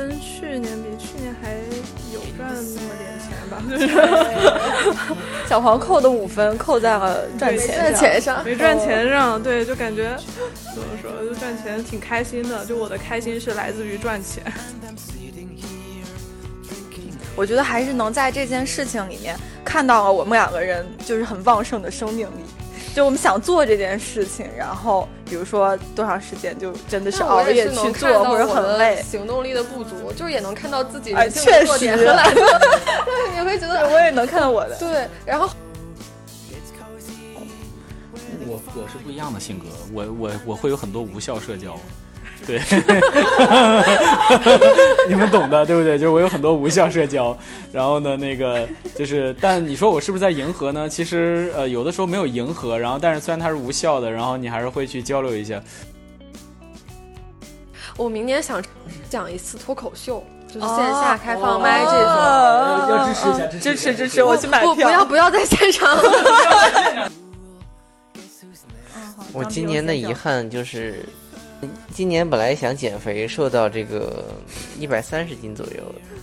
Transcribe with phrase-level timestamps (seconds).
[0.00, 1.52] 跟去年比，去年还
[2.14, 3.54] 有赚那么点钱吧。
[5.46, 10.16] 小黄扣的五分扣在了赚钱钱上，没赚钱上，对，就感觉
[10.74, 12.64] 怎么说，就赚钱挺开心的。
[12.64, 14.42] 就我的开心是来自于赚钱。
[17.36, 22.44] 我觉得还是能在这件事情里面看到了我们两个人就是很旺盛的生命力。
[22.94, 31.86] 就我们想做这件事情，然后比如说多长时间，就真的是熬夜去做，或者很累，行动力的不足，就是也能看到自己的 确实，
[33.34, 34.76] 你会觉得我也能看到我的。
[34.80, 35.48] 对，然后
[38.46, 41.78] 我我是不一样的性格，我我我会有很多无效社交。
[42.46, 42.58] 对，
[45.08, 45.98] 你们懂的，对不对？
[45.98, 47.36] 就是我有很多无效社交，
[47.70, 48.66] 然后呢，那个
[48.96, 50.88] 就是，但你说我是不是在迎合呢？
[50.88, 55.62] 其实，呃，有的时候没有迎合，然后，但是虽然它是无效的，然后你还是会去交流一下。
[57.96, 58.62] 我明年想
[59.08, 61.98] 讲一次脱口秀，就是线下开放麦这种，
[62.88, 64.74] 要支持一下，支持支持，我去买票。
[64.74, 65.96] 不要不要在现场。
[69.32, 71.04] 我今年的遗憾就是。
[71.92, 74.24] 今年本来想减肥，瘦到这个
[74.78, 75.82] 一百三十斤左右，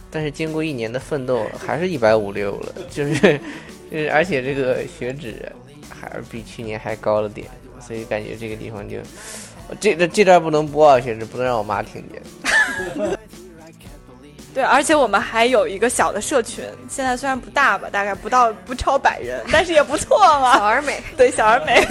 [0.10, 3.40] 但是经过一年的奋斗，还是一百五六了， 就是，
[3.92, 5.52] 就是而且这个血脂
[5.90, 7.48] 还是比去年还高了点，
[7.80, 8.98] 所以感觉这个地方就，
[9.80, 12.22] 这这这段不能播啊，血脂不能让我妈听见。
[14.56, 20.58] 对，而且我们还有一个小的社群，现在虽然不大吧，大概不到不超百人，但是也不错嘛。
[20.58, 21.80] 小而美，对，小而美。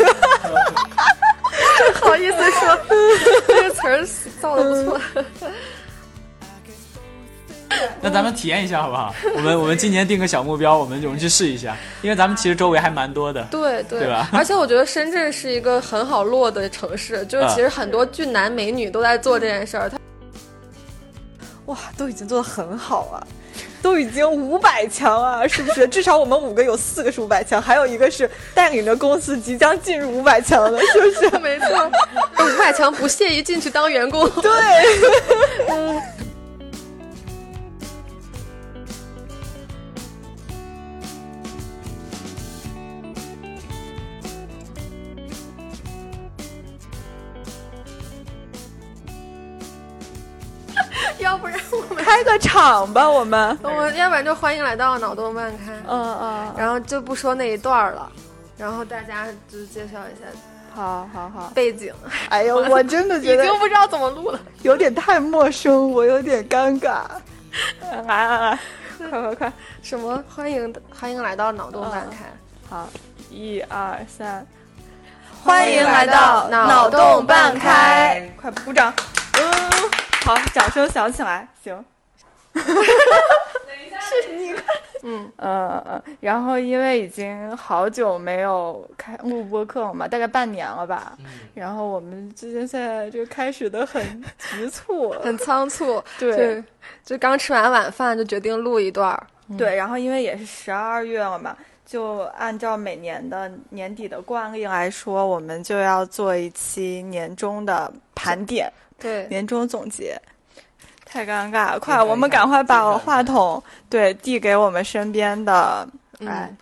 [2.00, 2.78] 好意思说，
[3.46, 4.06] 这个词儿
[4.40, 5.00] 造的不错。
[8.00, 9.12] 那咱们体验一下好不好？
[9.34, 13.42] 我们我们今年定个小目标，我们我们去试一下，因为咱们其实周围还蛮多的。
[13.50, 14.28] 对对，对吧？
[14.32, 19.90] 而且我觉得深圳是一个很好落的城市，就是其实很多俊男美女都在做这件事儿。
[19.90, 19.98] 他
[21.66, 23.26] 哇，都已经做的很好了。
[23.82, 25.86] 都已经五百强啊，是不是？
[25.88, 31.30] 至少我们五个有四个是五百强，还有一个是带领着公司即将进入五百强的，是不是？
[31.38, 31.90] 没错，
[32.44, 34.28] 五百强不屑于进去当员工。
[34.42, 34.50] 对。
[51.18, 58.10] 要不然我们开个场吧，我们，我们要不然就欢迎来到脑洞半开，嗯嗯，然后就不说那一段了，
[58.56, 60.26] 然后大家就介绍一下，
[60.74, 61.92] 好好好，背景。
[62.28, 67.02] 哎呦， 我真的觉得已经不知道怎么录了，有点太陌生，我有点尴尬。
[67.90, 68.58] 来来来，
[68.98, 70.22] 快快快，什么？
[70.34, 72.26] 欢迎欢迎来到脑洞半开。
[72.68, 72.88] 好，
[73.30, 74.46] 一二三，
[75.42, 78.92] 欢迎来到脑洞半开，快鼓掌。
[79.32, 80.05] 嗯。
[80.26, 81.84] 好，掌声响起来，行。
[82.52, 84.64] 等一下，是你看，
[85.04, 91.16] 嗯嗯嗯，然后因为已经好久没有开录播课了嘛，大概半年了吧。
[91.54, 94.02] 然后我们之间现在就开始的很
[94.36, 96.02] 急促， 很仓促。
[96.18, 96.60] 对，
[97.04, 99.16] 就刚吃完晚饭就决定录一段。
[99.56, 108.68] 对，然后因为也是十二月了嘛，就按照每年的年底的惯例来说，我们就要做一期年终的盘点。
[108.98, 110.20] 对，年终总结，
[111.04, 111.78] 太尴尬了！
[111.80, 115.88] 快，我们赶快把话筒对递给我们身边的
[116.20, 116.54] 哎，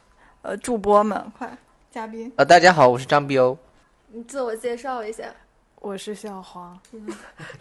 [0.43, 1.57] 呃，主播们，快，
[1.91, 2.33] 嘉宾。
[2.37, 3.57] 呃，大家好，我是张碧欧。
[4.09, 5.25] 你自我介绍一下。
[5.85, 6.79] 我是小黄。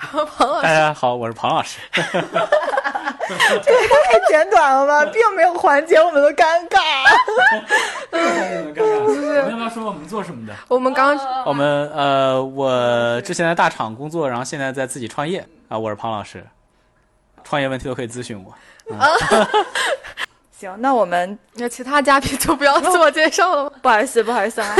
[0.08, 0.64] 庞老师。
[0.64, 1.78] 大家好，我是庞老师。
[1.92, 6.80] 这也太简短了吧，并没有缓解我们的尴尬。
[8.10, 8.82] 尴尬。
[8.82, 10.56] 我们要不要说我们做什么的？
[10.70, 15.78] 我们刚，我们呃，我之前在大厂工作，然后现在在自己创业啊。
[15.78, 16.48] 我是庞老师，
[17.44, 18.56] 创业问题都可以咨询我。
[20.58, 23.70] 行，那我们那其他嘉宾就不要自我介绍了。
[23.82, 24.74] 不好意思，不好意思啊。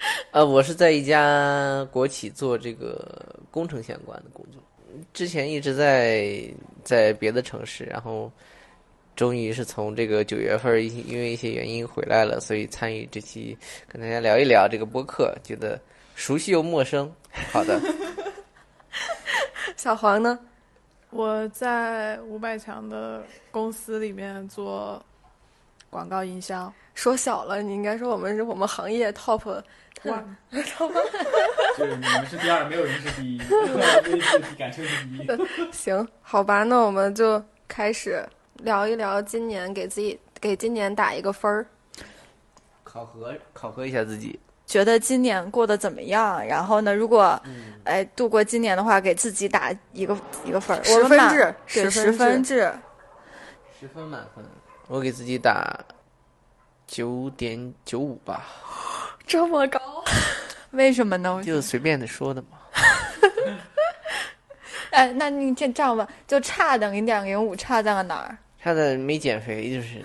[0.30, 4.62] 呃，我是在一家国企做这个工程相关的工作，
[5.12, 6.42] 之前一直在
[6.84, 8.30] 在别的城市，然后
[9.16, 13.56] 终于是从这个九月份因因为一些原因回来了，所以参与这期
[13.88, 15.80] 跟大家聊一聊这个播客，觉得
[16.14, 17.12] 熟悉又陌生。
[17.52, 17.80] 好的，
[19.76, 20.38] 小黄呢？
[21.10, 25.04] 我在五百强的公司里面做
[25.90, 26.72] 广告营销。
[26.98, 29.40] 说小了，你应该说我们是我们行业 top
[30.02, 33.38] one， 就是你们是第二，没有人是第一，
[34.58, 35.70] 敢称第一。
[35.70, 38.20] 行，好吧，那我们就开始
[38.64, 41.64] 聊一聊今年给自己给今年打一个分儿。
[42.82, 44.36] 考核考核一下自己。
[44.66, 46.44] 觉得今年过得怎么样？
[46.44, 47.40] 然后呢，如果
[47.84, 52.72] 哎度过今年的话，给自己打一个一个分儿，十分制，对，十分制，
[53.78, 54.44] 十分满分，
[54.88, 55.78] 我给自己打
[56.88, 58.44] 九点九五吧。
[59.24, 59.78] 这么高？
[60.72, 61.40] 为什么呢？
[61.44, 62.48] 就随便的说的嘛。
[64.90, 68.36] 哎，那你这这样吧，就差的零点零五差在了哪儿？
[68.60, 70.02] 差的没减肥就是，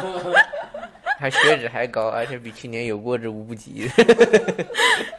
[1.18, 3.90] 还血脂还高，而且比去年有过之无不及。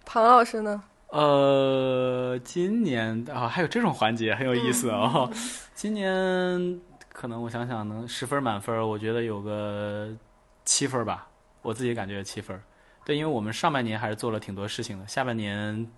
[0.06, 0.84] 庞老师呢？
[1.10, 5.32] 呃，今年啊，还有这种环节很有意思哦。
[5.74, 6.80] 今年
[7.12, 10.10] 可能我想想，能十分满分，我觉得有个
[10.68, 11.28] 七分吧，
[11.64, 12.62] 我自己感觉七分。
[13.04, 15.90] 对，因为我们上半年还是做了挺多事情的，下半年。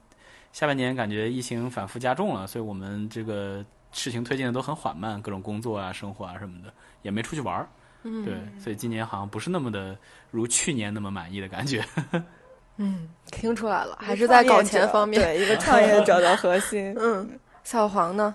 [0.52, 6.74] 下半年感觉疫情反复加重了，所以我们这个事情推进的都很缓慢，各种工作啊、生活啊什么的
[7.04, 7.70] 也没出去玩儿。
[8.02, 9.96] 嗯，对，所以今年好像不是那么的
[10.32, 11.86] 如去年那么满意的感觉。
[12.78, 16.96] 嗯，听出来了，还是在搞钱方面，对一个创业者的核心。
[16.98, 18.34] 嗯，小黄呢？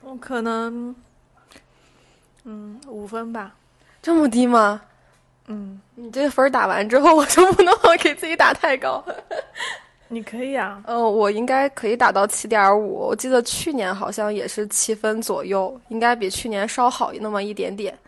[0.00, 0.92] 我可能，
[2.42, 3.54] 嗯，五分吧。
[4.02, 4.82] 这么低吗？
[5.46, 9.04] 嗯，你这分打完之后，我就不能给自己打太高。
[10.08, 13.08] 你可以啊，嗯，我应该可以打到七点五。
[13.08, 17.98] 我记得去年好像也是七分左右，应该比去年稍好那么一点点。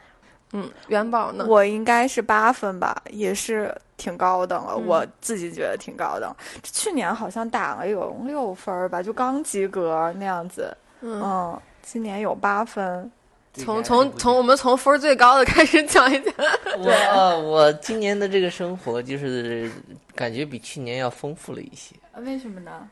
[0.53, 1.45] 嗯，元宝呢？
[1.49, 6.35] 我应该是八分吧，也是挺高的了，我自己觉得挺高的。
[6.63, 10.75] 去年好像打了有六分吧，就刚及格那样子。
[11.01, 13.11] 嗯，今年有八分。
[13.57, 16.35] 从从从我们从分最高的开始讲一讲。
[16.79, 19.71] 我我今年的这个生活就是
[20.15, 21.97] 感觉比去年要丰富了一些。
[22.17, 22.89] 为什么呢？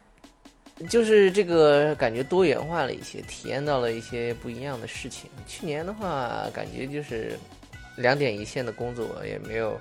[0.89, 5.31] 就是这个感觉多元化了一些，体验到了一些不一样的事情。
[5.47, 7.39] 去年的话，感觉就是
[7.97, 9.79] 两点一线的工作，也没有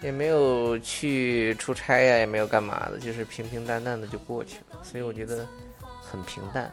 [0.00, 4.78] 也没有去出差呀，也没有干嘛的，就是平平淡淡的就过去了。
[4.82, 5.46] 所以我觉得
[6.00, 6.72] 很平淡。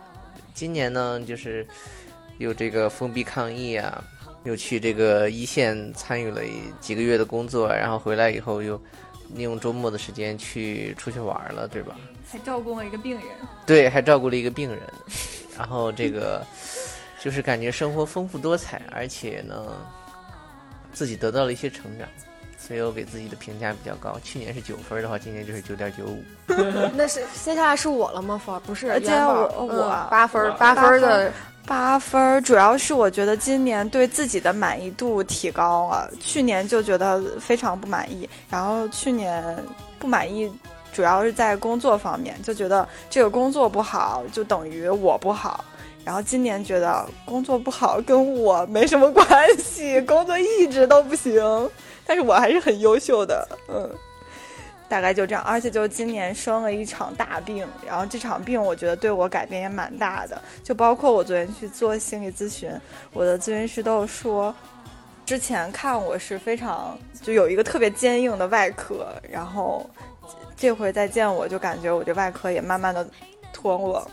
[0.53, 1.65] 今年呢，就是。
[2.41, 4.03] 有这个封闭抗疫啊，
[4.43, 6.41] 又去这个一线参与了
[6.79, 8.75] 几个月的工作，然后回来以后又
[9.33, 11.95] 利用周末的时间去出去玩了，对吧？
[12.31, 13.23] 还照顾了一个病人。
[13.65, 14.81] 对，还照顾了一个病人，
[15.57, 16.45] 然后这个
[17.21, 19.67] 就是感觉生活丰富多彩，而且呢，
[20.91, 22.07] 自己得到了一些成长，
[22.57, 24.17] 所以我给自己的评价比较高。
[24.23, 26.23] 去年是九分的话，今年就是九点九五。
[26.95, 28.41] 那是接下来是我了吗？
[28.43, 31.31] 不，不是，接下来我我八分，八分的。
[31.65, 36.11] 八分，主要是我觉得今年对自己的满意度提高了。
[36.19, 39.43] 去年就觉得非常不满意，然后去年
[39.97, 40.51] 不满意
[40.91, 45.63] 主要是在工作方面，就觉得这个工作不好就等于我不好。
[46.03, 49.25] 然后今年觉得工作不好跟我没什么关
[49.57, 51.69] 系，工作一直都不行，
[52.05, 53.89] 但是我还是很优秀的，嗯。
[54.91, 62.69] 大概就这样，而且就今年生了一场大病，然后这场病我觉得对我改变也蛮大的，就包括我昨天去做心理咨询，
[63.13, 64.53] 我的咨询师都说，
[65.25, 69.89] 之前看我是非常就有一个特别坚硬的外壳，然后
[70.57, 73.07] 这回再见我就感觉我这外壳也慢慢的
[73.53, 74.11] 脱落了。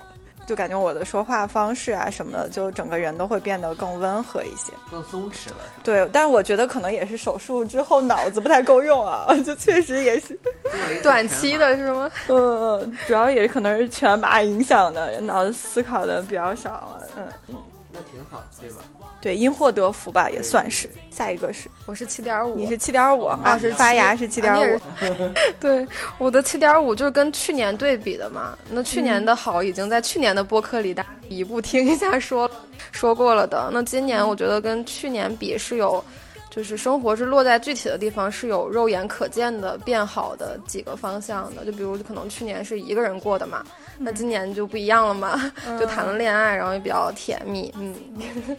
[0.48, 5.56] 就感觉我的说话方式啊什么的，就整个人都会变得更温和一些，更松弛了。
[5.84, 10.38] 对，但是我觉得可能也是手术之后脑子不太够用啊， 就确实也是
[11.04, 12.10] 短期的是吗？
[12.28, 17.06] 嗯，主要也可能是全麻影响的，脑子思考的比较少了。
[17.18, 17.54] 嗯嗯，
[17.98, 18.76] 那挺好，对吧？
[19.20, 20.88] 对，因祸得福吧，也算是。
[21.10, 24.80] 下一个是，我是七点五，你是七点五，二，是发芽是七点五。
[25.58, 25.84] 对，
[26.18, 28.56] 我的七点五就是跟去年对比的嘛。
[28.70, 32.48] 那去年的好已经在去年的播客里大一步听一下说
[32.92, 33.68] 说过了的。
[33.72, 36.04] 那今年我觉得跟去年比是有，
[36.58, 41.64] 就是生活是落在具体的地方是有肉眼可见的变好的几个方向的。
[41.64, 43.64] 就比如可能去年是一个人过的嘛。
[44.00, 47.94] 那今年就不一样了嘛， 就谈了恋爱，然后也比较甜蜜，嗯，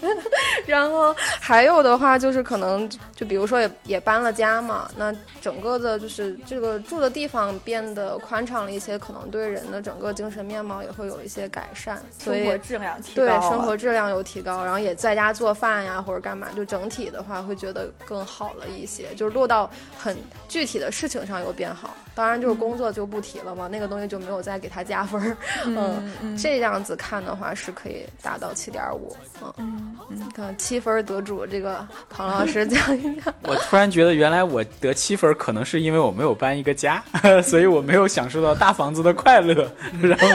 [0.67, 20.15] 然后还有的话就是可能就比如说也也搬了家嘛，那整个的就是这个住的地方变得宽敞了一些，可能对人的整个精神面貌也会有一些改善，生活质量提高，对生活质量有提高，然后也在家做饭呀或者干嘛，就整体的话会觉得更好了一些，就是落到很
[20.47, 21.95] 具体的事情上又变好。
[22.15, 25.37] 当然，就是工作就不提了嘛，那个东西就没有再给他加分儿。
[25.65, 29.15] 嗯，这样子看的话是可以达到七点五。
[29.57, 33.33] 嗯嗯，看七分得主这个庞老师讲一讲。
[33.43, 37.01] 我突然觉得，原来我得七分，可能是因为我没有搬一个家，
[37.41, 39.71] 所以我没有享受到大房子的快乐。
[40.01, 40.27] 然后，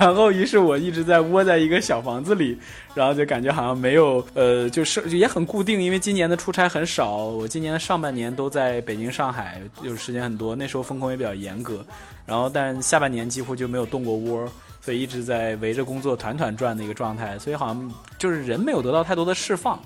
[0.00, 2.58] 然后于是我一直在窝在一个小房子里，
[2.94, 11.86] 然后就感觉好像没有呃，就是也很固定，因为今年的出差很少，少我今年上半年都在北京、上海，就时间很多，那时候风控也比较严格，
[12.26, 14.50] 然后但下半年几乎就没有动过窝。
[14.80, 19.78] 所以一直在围着工作团团转的一个状态，所以好像就是人没有得到太多的释放，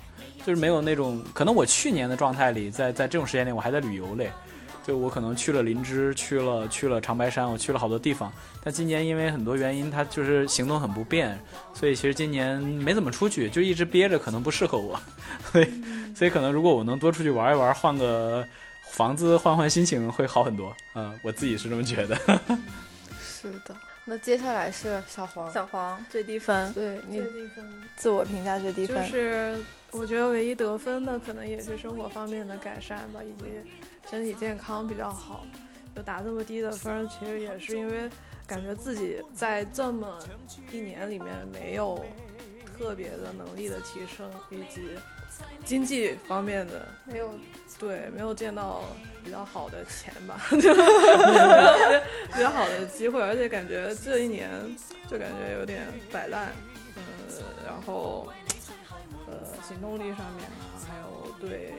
[0.47, 4.31] 就是没有那种可能我去年的状态里，在在这种时间里我还在旅游嘞，
[4.83, 8.33] 就我可能去了林芝，去了去了长白山，我去了好多地方。
[8.65, 11.39] 但今年因为很多原因，他就是行动很不便，
[11.73, 15.01] 所以其实今年没怎么出去，就一直憋着，可能不适合我。
[15.53, 15.83] 所以
[16.15, 18.47] 所以可能如果我能多出去玩一玩，换个
[18.91, 20.75] 房子，换换心情会好很多。
[20.95, 22.17] 嗯，我自己是这么觉得。
[23.21, 23.75] 是的。
[24.05, 29.57] 那接下来是小黄，小黄最低分，对，你最低分，自我评价最低分，就是
[29.93, 33.49] 我觉得唯一得分的可能也是生活方面的改善吧，以及
[34.11, 35.45] 身体健康比较好，
[35.95, 38.09] 就打这么低的分，其实也是因为
[38.47, 40.19] 感觉自己在这么
[40.71, 42.05] 一年里面没有
[42.77, 44.97] 特别的能力的提升，以及
[45.65, 47.31] 经济方面的没有。
[47.79, 48.83] 对，没有见到
[49.25, 50.61] 比较好的钱吧， 比
[52.39, 54.49] 较好的机会，而且感觉这一年
[55.09, 56.53] 就感觉有点摆烂，
[56.95, 57.03] 嗯，
[57.67, 58.29] 然后
[59.27, 59.35] 呃，
[59.67, 61.73] 行动力上面啊，还有对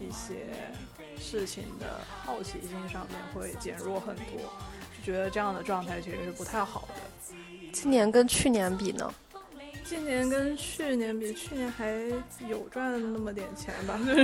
[0.00, 0.46] 一些
[1.18, 4.40] 事情的好奇心上面会减弱很多，
[4.96, 7.34] 就觉得这样的状态其实是不太好的。
[7.72, 9.12] 今年跟去年比呢？
[9.84, 11.90] 今年跟去年比，去年还
[12.46, 14.22] 有赚那么点钱吧，就是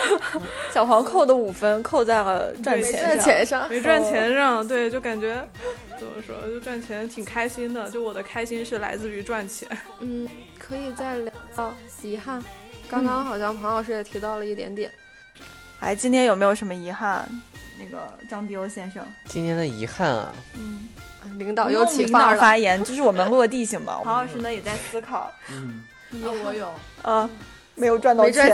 [0.70, 5.48] 小黄扣的五分扣在了赚钱上，没赚钱上，对，就感觉
[5.98, 9.66] 怎么说，就赚钱挺开心的，就我的开心是来自于赚钱。
[10.00, 12.44] 嗯，可以再聊到遗憾，
[12.86, 14.92] 刚刚好像庞老师也提到了一点点。
[15.80, 17.28] 哎，今天有没有什么遗憾？
[17.78, 20.88] 那个张迪欧先生，今天的遗憾啊，嗯。
[21.38, 23.96] 领导有请范儿发言，就是我们落地性嘛。
[23.96, 25.30] 黄老师呢也在思考。
[25.50, 25.82] 嗯，
[26.44, 26.72] 我有。
[27.02, 27.28] 啊，
[27.74, 28.48] 没有赚到钱。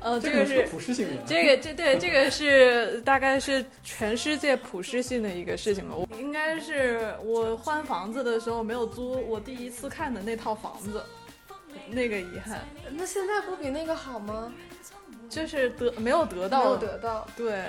[0.00, 1.22] 嗯， 这个是普适性的。
[1.26, 5.94] 这个这对这个是大概是全世界普适性的一个事情吧。
[5.94, 11.04] 我应该是我换房子的时候没有租我第一次看的那套房子，
[11.90, 12.66] 那个遗憾。
[12.90, 14.52] 那现在不比那个好吗？
[15.28, 17.64] 就是得没有得到，没有得到，对。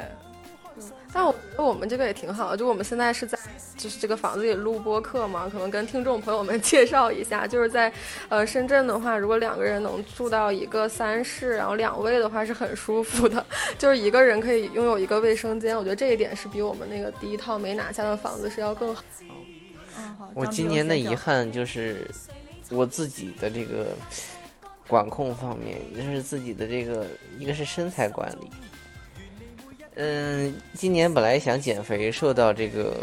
[1.12, 3.36] 但我觉得我们这个也挺好的，就我们现在是在
[3.76, 7.92] 就是这个房子里录播客嘛，可能跟听众朋友们介绍一下，就是在
[8.30, 13.44] 呃深圳的话，如果两个人能住到一个三室，然后两卫的话是很舒服的，
[13.80, 19.04] 就是一个人可以拥有一个卫生间，我觉得这一点是比我们那个第一套没拿下的房子是要更好。
[19.22, 20.30] 嗯，好。
[20.36, 22.08] 我今年的遗憾就是
[22.70, 23.88] 我自己的这个
[24.88, 27.06] 管控方面，就是自己的这个
[27.38, 28.50] 一个是身材管理。
[30.00, 32.96] 嗯，今年本来想减肥，瘦到这个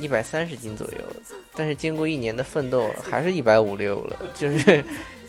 [0.00, 0.98] 一百三十斤左右，
[1.54, 4.82] 但是经过一年的奋斗，还是一百五六了，就是，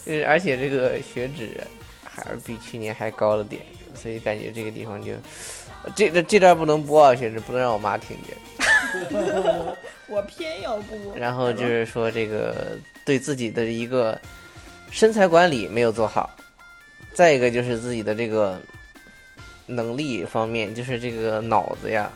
[0.04, 1.62] 就是，而且这个血脂
[2.04, 3.62] 还是比去年还高了点，
[3.94, 5.14] 所以感觉这个地方就，
[5.96, 8.36] 这这这段不能播啊，血脂不能让我妈听见。
[10.08, 10.98] 我偏要播。
[11.16, 14.20] 然后就是说这个对自己的一个
[14.92, 16.30] 身材管理没有做好，
[17.14, 18.60] 再一个就是自己的这个。
[19.68, 22.08] 能力方面，就是这个脑子呀，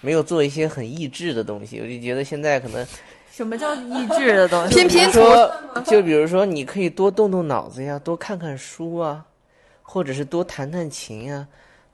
[0.00, 1.78] 没有做一些很益智的东西。
[1.78, 2.84] 我就觉得现在可能，
[3.30, 4.74] 什么叫益智的东西？
[4.74, 5.20] 拼拼图，
[5.86, 9.24] 就比如说，你可以多动动脑子呀，多看看书啊，
[9.80, 11.46] 或者是多弹弹琴呀，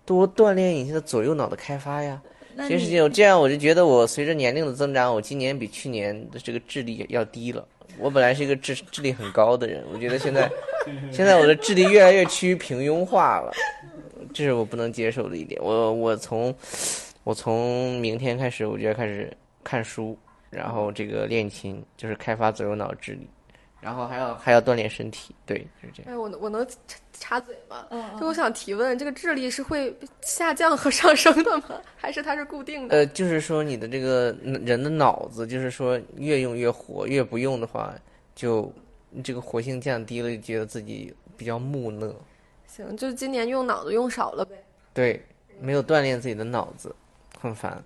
[0.06, 2.18] 多锻炼一下左右脑的开发呀。
[2.56, 7.62] 这些事情，这样我就觉得我随着年龄的增长，我今年比去年的这个智力要低了。
[7.98, 10.50] 我本来是一个智智力很高的人，我觉得现在，
[11.12, 13.52] 现在我的智力越来越趋于平庸化了。
[14.34, 15.60] 这是我不能接受的一点。
[15.62, 16.54] 我我从
[17.24, 19.32] 我从明天开始，我就要开始
[19.64, 20.16] 看书，
[20.50, 23.28] 然后这个练琴，就是开发左右脑智力，
[23.80, 25.34] 然后还要还要锻炼身体。
[25.46, 26.12] 对，就是这样。
[26.12, 27.86] 哎，我我能插插嘴吗？
[28.20, 31.80] 就我想提问，这个智力是会下降和上升的吗？
[31.96, 32.96] 还是它是固定的？
[32.96, 37.94] 呃，就是说你的这个人的脑子，就是说越用越活，越不用的话，
[38.34, 38.72] 就
[39.22, 42.14] 这个活性降低了，就觉得自己比较木讷。
[42.66, 44.56] 行，就今年用脑子用少了呗。
[44.92, 45.24] 对，
[45.60, 46.94] 没有锻炼自己的脑子，
[47.40, 47.82] 很烦。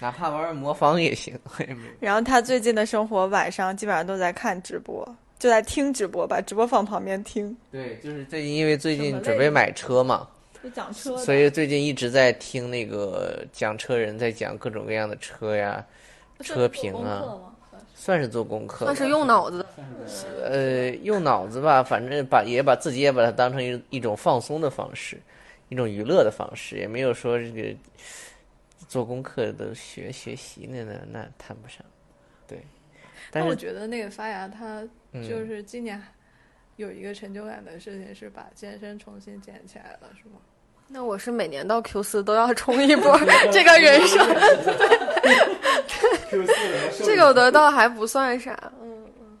[0.00, 1.38] 哪怕玩魔方也行。
[2.00, 5.06] 然后他最近的生活，晚上基本上都在看直播，
[5.38, 7.56] 就在听直播，把直播放旁边听。
[7.70, 10.26] 对，就是最近因为最近准备买车嘛，
[10.62, 15.84] 就讲车，所以最近一直在听那个讲车人在讲各种各样的车呀、
[16.40, 17.24] 车评啊。
[17.92, 19.66] 算是做功课，算是用脑子。
[20.42, 25.20] 呃，用脑子吧，反正把也把自己也把它当成一一种放松的方式，
[25.68, 27.76] 一种娱乐的方式，也没有说这个
[28.90, 31.78] 做功课的学学习那那那谈不上。
[32.48, 32.58] 对，
[33.30, 36.02] 但是我觉得那个发芽，它嗯就是今年
[36.74, 40.38] 有一个成就感的事情是把健身重新捡起来了，是吗？
[40.88, 43.16] 那我是每年到 Q 四都要冲一波
[43.52, 44.18] 这个人生，
[47.06, 48.58] 这个我得倒还不算啥。
[48.82, 49.38] 嗯嗯，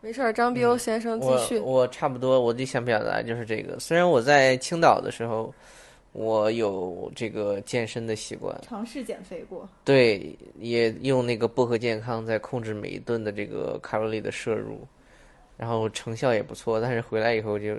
[0.00, 1.58] 没事儿，张碧欧先生继我续。
[1.58, 3.78] 我差不多，我就想表达就是这个。
[3.78, 5.54] 虽然我在青岛的时候，
[6.12, 14.80] 我有这个健身的习惯，尝试减肥过，对，也用那个薄荷健康在控制每一顿的这个卡路里的摄入，
[15.56, 16.80] 然后成效也不错。
[16.80, 17.76] 但是回来以后就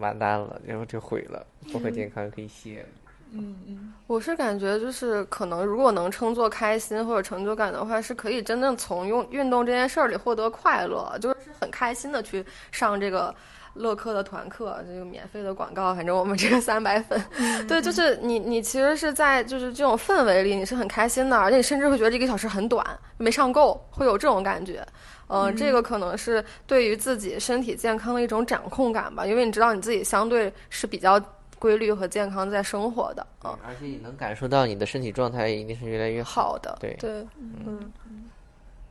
[0.00, 2.88] 完蛋了，然后就毁了，薄荷健康可以卸了。
[3.32, 13.34] 嗯嗯我是感觉就是可能如果能称作开心或者成就感的话，是可以真正从用运动这件事儿里获得快乐，就是很开心的去上这个。
[13.74, 17.20] 乐课的团课，这个免费的广告，反正我们这个 三百粉，
[17.66, 22.84] 对，就是你，你其实是在就是这种氛围里，你是很开心的，而且你甚至会觉得这一个小时很短，
[23.16, 24.86] 没上够，会有这种感觉。
[25.28, 31.18] 呃，这个可能是对于自己身体健康的一种掌控感吧，因为你知道你自己相对是比较
[31.58, 36.94] 规律和健康在生活的，嗯，而且你能感受到你的身体状态一定是越来越好的，对。
[37.00, 37.90] 对，嗯，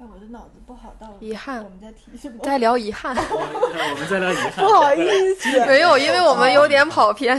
[0.02, 2.40] 哎，我的脑子不好到遗憾我们在提什么？
[2.42, 4.52] 再聊遗憾，我们再聊遗憾。
[4.66, 7.38] 不好意思，没有，因为我们有点跑偏，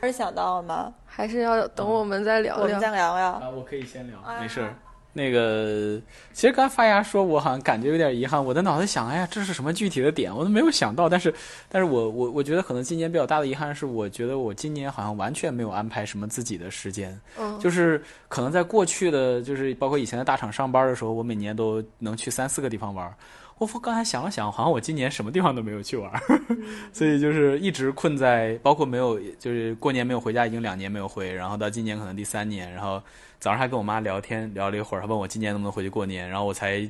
[0.00, 0.92] 还是想到了吗？
[1.06, 2.80] 还是要等我们再聊聊我们。
[2.80, 3.40] 再聊呀。
[3.40, 4.74] 啊，我可以先聊，哎没事儿。
[5.16, 6.00] 那个，
[6.32, 8.44] 其实刚才发芽说，我好像感觉有点遗憾。
[8.44, 11.08] 我的脑子想，哎呀，这是什么具体的点，我都没有想到。
[11.08, 11.32] 但是，
[11.68, 17.16] 但是我我我觉得可能今年比较大的遗憾是，我觉得我今年好像完全没有安排什么自己的时间。
[17.38, 23.14] 嗯，就是可能在过去的，就是包括以前在大厂上班的时候，我每年都能去三四个地方玩儿。
[23.58, 26.20] 我刚才想了想，好像我今年什么地方都没有去玩儿，
[26.92, 33.02] 所以就是一直困在，包括没有，就是过年没有回家，已经两年没有回，然后到今年可能第三年，然后
[33.38, 36.88] 早上还跟我妈聊天聊了一会儿，她问我今年能不能回去过年，然后我才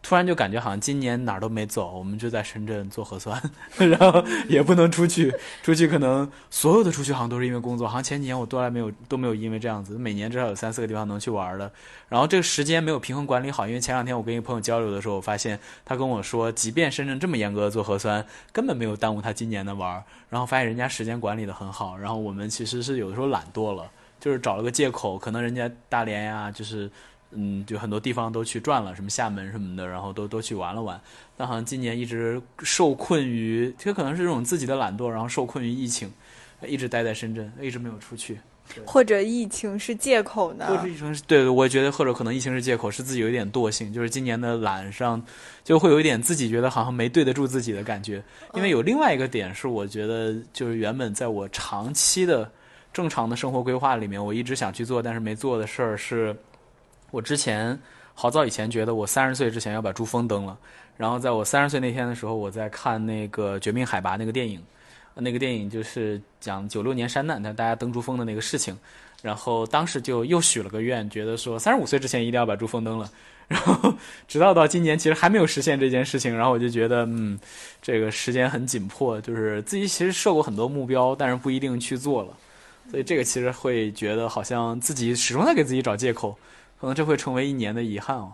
[0.00, 3.38] 突然就感觉好像今年哪儿都没走，我们就在深圳做核酸，
[3.76, 11.70] 然后也不能出去，出去可能所有的出去好像都是因为工作，好像前几年我都来没有都没有因为这样子，每年至少有三四个地方能去玩的，
[12.08, 26.90] 然后这个时间没有平衡管理好，因为前两天我跟一个朋友交流的时候，我发现他跟我说，即便深圳这么严格的做核酸，根本没有耽误他今年的玩儿，然后发现人家时间管理的很好，然后我们其实是有的时候懒惰了，就是找了个借口，可能人家大连呀，就是。
[27.32, 30.98] 嗯，就很多地方都去转了，什么厦门什么的，然后都都去玩了玩。
[31.36, 36.10] 但好像今年一直受困于，这可能是这种自己的懒惰，然后受困于疫情，
[36.66, 38.40] 一直待在深圳，一直没有出去。
[38.84, 40.66] 或者疫情是借口呢？
[40.68, 45.22] 或者疫情是对，我觉得或者可能疫情是借口，是自己有一点惰性，就是今年的懒上
[45.64, 48.22] 就会有一点自己觉得好像没对得住自己的感觉。
[48.54, 52.50] 因为有另外一个点是，我觉得就是原本在我长期的
[52.92, 56.34] 正常的生活规划里面，我一直想去做但是没做的事儿是。
[57.10, 57.78] 我之前
[58.14, 60.58] 好早以前觉得我三十岁之前要把珠峰登了，
[60.96, 64.62] 然后在我三十岁那天的时候，我在看那个《绝命海拔》那个电影，
[65.14, 68.76] 那个电影就是讲九六年山难，但大家登珠峰的那个事情，
[69.22, 73.10] 然后当时就又许了个愿，觉得说三十五岁之前一定要把珠峰登了，
[73.48, 73.94] 然后
[74.26, 77.38] 直到到今年其实还没有实现这件事情，然后我就觉得嗯，
[77.80, 82.36] 这个时间很紧迫，就是自己其实设过很多目标，但是不一定去做了，
[82.90, 86.36] 所以这个其实会觉得好像自己始终在给自己找借口。
[86.80, 88.32] 可能这会成为一年的遗憾哦。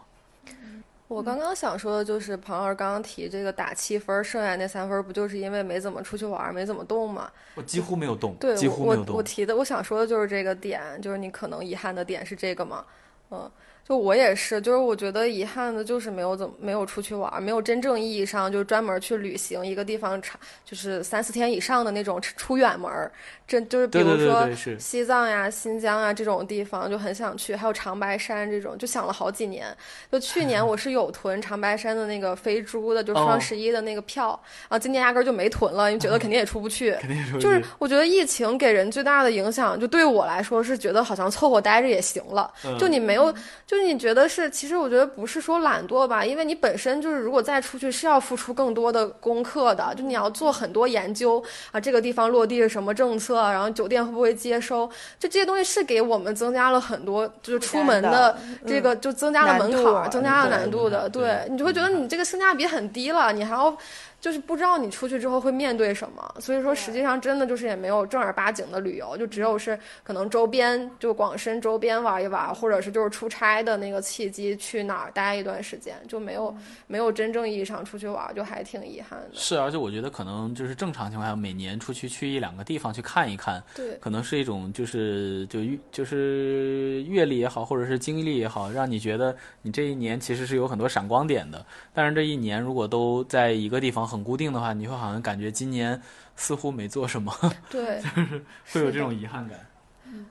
[1.08, 7.30] 我刚刚想说的就是，庞老师刚刚提这个打七分，剩下那三分不就是因为没怎么出去玩，没怎么动吗？
[7.54, 9.14] 我几乎没有动，对，几乎没有动。
[9.14, 12.84] 我我提的，我想说的就是这个点，就是你可能遗憾的点是这个嘛，
[13.30, 13.50] 嗯。
[13.86, 23.12] 就我也是，就是我觉得遗憾的就是没有怎么没有出去玩，没有真正意义上就专门去旅行一个地方长，就是三四天以上的那种出远门儿。
[23.46, 29.66] 这就是比如说西藏呀、新疆啊这种地方就很想去，还有长白山这种，就想了好几年。
[30.10, 34.28] 就去年 我是有囤长白山的那个飞猪的，就双十一的那个票，
[34.62, 36.92] 然后今年压根儿就没囤了，因为觉得肯定也出不去。
[37.02, 37.42] 肯定出不去。
[37.42, 42.50] 就是我觉得疫情给人最大的影响，就对我来说是觉得好像凑合待着也行了。
[42.80, 43.32] 就你没有。
[43.74, 63.76] 就是你觉得是，其实我觉得不是说懒惰吧，因为你本身就是如果再出去是要付出更多的功课的，就你要做很多研究啊，这个地方落地是什么政策，然后酒店会不会接收，就这些东西是给我们增加了很多，就是出门的这个就增加了门槛，增加了难度的，对你就会觉得你这个性价比很低了，你还要。
[64.24, 76.56] 就是不知道你出去之后会面对什么，所以说实际上真的就是也没有正儿八经的旅游，就只有是可能周边就广深周边玩一玩，或者是就是出差的那个契机去哪儿待一段时间，就没有
[76.86, 79.34] 没有真正意义上出去玩，就还挺遗憾的。
[79.34, 85.60] 是，而且我觉得可能就是正常情况下，每年出去去一两个地方去看一看，对，可能是一种就是就
[85.92, 91.62] 就是阅历也好，或者是经历也好，让你觉得你这一年其实是有很多闪光点的。
[91.92, 96.00] 但是这一年如果都在一个地方很固定的话，你会好像感觉今年
[96.36, 97.32] 似乎没做什么，
[97.68, 99.58] 对，就是会有这种遗憾感。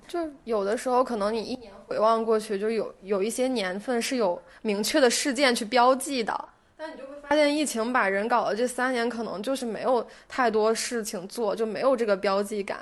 [0.07, 12.79] 就有的时候，可能你一年回望过去，就有有一些年份是有明确的事件去标记的，但你就会发现，疫情把人搞的这三年，可能就是没有太多事情做，就没有这个标记感。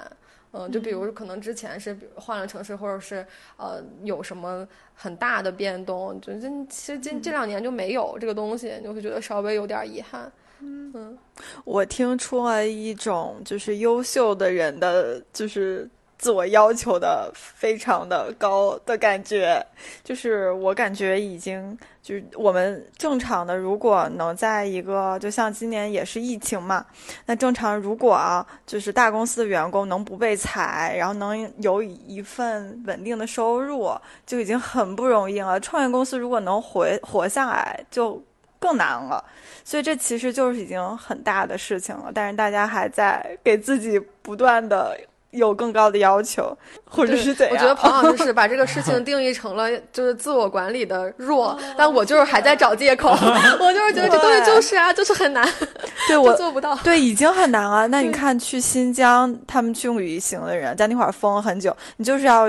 [0.53, 3.25] 嗯，就比如可能之前是比如换了城市，或者是
[3.57, 10.31] 呃有什么很大的变动，就这其实这这两年就没有这个东西，你就会觉得稍微有点遗憾。
[10.61, 11.17] 嗯，
[11.65, 15.89] 我听出了一种就是优秀的人的就是。
[16.21, 19.59] 自我要求的非常的高的感觉，
[20.03, 26.85] 就是我感觉已经就是我们正常的，如果能在一个就像今年也是疫情嘛，
[27.25, 33.89] 那正常如果啊，就是大公司的员工能不被裁，然后能有一份稳定的收入，
[34.23, 35.59] 就已经很不容易了。
[35.59, 38.23] 创业公司如果能活活下来，就
[38.61, 39.21] 更难了。
[39.65, 44.97] 所以这其实就是已经很大的事情了，但是大家还在给自己不断的。
[45.31, 47.55] 有更高的要求，或者是怎样？
[47.55, 53.09] 我觉得彭老师是把这个事情 定义成了就是自我管理的弱，但我就是还在找借口。
[53.59, 55.47] 我就是觉得这东西就是啊，就是很难，
[56.07, 56.75] 对我做不到。
[56.83, 57.87] 对，已经很难了。
[57.87, 62.47] 那你看，去新疆他们去旅行的人，在那块儿封了很久，你就是要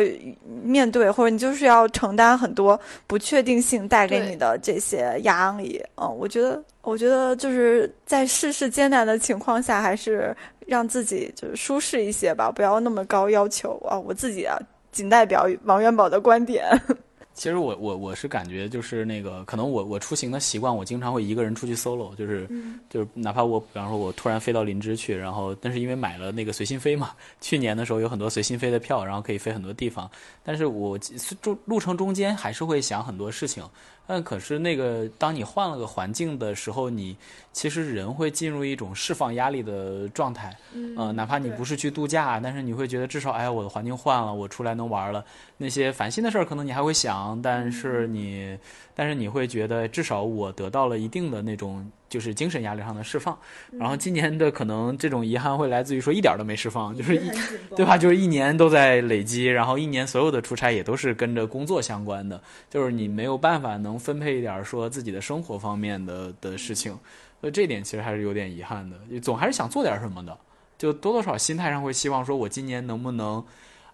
[0.62, 5.82] 面对，或者你就是要承担很多不确定性带给你的这些压力。
[5.96, 10.34] 嗯，我觉得，我觉得就是在世事艰难的情况下，还是。
[10.66, 13.98] 让自己就是舒适一些吧，不要那么高要求啊！
[13.98, 14.58] 我自己啊，
[14.90, 16.64] 仅代表王元宝的观点。
[17.34, 22.46] 其实我我我是感觉就是那个，可能我我出行的习惯，我经常会一个人出去 solo，就是
[22.90, 30.10] 就是哪怕我比方说我突然飞到林芝去，然后但是因为买了那个随心飞嘛，去年的时候有很多随心飞的票，然后可以飞很多地方，
[30.44, 30.98] 但是我
[31.40, 33.64] 中路程中间还是会想很多事情。
[34.06, 37.16] 但可是那个，当你换了个环境的时候，你
[37.52, 40.54] 其实人会进入一种释放压力的状态。
[40.74, 45.24] 嗯，哪怕你不是去度假，但是你会觉得至少，哎，我的环境换了，我出来能玩了。
[45.56, 48.58] 那些烦心的事儿，可能你还会想，但是你，
[48.94, 51.90] 但是你会觉得，至少我得到了一定的那种。
[52.12, 53.36] 就是精神压力上的释放，
[53.70, 57.30] 然后今年的可能这种遗憾会来自于说一点都没释放，就是一，
[57.74, 57.96] 对吧？
[57.96, 66.92] 就是一年都在累积，然后一年所有的出差也都是跟着工作相关的，就是你没有办法能分配一点说自己的生活方面的的事情，
[67.40, 69.18] 所以这点其实还是有点遗憾的。
[69.20, 70.36] 总还是想做点什么的，
[70.76, 73.42] 就多多少心态上会希望说，我今年能不能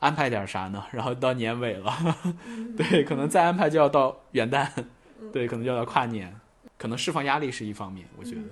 [0.00, 0.84] 安排点啥呢？
[0.90, 1.96] 然后到年尾了，
[2.76, 4.66] 对，可能再安排就要到元旦，
[5.32, 6.34] 对，可能就要到跨年。
[6.78, 8.42] 可能释放压力是一方面，我觉得。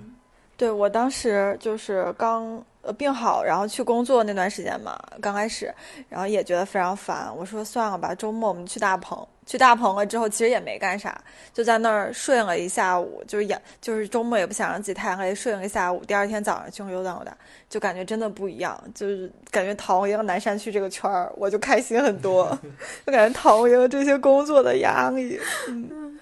[0.55, 5.71] 对我当时就是刚呃病好，然后去工作那段时间嘛，刚开始，
[6.09, 7.31] 然后也觉得非常烦。
[7.37, 9.25] 我说算了吧，周末我们去大棚。
[9.45, 11.15] 去大棚了之后，其实也没干啥，
[11.53, 16.03] 就在那儿睡了一下午，就是也就是周末也不想让自己太累，睡了一下午。
[16.05, 17.37] 第二天早上去溜达溜达，
[17.69, 22.49] 就感觉真的不一样，就是感觉逃离了南山区这个圈儿，我就开心很多，
[23.05, 25.39] 就感觉逃离了这些工作的压力。
[25.67, 26.19] 嗯。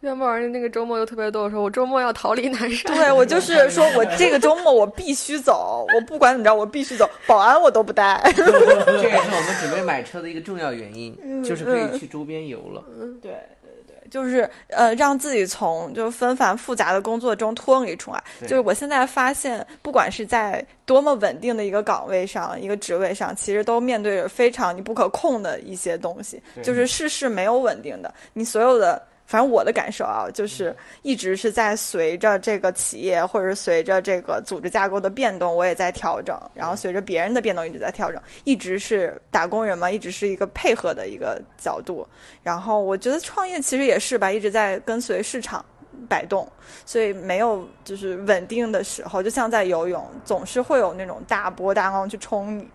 [0.00, 2.94] 元宝儿那个周末又特别逗，说我周末要逃离南山。
[2.94, 8.18] 对我就是说我这个周末我必须走，我不管怎么着我必须走，保安我都不带。
[8.34, 12.82] 这也是我们准备买车的一个重要原因，就是可以去周边游了。
[12.98, 18.24] 嗯，对对对，就是呃让自己从就是纷繁复杂的工作中脱离出来。
[18.42, 29.02] 就是我现在发现，不管是在多么稳定的一个岗位上、一个职位上，其实都面对着非常你不可控的一些东西，就是事事没有稳定的，你所有的。
[29.30, 36.36] 反正我的感受啊，就是一直是在随着这个企业或者随着这个组织架构的变动，我也在调整。
[36.52, 38.20] 然后随着别人的变动，一直在调整。
[38.42, 42.04] 一直是打工人嘛，一直是一个配合的一个角度。
[42.42, 45.64] 然后我觉得创业其实也是吧，一直在跟随市场
[46.08, 46.50] 摆动，
[46.84, 49.22] 所以没有就是稳定的时候。
[49.22, 52.68] 就像在游泳，总是会有那种大波大浪去冲你。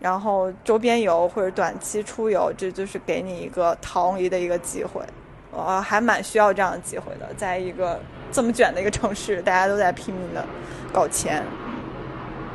[0.00, 5.00] 然后周边游或者短期出游，这就是给你一个逃离的一个机会。
[5.50, 10.44] 我还蛮需要这样的机会的，在一个这么卷的一个城市，大家都在拼命的
[10.92, 11.44] 搞钱。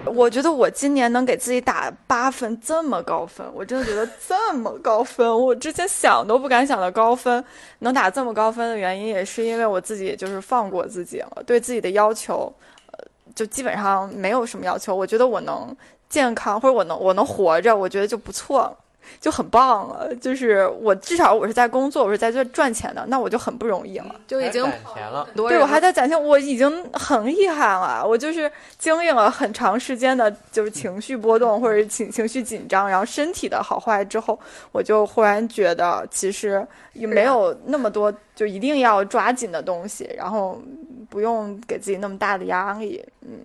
[0.05, 7.43] 我觉得我今年能给自己打八分，这么高分，我真的觉得这么高分，我之前想都不敢想的高分，
[7.79, 12.53] 能打这么高分的原因，也是因为我自己就是放过自己了，对自己的要求，
[12.91, 12.99] 呃，
[13.34, 14.95] 就基本上没有什么要求。
[14.95, 15.75] 我觉得我能
[16.08, 18.77] 健康，或者我能我能活着，我觉得就不错了。
[19.19, 20.13] 就很棒了。
[20.15, 24.15] 就是我至少我是在工作，我是在这赚钱的，那我就很不容易了。
[24.27, 25.27] 就已经攒钱了。
[25.35, 28.05] 对我还在攒钱，我已经很厉害了。
[28.05, 34.39] 我就是经历了很长时间的，就是情绪波动或者情情绪紧张，然后身体的好坏之后，
[34.71, 40.61] 我就忽然觉得其实也没有那么多就一定要抓紧的东西，然后
[41.09, 43.03] 不用给自己那么大的压力。
[43.21, 43.39] 嗯，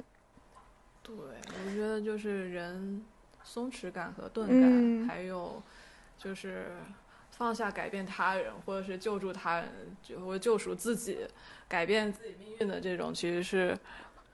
[1.03, 3.03] 对，我觉得就是人
[3.53, 5.61] 松弛感和钝嗯感，还有
[6.17, 6.67] 就是
[7.33, 9.69] 放下改变他人，或者是救助他人，
[10.01, 11.19] 就或者救赎自己，
[11.67, 13.77] 改变自己命运的这种，其实是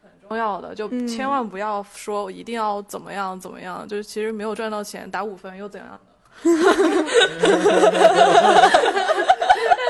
[0.03, 0.75] 很重要的。
[0.75, 6.01] 就嗯千万不要说一定要怎么样怎么样，就是其实没有赚到钱，打五分又怎样呢？
[6.45, 6.53] 但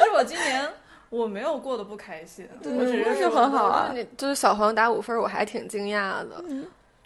[0.05, 0.71] 是我今年
[1.11, 6.45] 我没有过得不开心，我只是是很好啊你就是小黄打五分，我还挺惊讶的。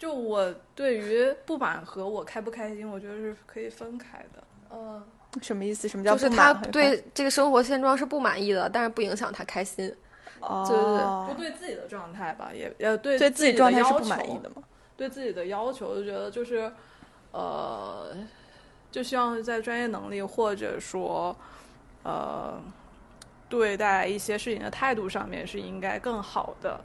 [0.01, 4.43] 就我对于不满和我开不开心，我觉得是可以分开的。
[4.71, 4.99] 嗯，
[5.43, 5.87] 什么意思？
[5.87, 9.95] 什么叫就是他对这个生活现状是不满意的，但是不影响他开心。
[10.39, 14.63] 哦就对自己的状态吧，也也对对自己状态是不满意的吗？
[14.97, 16.71] 对自己的要求，就觉得就是，
[17.31, 18.11] 呃，
[18.89, 21.35] 就希望在专业能力或者说，
[22.01, 22.59] 呃，
[23.47, 26.81] 对待一些事情的态度上面是应该更好的。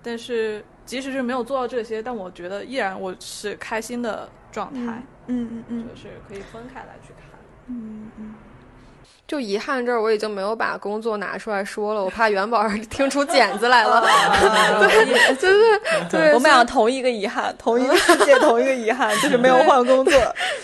[0.00, 7.38] 但是即使是没有做到这些，但我觉得依然我是开心的状态，嗯嗯嗯就是可以分开来去看。
[7.68, 8.34] 嗯嗯。
[9.32, 14.02] 就遗憾这儿，我已经没有把工作拿出来说了，我怕元宝 听出茧子来了。
[14.78, 20.12] 对，就是对我们俩同一个遗憾，同一个世界，同一个遗憾，就是没有换工作。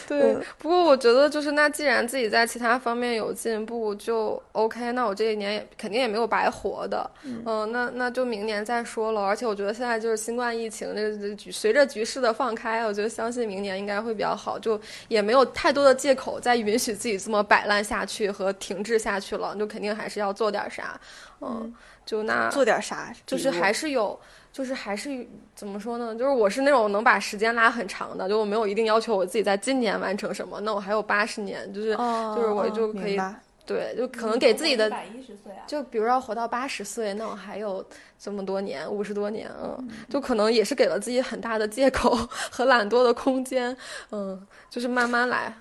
[0.07, 4.93] 对嗯，不过我觉得就是那既然自己在其他方面有进步，就 OK。
[4.93, 9.23] 那我这一年也肯定也没有白活的，嗯、那那就明年再说了。
[9.23, 14.79] 而且我觉得现在就是新冠疫情这这局随着局势的放开，我觉得相信明年应该会比较好，就
[15.09, 21.01] 也没有太多的借口再允许自己这么摆烂下去和停滞下去了，就肯定还是要做点啥，
[21.41, 21.73] 嗯，
[22.05, 23.13] 就那做点啥？
[23.27, 24.19] 就是还是有，
[24.53, 26.15] 就是还是怎么说呢？
[26.15, 33.19] 就是我是那种能把时间拉很长的，就我没有一定要求我自己在今年完成什么，那我还有八十年，就是、哦，就是我哦就可以
[33.67, 37.85] 对，就可能给自己的，百一十岁啊，就比如要活到八十岁，那我还有
[38.19, 42.17] 这么多年，五十多年，嗯，就可能也是给了自己很大的借口
[42.51, 43.77] 和懒惰的空间，
[44.11, 44.41] 嗯，
[44.71, 45.55] 就是慢慢来，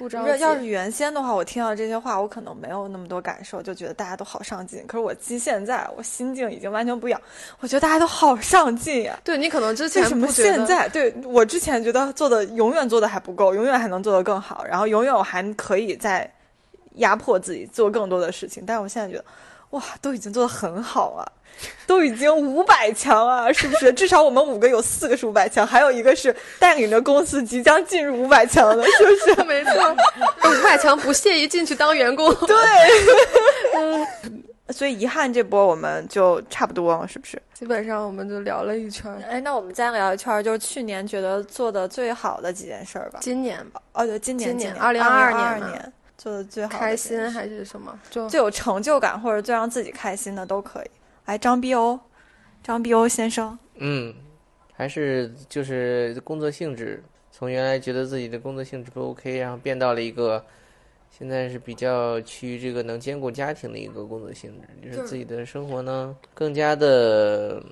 [0.00, 0.42] 不着急。
[0.42, 4.82] 要是原先的话，我听到这些话，我可能没有那么多感受，就觉得大家都好上进。
[4.86, 7.20] 可是我今现在，我心境已经完全不一样，
[7.60, 9.20] 我觉得大家都好上进呀。
[9.22, 16.30] 对你可能之前为什么现在对我之前觉得做的永远做的还不够，永远还能做得更好，然后永远我还可以再
[16.94, 19.24] 压迫自己做更多的事情，但是我现在觉得，
[19.70, 21.32] 哇，都已经做得很好了，
[21.86, 23.92] 都已经五百强了，是不是？
[23.94, 29.44] 至少我们五个有四个是五百强，还有一个是带领着公司即将进入五百强的，是不是？
[29.44, 32.32] 没错，五百强不屑于进去当员工。
[32.46, 32.56] 对，
[33.76, 34.06] 嗯
[34.70, 37.42] 所以遗憾这波我们就差不多了，是不是？
[37.52, 39.20] 基本上我们就聊了一圈儿。
[39.28, 43.18] 哎，那我们再聊一圈儿，就是去年觉得做的最好的几件事儿吧。
[43.20, 47.98] 今年吧，哦，对，今年今年年2022 2022年做的最好的开心还是什么？
[48.10, 50.90] 就最有成就感或者最让自己开心的都可以。
[51.30, 51.96] 来，张碧欧，
[52.60, 54.12] 张碧欧先生，嗯，
[54.72, 60.44] 还是就是工作性质，从原来觉得自己的工作性质不 OK，然后变到了一个
[61.16, 67.62] 现在是比较趋于这个能兼顾家庭的一个工作性质，就是自己的生活呢更加的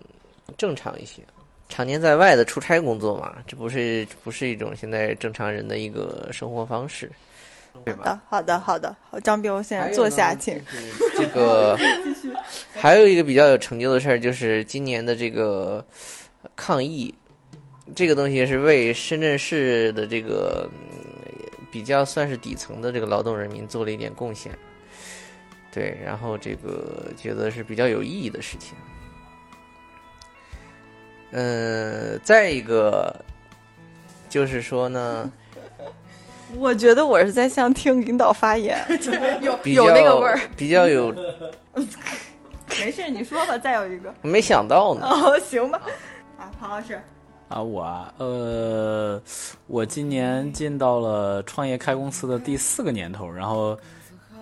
[0.57, 1.21] 正常一些。
[1.69, 7.11] 常年在外的出差工作嘛，这不是不是一种现在正常人的一个生活方式，
[7.85, 8.21] 对吧？
[8.29, 10.61] 好的，好的，好的，好，张碧欧先生坐下，请。
[11.17, 11.77] 这个
[12.75, 15.85] 还有一个比较有成就的事儿，就是今年的这个
[16.55, 17.15] 抗疫，
[17.95, 24.53] 这个东西是为深圳市的这个嗯比较算是底层的这个劳动人民做了一点贡献。
[25.71, 28.75] 对，然后这个觉得是比较有意义的事情。
[31.31, 33.15] 嗯，再一个
[34.31, 35.31] 就是说呢，
[36.57, 38.79] 我觉得我是在向听领导发言。
[39.43, 41.15] 有有那个味儿比较有，
[42.81, 43.59] 没事，你说吧。
[43.59, 44.13] 再有一个。
[44.23, 45.07] 没想到呢。
[45.07, 45.81] 哦，行吧。
[46.39, 47.01] 啊，庞老师，
[47.49, 49.21] 啊，我啊，呃，
[49.67, 53.77] 我今年进到了创业开公司的第四个年头，然后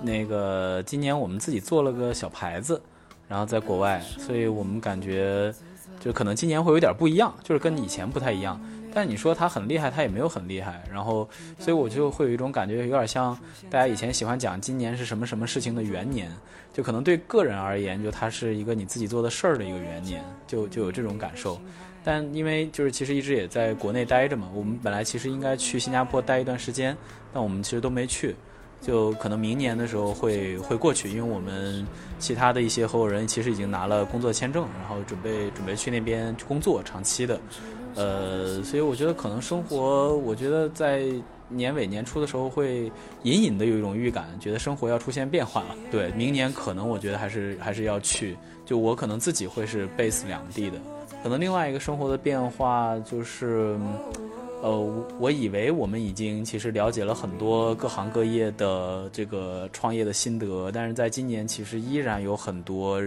[0.03, 2.81] 那个今年我们自己做了个小牌子，
[3.27, 5.53] 然后在国外，所以我们感觉
[5.99, 8.61] 就可能今年会有点不一样，就是跟以前不太一样。
[8.97, 10.83] 但你说他很厉害，他也没有很厉害。
[10.91, 11.29] 然后，
[11.59, 16.33] 所以我就会有一种感觉，有点像大家以前喜欢讲今年是什么什么事情的元年，
[16.73, 21.61] 就可能对个人而言，就它是一个你自己做的事儿的一个元年，就就有这种感受。
[22.03, 26.97] 但因为就是其实一直也在国内待着嘛，我们本来其实应该去新加坡待一段时间，
[27.35, 28.35] 但我们其实都没去。
[28.81, 31.87] 就可能明年的时候会会过去，因为我们
[32.19, 37.39] 其他的一些合伙人其实已经拿了工作签证，然后准备准备去那边工作长期的，
[37.97, 41.07] 呃，所以我觉得可能生活，我觉得在
[41.49, 42.91] 年尾年初的时候会
[43.23, 45.77] 隐隐的有一种预感，觉得生活要出现变化了。
[45.91, 50.79] 对，明年可能我觉得还是还是要去，就我可能自己会是 base 两地的，
[51.23, 53.77] 可能另外一个生活的变化就是。
[54.63, 54.71] 呃，
[55.21, 62.99] 我以为我们已经其实了解了很多各行各业的这个创业的心得，但是在今年其实依然有很多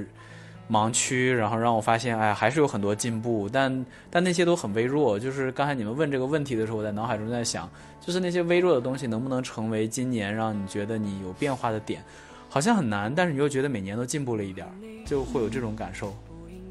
[0.72, 5.20] 盲区，然后让我发现，哎，还是有很多进步，但但那些都很微弱。
[5.20, 7.68] 就是刚才你们问这个问题的时候，我在脑海中在想，
[8.00, 12.04] 就是那些微弱的东西能不能成为今年让你觉得你有变化的点，
[12.48, 14.68] 好像很难，但是你又觉得每年都进步了一点，
[15.06, 16.16] 就会有这种感受。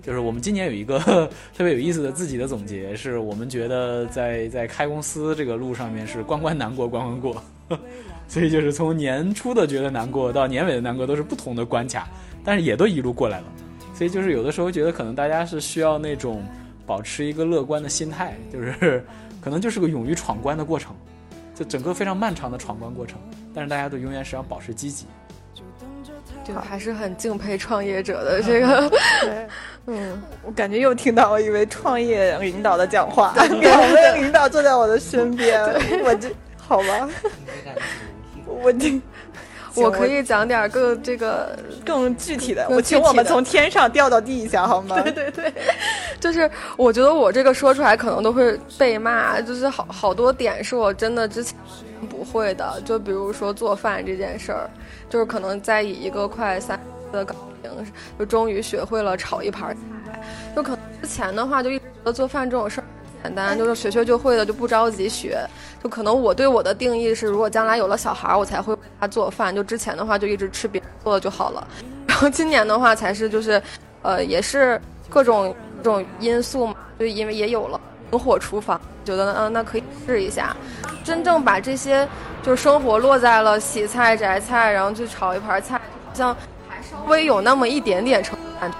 [0.01, 7.43] 就是我们今年有一个特别有意思的自己的总结，是我们觉得在在开公司这个路上面是关关难过关关过，
[8.27, 12.09] 所以就是从年初的觉得难过到年尾的难过都是不同的关卡，
[12.43, 13.47] 但是也都一路过来了。
[13.99, 16.41] 所以就是有的时候觉得可能大家是需要那种
[16.87, 19.05] 保持一个乐观的心态，就是
[19.43, 20.95] 可能就是个勇于闯关的过程，
[21.53, 23.19] 就整个非常漫长的闯关过程，
[23.53, 25.05] 但是大家都永远是要保持积极。
[26.45, 28.91] 就还是很敬佩创业者的这个。
[29.87, 35.61] 嗯，我感觉又听到了一位创业领导的讲话， 两位领导坐在我的身边，
[36.05, 37.11] 我这好吧？
[38.47, 38.99] 我这
[39.83, 45.01] 我可以讲点更这个更具体的，我请我们从天上掉到地下好吗？
[45.03, 45.53] 对对对，
[46.21, 51.57] 就是我觉得我这个说出来可能都会被骂，就是好好多点是我真的之前
[52.09, 54.71] 不会的，就比如说做饭这件事儿，
[55.09, 56.79] 就是可能在以一个快三
[57.13, 57.35] 的高。
[58.19, 60.21] 就终于学会了炒一盘菜，
[60.55, 62.85] 就可能之前的话就一直做饭这种事儿
[63.23, 65.39] 简单，就是学学就会的，就不着急学。
[65.83, 69.55] 就可能我对我的定义是，如果将来有了小孩，我才会他做饭。
[69.55, 71.67] 就之前的话就一直吃别人做的就好了。
[72.07, 73.63] 然后今年的话才是就是，
[74.03, 80.57] 呃，也是各种各种因素嘛，就因为也有了明火厨房，觉得嗯那可以试一下。
[81.05, 82.07] 真正把这些
[82.43, 86.37] 就是生活落在了洗菜摘菜，然后去炒一盘菜，好像。
[86.91, 88.71] 稍微有那么一点点成感，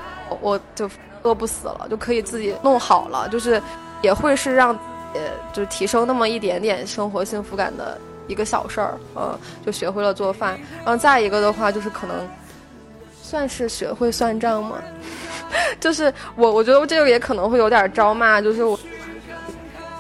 [0.41, 0.89] 我就
[1.25, 3.61] 饿不死了，就可以自己弄好了，就是
[4.01, 4.79] 也会是让，
[5.15, 5.21] 呃，
[5.53, 10.59] 就提升那么一点点生活幸福感的一个小事儿，呃，就学会了做饭。
[10.79, 12.17] 然后再一个的话，就是可能
[13.23, 14.77] 算是学会算账嘛，
[15.81, 18.79] 就是我我觉得这个也可能会有点招骂，就是我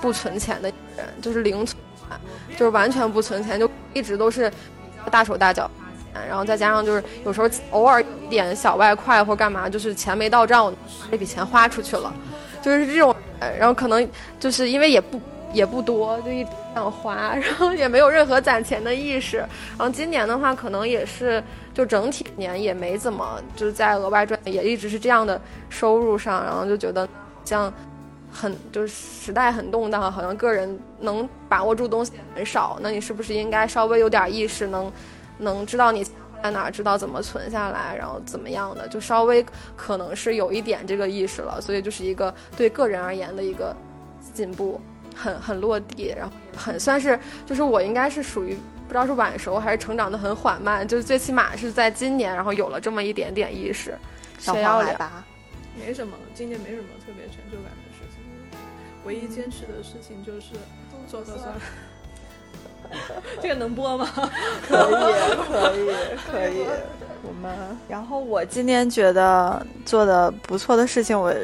[0.00, 2.20] 不存钱的人，就是零存款，
[2.56, 4.52] 就是完全不存钱，就一直都是
[5.10, 5.70] 大手大脚。
[6.28, 10.74] 然后再加上就是有时候偶尔点小外快或干嘛，就是钱没到账，
[11.12, 12.12] 这笔钱花出去了，
[12.68, 13.14] 就是这种。
[13.58, 14.08] 然后可能
[14.40, 15.20] 就是因为也不
[15.52, 19.38] 也不多，就一直想花， 然后也没有任何攒钱的意识。
[19.38, 26.44] 然后今年的话，可能也是就整体年也没怎么就是在额外赚，也一直是这样的收入上。
[26.44, 27.08] 然后就觉得
[27.44, 27.72] 像
[28.32, 32.78] 很就是时代很动荡，好像个人能把握住东西很少。
[32.82, 34.92] 那你是不是应该稍微有点意识能？
[35.40, 36.04] 能知道你
[36.42, 39.44] 在哪，知道怎么存下来，然后怎么样的，就稍微
[39.76, 43.74] 可能是有一点这个意识了，所以就是一个对个人而言的一个
[44.32, 44.80] 进步，
[45.14, 53.96] 很很落地，然后很算是就是我应该是属于不知道是晚熟还是成长的很缓慢，就是最起码是在今年，然后有了这么一点点意识。
[54.38, 55.24] 小黄来吧，
[55.76, 58.22] 没什么，今年没什么特别成就感的事情，
[59.04, 60.52] 唯一坚持的事情就是
[61.08, 61.52] 做核酸。
[63.42, 64.08] 这个能播吗？
[64.66, 65.86] 可以，可以，
[66.30, 66.66] 可以。
[67.22, 67.52] 我们，
[67.88, 71.34] 然后我今天觉得做的不错的事情，我，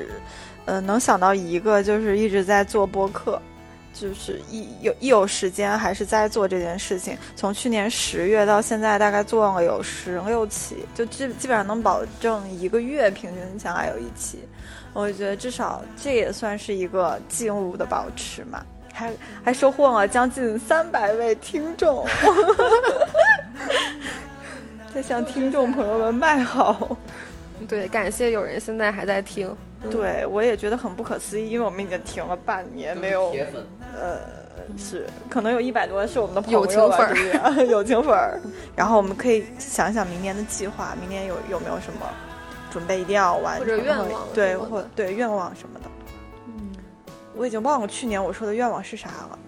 [0.65, 3.41] 呃，能想到一个，就是一直在做播客，
[3.93, 7.19] 就是一有一有时间还是在做这件事情。
[7.37, 14.39] 从去年十月到现在，大概做了有十六期，就基基本上能保证一个月平均下来有一期。
[14.93, 18.65] 我觉得至少这也算是一个记录的保持嘛。
[18.95, 19.13] 还
[19.45, 22.07] 还收获了将近三百位听众，
[24.95, 26.97] 在向听众朋友们卖好。
[27.69, 29.55] 对，感谢有人现在还在听。
[29.91, 33.31] 对，我也觉得很不可思议，因为我们已经停了半年没有。
[33.33, 33.67] 铁粉。
[34.01, 34.19] 呃，
[34.79, 37.15] 是，可能有一百多是我们的朋友情粉，
[37.69, 38.41] 友情粉。
[38.77, 42.07] 然后我们可以想想明年的计划，明年有有没有什么
[42.71, 45.91] 准备一定要完成或者愿望，对，或对愿望什么的。
[47.37, 49.39] 我已经忘了去年我说的愿望是啥了。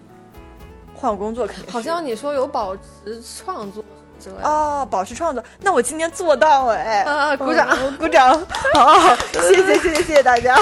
[0.95, 3.83] 换工作肯定好像你说有保持创作
[4.19, 4.49] 之类的。
[4.49, 7.03] 哦，保持创作，那我今年做到了哎！
[7.03, 8.33] 啊，鼓掌，嗯鼓掌！
[8.73, 10.57] 好， 谢谢谢谢谢谢大家，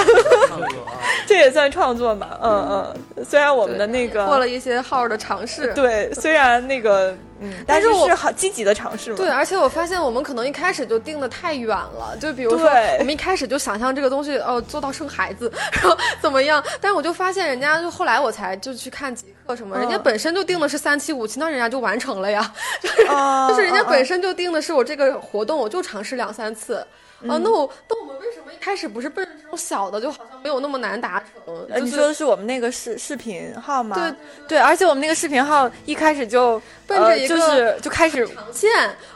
[1.26, 2.28] 这也算创作嘛？
[2.42, 5.72] 嗯嗯，虽然我们的那个做了一些号的尝试。
[5.72, 9.16] 对，虽然那个嗯，但是我是好积极的尝试嘛。
[9.16, 12.68] 对，而且我发现我们可能一开始就定的太远了，就比如说
[12.98, 26.76] 我们一开始就想象这个东西哦做到生孩子，然后 怎么样，但是我就发现人家就后来我才就去看极客什么，人家嗯本身就定的是三期五期，那人家就完成了呀， 就是、啊就是人家本身就定的是我这个活动我就尝试两三次。
[26.76, 26.86] 嗯
[27.22, 31.28] 哦，那我那我们为什么一开始不是奔着这种小的，就好像没有那么难达成？
[31.46, 33.96] 呃，就是你说的是我们那个视视频号吗？
[33.96, 34.14] 对
[34.46, 38.70] 对，而且我们那个视频号一开始就呃奔着一个就是就开始长线，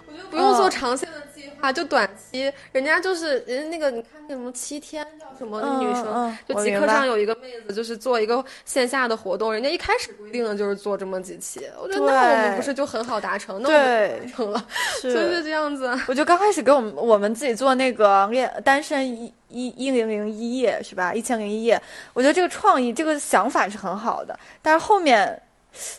[0.07, 1.30] 我觉得不用做嗯长线的计
[1.61, 2.53] 划，就短期。
[2.73, 13.61] 人家就是人家那个，你看那什么七天叫什么嗯女生，嗯就极客上有一个妹子，就是做一个线下的活动，人家一开始规定的就是做这么几期，我觉得那我们不是就很好达成？
[13.63, 14.67] 那我们对达成了，
[15.01, 15.97] 是 就是这样子。
[16.09, 21.13] 我就刚开始给我们我们自己做那个恋单身一一一零零一夜是吧？
[21.13, 21.81] 一千零一夜，
[22.13, 25.41] 我觉得这个创意这个想法是很好的，但是后面。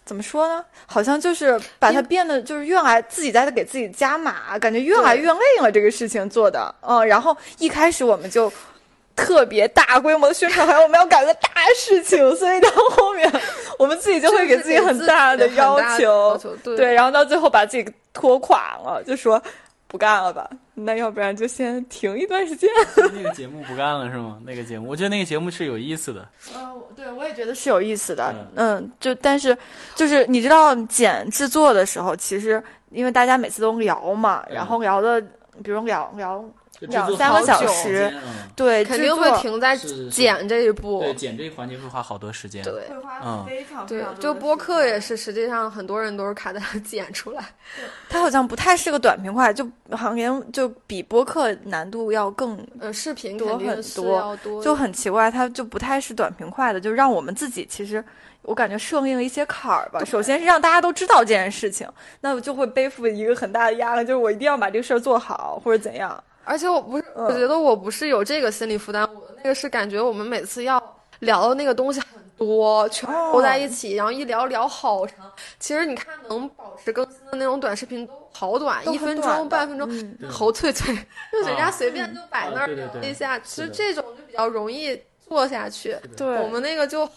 [0.04, 0.64] 怎么说呢？
[0.86, 5.72] 好像就是把它变得就是越来自己在给自己加码，感觉越来越累了。
[5.72, 8.52] 这个事情做的，嗯，然后一开始我们就
[9.16, 13.32] 特别大规模的宣传，好像我们要搞个大事情，所以到后面
[13.78, 19.42] 我们自己就会给自己很大的要求要，求对对，然后到最后把自己拖垮了，就说
[19.88, 20.50] 不干了吧，
[20.86, 22.70] 那要不然就先停一段时间。
[23.14, 24.40] 那个节目不干了是吗？
[24.46, 26.28] 那个节目，我觉得那个节目是有意思的。
[26.56, 28.80] 嗯，对，我也觉得是有意思的嗯。
[28.82, 29.58] 嗯，就但是
[29.96, 35.22] 就是你知道剪制作的时候，其实因为大家每次都聊嘛，然后聊的，
[35.64, 36.44] 比如聊聊
[36.82, 38.12] 两三个小时，
[38.56, 39.78] 对，肯定会停在
[40.10, 41.00] 剪这一步。
[41.02, 42.64] 对，剪这一环节会花好多时间。
[42.64, 47.44] 对会花嗯非常对，就播客也是，实际上很多人都是卡在 剪出来。
[48.10, 58.04] 它好像不太是个短平快，就好像连就比播客难度要更呃，视频多很多，就很奇怪，它就不太是短平快的，就让我们自己其实
[58.42, 60.04] 我感觉设定了一些坎儿吧。
[60.04, 61.88] 首先是让大家都知道这件事情，
[62.22, 66.22] 那我就会背负一个很大的压力，就是我一定要把这个事儿做好，或者怎样。
[66.52, 67.26] 而且我不是，嗯。
[67.26, 70.82] 我觉得我不是有这个心理负担，我的那个是感觉我们每次要
[71.20, 75.16] 聊的那个东西很多，全哦揉在一起，然后一聊聊好长。
[75.60, 79.88] 其实你看能保持更新的那种短视频都好短，一分钟、半分钟，
[80.20, 80.30] 嗯。
[80.30, 80.94] 侯翠翠，
[81.32, 82.70] 就人家随便就摆那儿
[83.02, 85.96] 一下，其实这种就比较容易做下去。
[86.18, 87.08] 对，我们那个就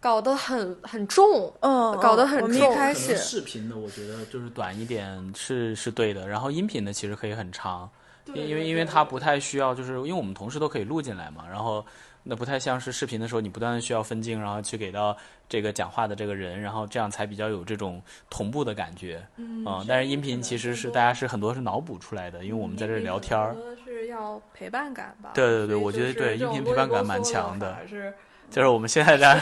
[0.00, 7.88] 搞得很很重，嗯搞得很我们一重开始视频的，我觉得就是短一点是是对的，然后音频的其实可以很长，
[8.26, 11.84] 因因为因为它不太需要，就是因为我们同事都可以录进来嘛，然后
[12.22, 15.16] 那不太像是视频的时候，你不断的需要分镜，然后去给到
[15.48, 18.00] 这个讲话的这个人，然后这样才比较有这种
[18.30, 25.32] 同步的感觉，嗯，但是音频其实是大家是很多是脑补出来的，因为我们在这里聊天儿更，多的是要陪伴感吧。
[25.34, 28.14] 对对对我觉得对音频陪伴感蛮强的还是
[28.52, 29.40] 就是我们现在 来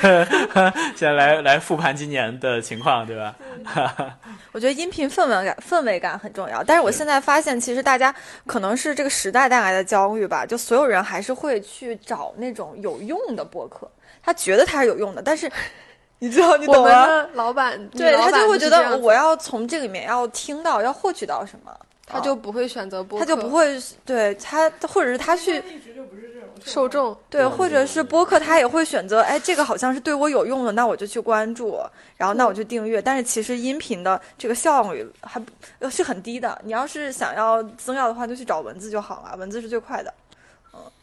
[0.95, 3.35] 现在来来复盘今年的情况，对吧？
[4.53, 8.15] 我觉得音频氛围感氛围感很重要，但是我现在发现，其实大家
[8.47, 13.91] 可能是这个时代带来的焦虑吧，就所有人还是会去找那种有用的播客，
[14.23, 15.51] 他觉得他是有用的，但是
[16.21, 17.27] 你知道你懂吗？
[17.35, 21.73] 老板对他就会觉得我要从这里面要听到要获取到什么，
[22.07, 25.63] 他就不会选择播他，就不会对他或者是他去
[26.65, 27.17] 受众。
[27.29, 31.79] 对，或者是播客，他也会选择，哎，这个好像是对我有用的，那我就去关注，
[32.17, 33.01] 然后那我就订阅。
[33.01, 35.41] 但是其实音频的这个效率还
[35.91, 36.61] 是很低的。
[36.65, 40.13] 你要是想要增量的话，就去找文字就好了，文字是最快的。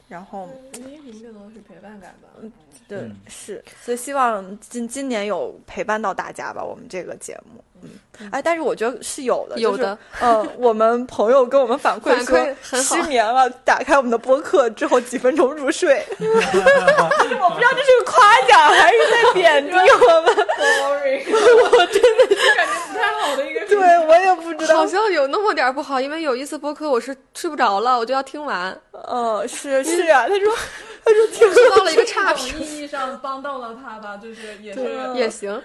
[0.08, 2.30] 嗯，然后音频更多是陪伴感吧。
[2.42, 2.52] 嗯
[2.88, 7.62] 对、嗯是，所以希望今今年有陪伴到大家吧，我们这个节目。
[7.84, 7.90] 嗯，
[8.32, 16.04] 哎，但是我觉得是有的，就是有的，嗯，我们朋友跟我们反馈反说馈失眠了，打开我们的播客之后几分钟入睡。
[16.18, 23.66] 我不知道这是个夸奖还是在贬低我们，Boring，我真的是感觉不太好的一个。
[23.68, 23.78] 对
[24.08, 24.88] 我也不知道好。
[24.88, 30.56] 像有那么点不好，因为有一次播客我是睡不着了，我就要听完，嗯，是是啊，他说
[31.04, 35.62] 他说听收到了一个差评，意义上帮到了他吧，就是也是也行。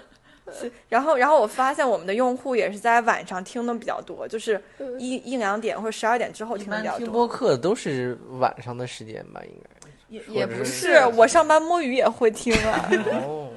[0.89, 4.61] 然后，然后我发现我们的用户也是在晚上听的比较多，就是
[4.99, 7.25] 一一两点或者十二点之后听的比较多听播。
[7.25, 9.69] 客都是晚上的时间吧，应该。
[10.09, 12.89] 也也不是是我上班摸鱼也会听啊。
[13.25, 13.49] 哦，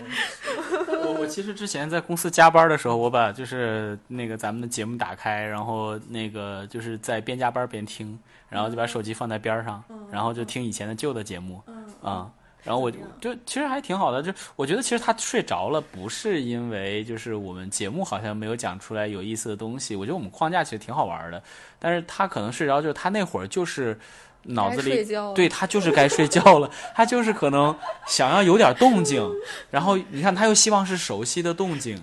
[1.05, 11.63] 我我其实之前在公司加班的时候，我把就是那个咱们的节目打开，然后那个就是在边加班边听，然后就把手机放在边儿上，然后就听以前的旧的节目，
[12.03, 12.31] 啊、
[12.63, 12.91] 然后我
[13.21, 21.43] 就其实还挺好的，就我觉得其实他睡着了，不是因为就是我们节目好像没有讲出来有意思的东西，我觉得我们框架其实挺好玩的，
[21.79, 23.99] 但是他可能睡着，就是他那会儿就是
[24.47, 27.75] 脑子里对他就是该睡觉了，他就是可能
[28.07, 29.23] 想要有点动静，
[29.71, 32.01] 然后你看他又希望是熟悉的动静，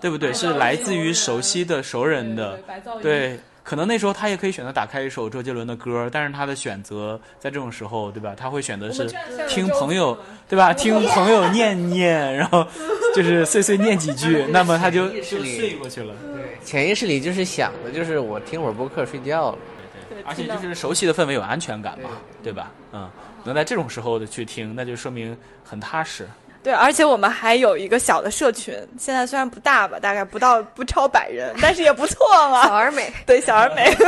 [0.00, 0.32] 对不对？
[0.32, 2.58] 是来自于熟悉的熟人的，
[3.02, 3.38] 对。
[3.64, 8.34] 可能那时候他也可以选择打开一首周杰伦的歌，但是他的选择在这种时候，对吧？
[8.36, 9.10] 他会选择是
[9.48, 10.14] 听朋友，
[10.46, 10.70] 对吧？
[10.74, 12.66] 听朋友念念，然后
[13.14, 16.12] 就是碎碎念几句， 那么他就就睡过去了。
[16.34, 19.58] 对，潜意识里就是想的，就是我听会儿播客睡觉了。
[20.26, 22.10] 而且就是熟悉的氛围有安全感嘛，
[22.42, 22.70] 对吧？
[22.92, 23.10] 嗯，
[23.44, 26.28] 能在这种时候的去听，那就说明很踏实。
[26.62, 32.64] 对，而且我们还有一个小的社群，现在虽然不大吧，大概不到不超百人，但是也不错嘛。
[32.64, 33.84] 小而美，对，小而美。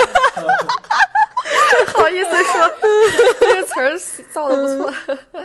[1.70, 2.70] 真 好意思说，
[3.40, 3.98] 这个词儿
[4.32, 4.94] 造的不错。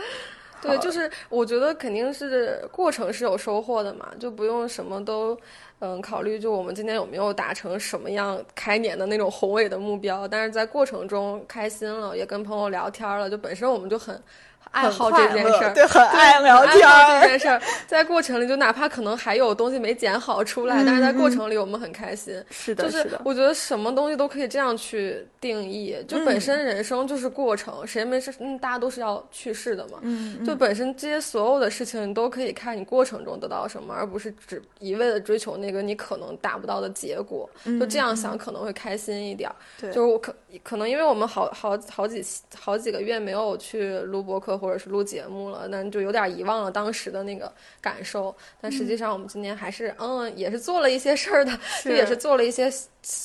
[0.62, 5.36] 对，就是我觉得肯定是过程是有收获的嘛，就不用什么都
[5.84, 14.16] 嗯考虑，就我们今天有没有达成什么样开年的那种宏伟的目标，但是在过程中开心了，也跟朋友聊天了，就本身我们就很。
[14.72, 16.80] 爱好这件事儿，对，很爱聊天。
[17.22, 22.42] 这件事儿，在过程里，就哪怕可能还有东西没剪好出来，但是在过程里，我们很开心。
[22.50, 29.98] 是的，就是我觉得什么东西都可以这样去定义，就本身人生就是过程，谁没事，嗯，大家都是要去世的嘛。
[30.00, 37.46] 嗯，就本身这些所有的事情，你都可以看你过程中得到什么，而不是只一味的追求那个你可能达不到的结果。
[37.78, 39.50] 就这样想可能会开心一点。
[39.78, 42.24] 对，就是我可可能因为我们好好好几
[42.58, 44.61] 好几个月没有去录播课。
[44.62, 48.32] 或者是录节目了，那就有点遗忘了当时的那个感受。
[48.60, 51.50] 但实际上，我们今年还是嗯，也是做了一些事儿的，
[51.82, 52.72] 就也是做了一些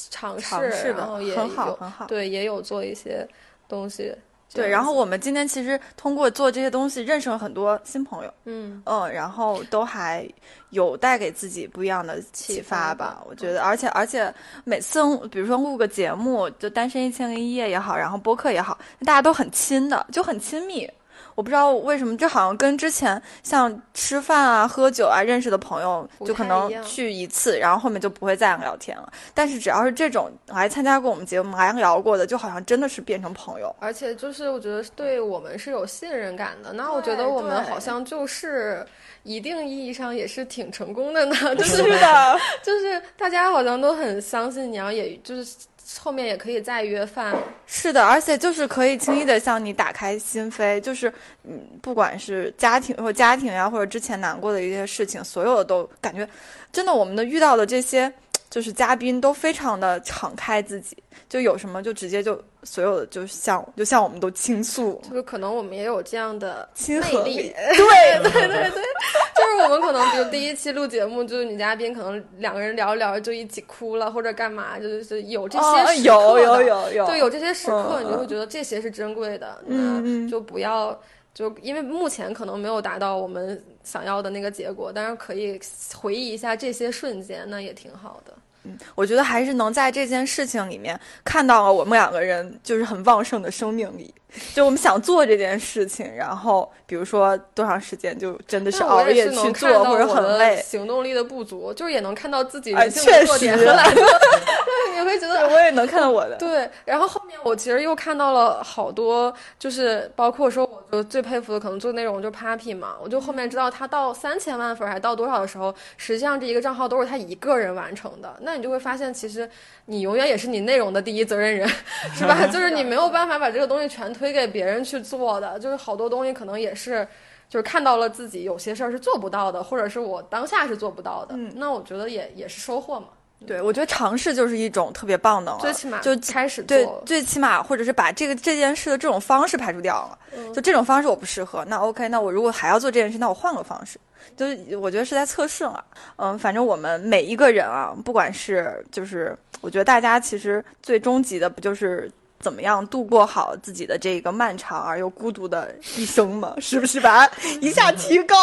[0.09, 0.55] 尝试，
[0.97, 2.07] 然后也很好很好。
[2.07, 3.27] 对，也有做一些
[3.67, 4.11] 东西。
[4.53, 8.33] 对，然后我们今天其实通过做这些东西，认识了很多新朋友。
[8.45, 10.27] 嗯嗯，然后都还
[10.69, 13.21] 有带给自己不一样的启发吧。
[13.29, 14.33] 我觉得，而且而且
[14.63, 18.75] 每次比如说录个节目，就单身一千零一夜也好，然后播客也好，
[19.05, 20.89] 大家都很亲的，就很亲密。
[21.37, 29.13] 我不知道为什么，就好像跟之前像吃饭啊、喝酒啊认识的朋友，就可能去一次，然后后面就不会再聊天了。
[29.35, 33.73] 但是只要是这种来参加过我们节目、来聊过的，就好像真的是变成朋友。
[33.79, 36.73] 而且就是我觉得对我们是有信任感的。
[36.73, 38.83] 那我觉得我们好像就是
[39.21, 41.35] 一定意义上也是挺成功的呢。
[41.55, 45.55] 就是的， 就是大家好像都很相信你，然后也就是。
[46.01, 47.35] 后面也可以再约饭，
[47.65, 51.11] 是的，而且就是可以轻易的向你打开心扉，就是
[51.43, 56.27] 嗯，不管是家庭或家庭呀，或者之前难过的一些事情，所有的都感觉，
[56.71, 58.11] 真的，我们的遇到的这些。
[58.49, 60.95] 就是嘉宾都非常的敞开自己，
[61.27, 67.35] 就有什么就直接就所有的就向就向我们都倾诉，就是可能我们也有这样的亲和力，
[67.75, 80.97] 对对对对，就是我们可能比如第一期录节目，就是女嘉宾可能两个人聊一聊就一起哭了或者干嘛，就是有这些时刻，有有有有，对有这些时刻，你就会觉得这些是珍贵的，那就不要。
[81.37, 85.61] 就因为目前可能没有达到我们想要的那个结果，但是可以
[85.95, 88.33] 回忆一下这些瞬间，那也挺好的。
[88.67, 94.13] 嗯，我觉得还是能在这件事情里面看到了我们两个人就是很旺盛的生命力。
[94.53, 103.95] 就我们想做这件事情，然后比如说多长时间，就真的是熬夜去做，或者很累，行动力的不足，就是也能看到自己人性的弱点和懒惰。
[103.95, 106.35] 对，你会觉得我也能看到我的。
[106.37, 118.35] 对，然后后面我其实又看到了好多，就是包括说，我就最佩服的可能做内容就 Papi 嘛，我就后面知道他到三千万粉还到多少的时候，实际上这一个账号都是他一个人完成的。
[118.41, 119.49] 那你就会发现，其实
[119.85, 121.67] 你永远也是你内容的第一责任人，
[122.13, 122.45] 是吧？
[122.51, 127.07] 就是你没有办法把这个东西全推给别人去做的，就是好多东西可能也是，
[127.49, 131.35] 就是看到了自己有些事儿是做不到的，或者是我当下是做不到的。
[131.35, 133.07] 嗯，那我觉得也也是收获嘛。
[133.45, 140.17] 对，我觉得尝试就是一种特别棒的，最起码就开始对，最起码或者是把这个这件事的这种方式排除掉了。
[140.53, 143.99] 就这种方式我不适合，那 OK，那我如果还要做这件事，那我换个方式。
[144.35, 145.83] 就是我觉得是在测试了。
[146.17, 152.11] 嗯，反正我们每一个人啊，不管是就是，我觉得大家其实最终极的不就是。
[152.39, 156.53] 怎么样度过好自己的这个漫长而又孤独的一生嘛？
[156.61, 157.27] 是不是把
[157.61, 158.35] 一下提高？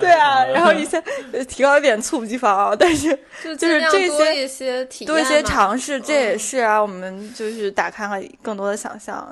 [0.00, 1.00] 对啊，然后一下
[1.48, 2.76] 提高有点猝不及防啊。
[2.78, 3.08] 但是
[3.42, 4.08] 就是这
[4.46, 6.80] 些多一些尝试，这也是啊。
[6.80, 9.28] 我们就是打开了更多的想象。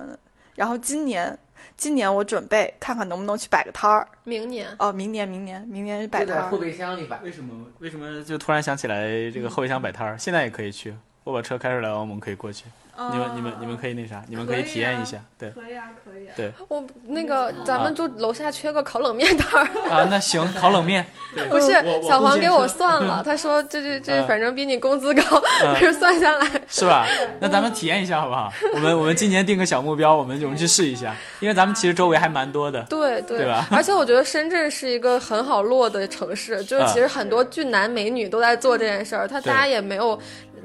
[0.56, 1.36] 然后今年，
[1.76, 4.06] 今年我准备看看能不能去摆个摊儿。
[4.24, 6.50] 明年哦，明年，明年，明年摆摊儿。
[6.50, 7.20] 后备箱里摆。
[7.22, 7.66] 为什么？
[7.78, 10.18] 为什么就突然想起来这个后备箱摆摊儿？
[10.18, 10.94] 现在也可以去。
[11.22, 12.64] 我把车开出来，我们可以过去。
[13.12, 15.50] 你们你们你们可以那啥，你们可以体验一下，对。
[15.50, 16.32] 可以啊，可以啊。
[16.36, 16.52] 对。
[16.68, 21.04] 我那个咱们就楼下缺个烤冷面摊儿，啊，那行，烤冷面，
[21.50, 21.72] 不是
[22.06, 25.22] 小黄给我算了， 他说这这这嗯反正比你工资高，
[25.80, 26.48] 就算下来。
[26.68, 27.06] 是吧？
[27.40, 28.52] 那咱们体验一下好不好？
[28.74, 33.38] 我们我们今年定个小目标，我们我们去试一下，因为咱们其实周围还蛮多的，对对。
[33.38, 33.66] 对吧？
[33.70, 40.18] 而且我觉得深圳是一个很好落的城市，就是啊其实很多俊男美女都在做这件事儿，他大家也没有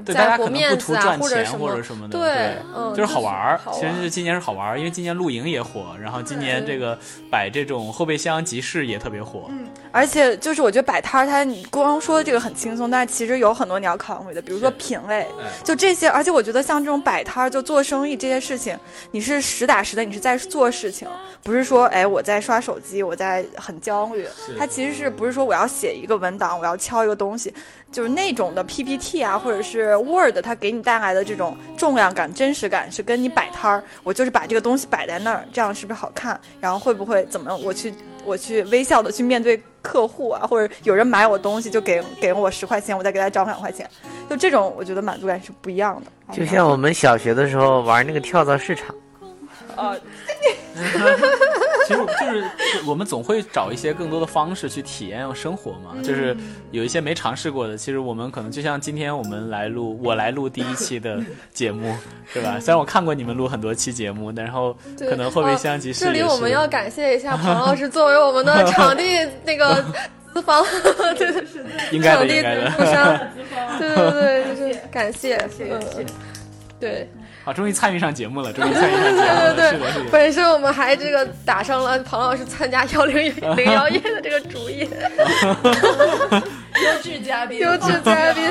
[0.06, 3.60] 对大家可能不图赚钱或者什么的，对嗯就是好玩儿。
[3.74, 6.98] 其实是今年是好玩儿，因为今年露营也火，然后今年这个
[7.30, 9.46] 摆这种后备箱集市也特别火。
[9.50, 15.26] 嗯而且就是我觉得摆摊儿，它你光说这个很轻松，但是其实有很多你要考虑的，比如说品味，
[15.64, 16.08] 就这些。
[16.08, 18.78] 而且我觉得像这种摆摊儿，就做生意这些事情，
[19.10, 21.08] 你是实打实的，你是在做事情，
[21.42, 24.28] 不是说哎我在刷手机，我在很焦虑。
[24.60, 27.52] 它其实是不是说我要写一个文档，我要敲一个东西，
[27.92, 36.40] 就是那种的 PPT 啊，或者是 Word，它给你带来的这种重量感、真实感，是跟你摆摊儿，我就是把这个东西摆在那儿，这样是不是好看？
[36.62, 43.90] 然后会不会怎么我去我去微笑的去面对客户啊，或者有人买我东西就给给我十块钱，我再给他找两块钱，
[44.30, 46.36] 就这种我觉得满足感是不一样的。
[46.36, 48.94] 就像我们小学的时候玩那个跳蚤市场，
[49.76, 50.00] 呃，
[52.18, 56.36] 其实就是我们总会找一些更多的方式去体验生活嘛，就是
[56.72, 57.78] 有一些没尝试过的。
[57.78, 61.20] 其实我们可能就像今天我们来录，我来录第一期的
[61.52, 61.96] 节目，
[62.34, 62.60] 对吧？
[62.60, 69.04] 虽然我看过你们录很多期节目，但然后可能后备箱集市这里我们要感谢一下庞老师作为我们的 场地
[69.46, 69.84] 那个
[70.34, 70.64] 资方，
[71.18, 72.70] 对对是 应该的，场地应该的。
[72.70, 76.06] 赞助商，对对对，就是感谢，谢谢，
[76.80, 77.10] 对。
[77.50, 80.10] 好，终于参与上节目了，终于参与上节目了，对对是的，是的。
[80.12, 83.18] 本身我们还这个打上了庞老师参加幺零
[83.56, 84.88] 零 幺夜的这个主意，
[86.84, 88.44] 优质嘉宾，优质嘉宾，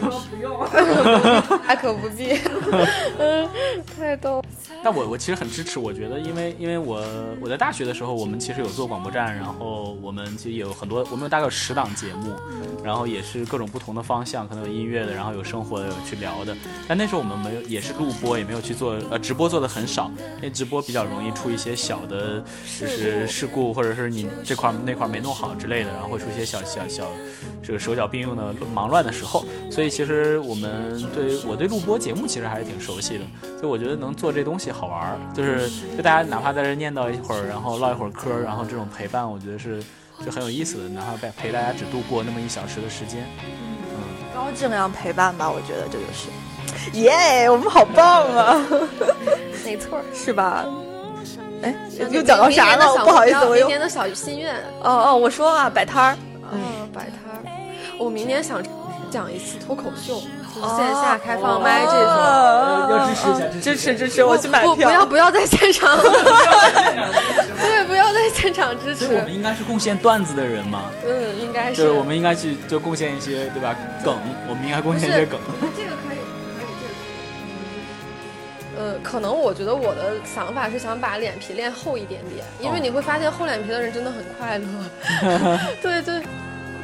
[0.00, 0.58] 说不用。
[1.66, 2.38] 大可不必，
[3.18, 3.48] 嗯，
[3.96, 4.42] 太逗。
[4.82, 7.02] 但我我其实很支持，我觉得，因为因为我
[7.40, 12.32] 我在大学的时候，我们其实有做广播站，然后我们其实也有很多，我们有大概有十档节目，
[12.84, 16.56] 然后也是各种不同的方向，可能有音乐的，然后有生活的，有去聊的。
[16.86, 22.42] 但那时候我们没有，也是录播，也没有去做呃直播做的很少，因为直播比较容易出一些小的，
[22.80, 27.04] 就是事故，或者是你这块儿那块儿没弄好之类的，然后会出一些小小小
[27.68, 29.44] 这个手脚并用的忙乱的时候。
[29.70, 33.24] 所以其实我们对我对录播节目其实还是挺熟悉的，
[33.60, 39.82] 所以我觉得能做这东西好玩儿，就是就大家哪怕在这念叨一会儿，然后唠一会儿嗑，然后这种陪伴，我觉得是
[40.24, 43.26] 就很有意思的，哪怕陪陪大家只度过那么一小时的时间。
[43.44, 46.28] 嗯高质量陪伴吧，我觉得这就是，
[47.00, 48.64] 耶、我们好棒啊，
[49.64, 50.64] 没错， 是吧？
[51.60, 51.74] 哎，
[52.12, 53.04] 又讲到啥了？
[53.04, 56.16] 不好意思，我又明年的小心愿，哦哦，我说啊摆摊儿，
[56.52, 57.27] 嗯，摆摊儿。
[57.98, 58.62] 我明年想
[59.10, 60.20] 讲一次脱口秀，
[60.54, 62.00] 就是线下开放麦这种。
[62.90, 64.82] 要支持一下支持支持，我去买不，不。
[64.82, 69.34] 要不要在现场， 对，不要在现场支持所以我们。
[69.34, 71.70] 应该是贡献段子的人嘛，嗯，应该。
[71.70, 73.74] 就是是我们应该去就贡献一些对吧
[74.04, 74.16] 梗，
[74.48, 75.38] 我们应该贡献一些梗。
[75.76, 76.18] 这个可以，
[76.58, 76.86] 可以这
[78.80, 78.84] 个。
[78.92, 84.64] 呃，可能我觉得我的想法是想把脸皮练厚一点点，因为哦你会发现厚脸皮的人真的很快乐。
[85.82, 86.22] 对 对，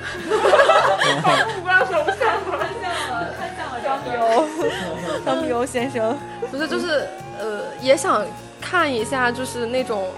[5.25, 6.17] 张碧欧先生，
[6.51, 8.25] 不是就是呃，也想
[8.61, 10.11] 看一下就是那种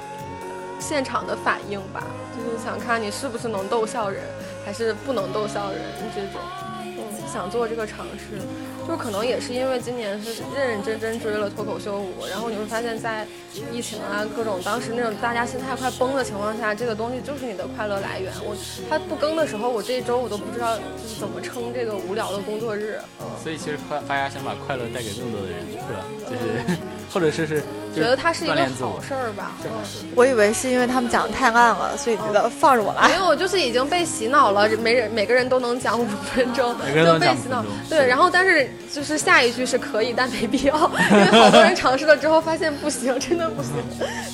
[0.78, 2.03] 现场的反应吧，
[2.34, 4.22] 就是想看你是不是能逗笑人，
[4.64, 5.80] 还是不能逗笑人
[6.14, 6.41] 这种。
[6.82, 6.97] 嗯，
[7.32, 8.41] 想做这个尝试，
[8.87, 13.26] 就可能也是因为今年是认认真真追了脱口秀五，然后你会发现在
[13.72, 18.32] 疫情啊各种当时那种大家心态快崩的情况下，这个东西就是你的快乐来源。
[18.45, 18.57] 我
[18.89, 23.01] 它不更的时候，我这一周我都不知道就是怎么撑这个无聊的工作日。
[23.43, 26.05] 所以其实快发家想把快乐带给更多的人，是吧？
[26.30, 26.78] 就是
[27.13, 27.63] 或者是是
[27.95, 29.53] 觉得它是一个好事儿吧。
[29.65, 29.71] 嗯。
[30.15, 33.09] 我以为是因为他们讲的太烂了，所以觉得放着我来。
[33.09, 37.65] 没有，就是已经被洗脑了，每人每个人都能讲五分钟，每个人都能就被洗脑。
[37.89, 40.75] 对，然后但是就是下一句是可以，但没必要，
[41.11, 43.73] 因为好多人尝试了之后发现不行，真的不行，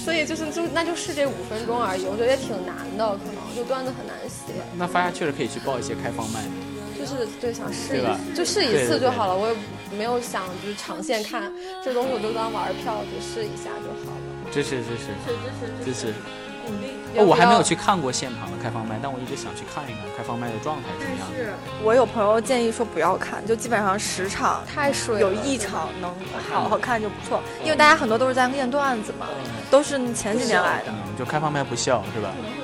[0.05, 6.41] 所以就是就那就是这五分钟而已，我觉得也挺难的，可能就段子很难写，那发家确实可以去报一些开放麦。
[7.03, 9.57] 就是对想试一就试一次就好了，我也
[9.99, 11.53] 没有想就是长线看
[11.85, 14.23] 这东西，我就当玩票就试一下就好了。
[14.53, 16.15] 支持支持支持支持。
[16.65, 16.79] 嗯，
[17.19, 21.37] 哦，我还没有去看过现场的开放麦，但我一直想去看一看开放麦的状态是什么样的。
[21.37, 26.09] 是我有朋友建议说不要看，就基本上十场太水有一场能
[26.49, 29.27] 好好看就不错，因为大家很多都是在练段子嘛，
[29.73, 30.93] 都是前几年来的。
[30.93, 32.31] 嗯，就开放麦不笑是吧？
[32.39, 32.62] 嗯，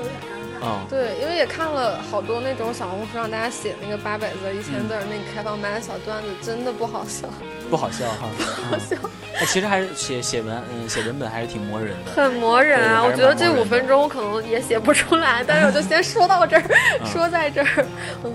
[0.89, 7.29] 对，因为也看了好多那种小红书上大家写那个八百字、一千字那个开放麦的小段子，真的不好笑，
[7.71, 8.97] 不好笑哈，不好笑。
[9.39, 12.11] 哎，其实还是写写文，嗯，写文本还是挺磨人的。
[12.13, 13.05] 很磨人啊！
[13.05, 16.63] 我觉得这五分钟我可能也写不出来，但是我就先说到这儿，
[17.05, 17.87] 说在这儿。
[18.25, 18.33] 嗯，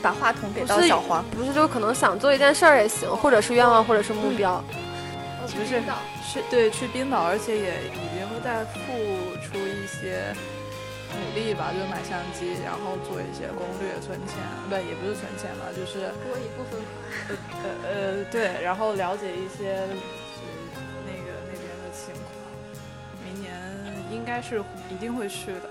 [0.00, 1.24] 把话筒给到小黄。
[1.30, 4.62] 不是，就可能想做一件事儿也行，或者是愿望，或者是目标。
[5.42, 5.82] 不是
[6.32, 8.78] 去对去冰岛，而且也已经在付
[9.42, 10.32] 出一些
[11.12, 14.36] 努力吧，就是买相机，然后做一些攻略、存钱，
[14.68, 16.80] 不也不是存钱吧，就是多一部分
[17.62, 20.42] 呃呃对，然后了解一些是
[21.06, 22.24] 那个那边的情况。
[23.24, 23.54] 明年
[24.12, 25.68] 应该是一定会去的。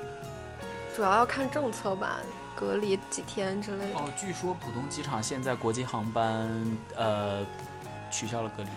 [0.96, 2.20] 主要要看政策吧，
[2.56, 4.00] 隔离几天之类的。
[4.00, 6.50] 哦，据说浦东机场现在国际航班
[6.96, 7.46] 呃
[8.12, 8.70] 取消了隔离，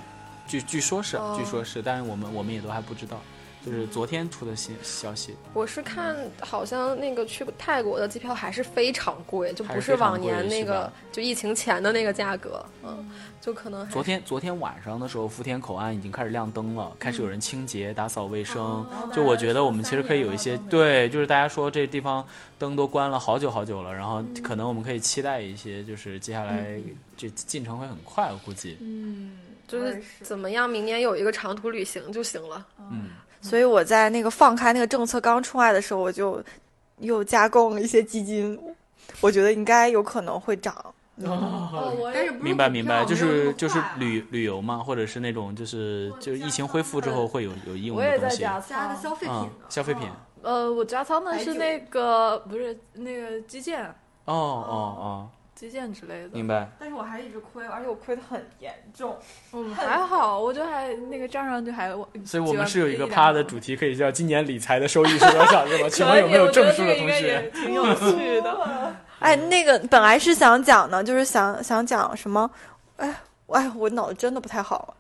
[0.47, 3.21] 据据说是，哦据说是，但是我们我们也都还不知道，
[3.65, 5.37] 就是昨天出的新消息。
[5.55, 13.11] 我是看好像那个去泰国的机票还是非常贵，就不是往年那个就疫情前的那个价格，嗯，
[13.41, 18.85] 就可能昨天昨天晚上的时候，福田口岸已经开始亮灯了，开始有人清洁、打扫卫生。
[19.15, 22.27] 就我觉得我们其实可以有一些对，就是大家说这地方
[22.59, 26.81] 灯都关了好久好久了，然后可能我们可以期待一些，就是接下来
[27.17, 28.77] 这进程会很快，我估计。
[28.81, 29.39] 嗯
[29.69, 32.67] 就是怎么样，明年有一个长途旅行就行了。
[32.91, 33.09] 嗯，
[33.43, 36.43] 所以我在那个放开那个政策刚出来的时候，我就
[37.01, 38.59] 又加购了一些基金，
[39.20, 40.74] 我觉得应该有可能会涨。
[41.16, 42.01] 哦，
[42.40, 48.36] 明白明白，就是就是旅旅游嘛，或者是那种就是就是疫情恢复之后会有有应用我的东西。
[48.36, 50.09] 也在加仓，消费品嗯，消费品。
[50.43, 53.84] 呃，我加仓的是那个不是那个基建、
[54.24, 55.28] 哦哦哦，
[55.63, 56.31] 基建之类的。
[56.33, 56.69] 明白。
[56.77, 59.17] 但是我还一直亏，而且我亏的很严重。
[59.53, 61.89] 嗯，还好，我就还那个账上就还。
[62.25, 65.87] 所以我们是有一个趴的主题，可以叫“今年理财的收益是多少”，是吧？
[65.91, 67.49] 请问有没有证书的同学？
[67.55, 68.93] 挺有趣的。
[69.21, 72.51] 哎，那个本来是想讲呢，就是想想讲什么，
[72.97, 73.15] 哎，
[73.47, 74.97] 哎，我脑子真的不太好。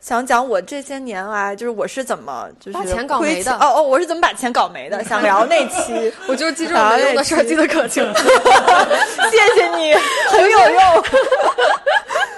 [0.00, 5.02] 想讲我这些年来，就是我是怎么就是把钱搞没的哦哦，我是怎么把钱搞没的？
[5.04, 8.04] 想聊那期，我就记这种没用的事儿，记得可清。
[8.14, 9.94] 谢谢你，
[10.28, 11.04] 很有用。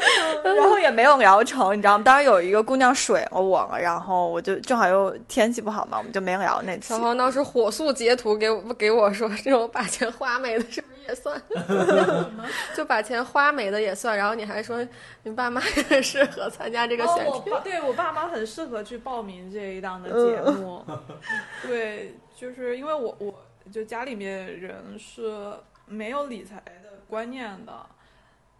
[0.44, 2.04] 然后也没有聊成，你知道吗？
[2.04, 6.98] 当时有一个姑娘水了我了，然后我就正好又天气不好嘛，我们就没聊那次小。
[6.98, 11.42] 黄当时火速截图给我给我说，这种把钱花没的是不是也算？
[12.76, 14.16] 就把钱花没的也算。
[14.16, 14.86] 然后你还说
[15.22, 17.30] 你爸妈也很适合参加这个选题。
[17.30, 20.84] 哦我对我爸妈很适合去报名这一档的节目。
[21.66, 23.34] 对，就是因为我我
[23.72, 25.52] 就家里面人是
[25.86, 27.72] 没有理财的观念的，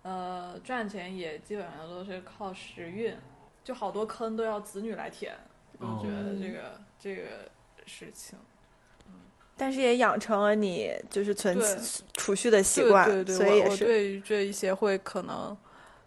[0.09, 3.15] 呃，赚钱也基本上都是靠时运，
[3.63, 5.35] 就好多坑都要子女来填。
[5.79, 7.23] 我觉得这个、这个
[7.85, 8.39] 事情，
[9.55, 11.59] 但是也养成了你就是存
[12.15, 15.55] 储蓄的习惯，对对，我我所以也是对于这一些会可能，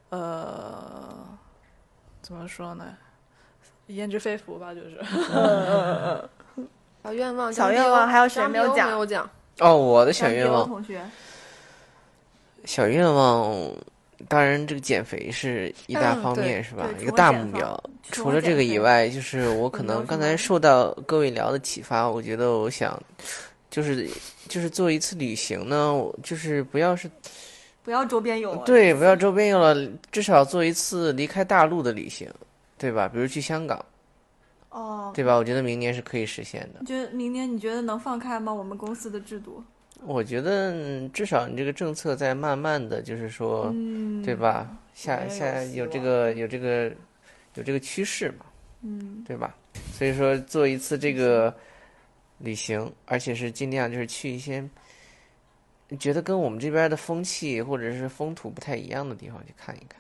[0.10, 1.38] 呃，
[2.24, 2.97] 怎么说呢？
[3.88, 4.99] 焉知非福吧，就是。
[7.04, 9.30] 小愿望，小愿望还有谁没有讲没有讲？
[9.60, 11.08] 哦，我的小愿望，同学，
[12.66, 13.74] 小愿望，
[14.28, 16.88] 当然这个减肥是一大方面，是吧？
[16.99, 17.84] 一个大目标。
[18.11, 23.01] 除除了这个以外，就是我可能刚才受到各位聊的启发，我觉得我想，
[23.69, 24.09] 就是
[24.47, 27.09] 就是做一次旅行呢，就是不要是
[27.84, 28.63] 不要周边游了。
[28.65, 29.76] 对，不要周边游了，
[30.11, 32.30] 至少做一次离开大陆的旅行，
[32.78, 33.07] 对吧？
[33.07, 33.84] 比如去香港，
[34.69, 35.36] 哦，对吧？
[35.36, 36.80] 我觉得明年是可以实现的。
[36.82, 38.53] 你觉得明年你觉得能放开吗？
[38.53, 39.63] 我们公司的制度？
[40.04, 44.36] 我觉得嗯至少你这个政策在慢慢的就是说，嗯，对？
[44.36, 44.70] 吧？
[44.93, 46.91] 下有下有这个有这个
[47.56, 48.45] 有这个趋势嘛，
[48.82, 49.56] 嗯，对吧？
[49.93, 51.56] 所以说做一次这个
[52.39, 54.68] 旅行，而且是尽量就是去一些
[55.99, 59.99] 觉得跟我们这边的风气或者是风土不太一样的地方去看一看。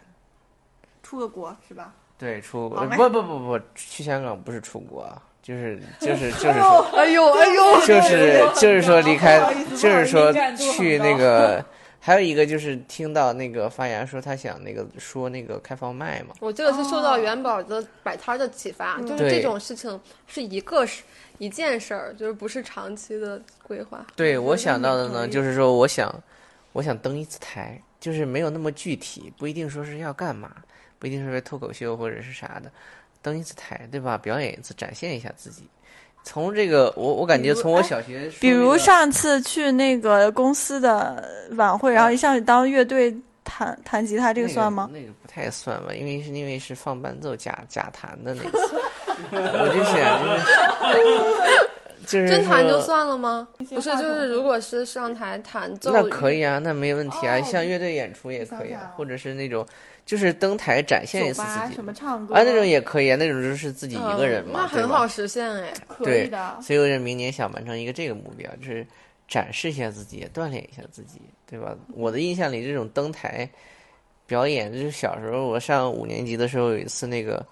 [1.03, 1.93] 出个国是吧？
[2.17, 9.39] 对，出国不不不不，去香港不是出国啊，就是就是 就是说，哎呦哎呦，就是就是说离开
[9.71, 11.63] 就是说去那个，
[11.99, 21.03] 还有一个就是听到那个发言说他想那个说那个开放麦嘛，我这个是受到元宝的摆摊儿的启发，就是这种事情是一个事
[21.37, 24.05] 一件事儿，就是不是长期的规划。
[24.15, 26.13] 对我想到的呢，就是说我想
[26.73, 30.51] 我想登一次台，就是没有那么具体，不一定说是要干嘛，
[30.99, 32.71] 不一定是为脱口秀或者是啥的，
[33.21, 34.17] 登一次台，对吧？
[34.17, 35.63] 表演一次，展现一下自己。
[36.23, 43.11] 从这个，我我感觉从我小学说比如上次去那个公司的晚会，然后一上去当乐队
[43.43, 44.87] 弹弹吉他，这个算吗？
[44.93, 48.75] 那个不太算吧，因为是因为是放伴奏假假弹的那次，
[49.31, 50.21] 我就想
[50.93, 51.67] 就是
[52.05, 53.47] 就是真弹就算了吗？
[53.57, 59.65] 不是，就是如果是上台弹奏，那可以啊，那没问题啊，哦像乐队演出也可以啊或者是那种
[60.11, 65.73] 就是登台展现一次自己什么唱歌啊，那种也可以啊，那种就是自己一个人嗯嘛，那很好实现哎。
[65.87, 66.57] 可以的。
[66.61, 68.85] 所以我就明年想完成一个这个目标，就是
[69.25, 71.73] 展示一下自己，也锻炼一下自己，对吧？
[71.93, 73.49] 我的印象里，这种登台
[74.27, 77.45] 表演，就是小时候我上五年级的时候，有一次那个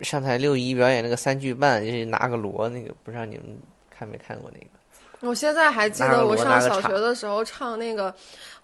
[0.00, 3.44] 上台六一表演那个三句半，就是拿个锣那个，不知道你们
[3.96, 4.66] 看没看过那个？
[5.28, 8.10] 我现在还记得我上小学的时候唱那个《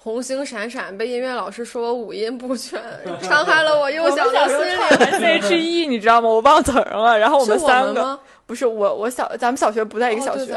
[0.07, 2.81] 红星闪闪》，被音乐老师说我五音不全，
[3.21, 4.79] 伤害了我幼小的心灵。
[5.01, 6.29] S H E，你知道吗？
[6.29, 7.19] 我忘词儿了。
[7.19, 8.17] 然后我们三个？
[8.47, 10.55] 不是我，我小咱们小学不在一个哦小学。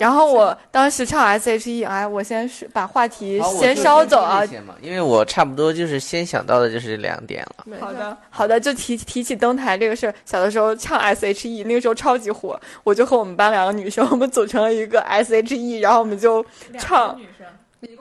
[0.00, 4.42] 然后我当时唱 S H E，哎，我先是把话题先就先说捎走啊
[4.80, 7.76] 因为我差不多就是先想到的就是这两点了。
[7.78, 16.42] 好的，好的，就提提起登台这个事儿，小的时候唱 S H E，那个时候超级火，我就和我们班两个女生，我们组成了一个 S H E，然后我们就
[16.78, 17.20] 唱，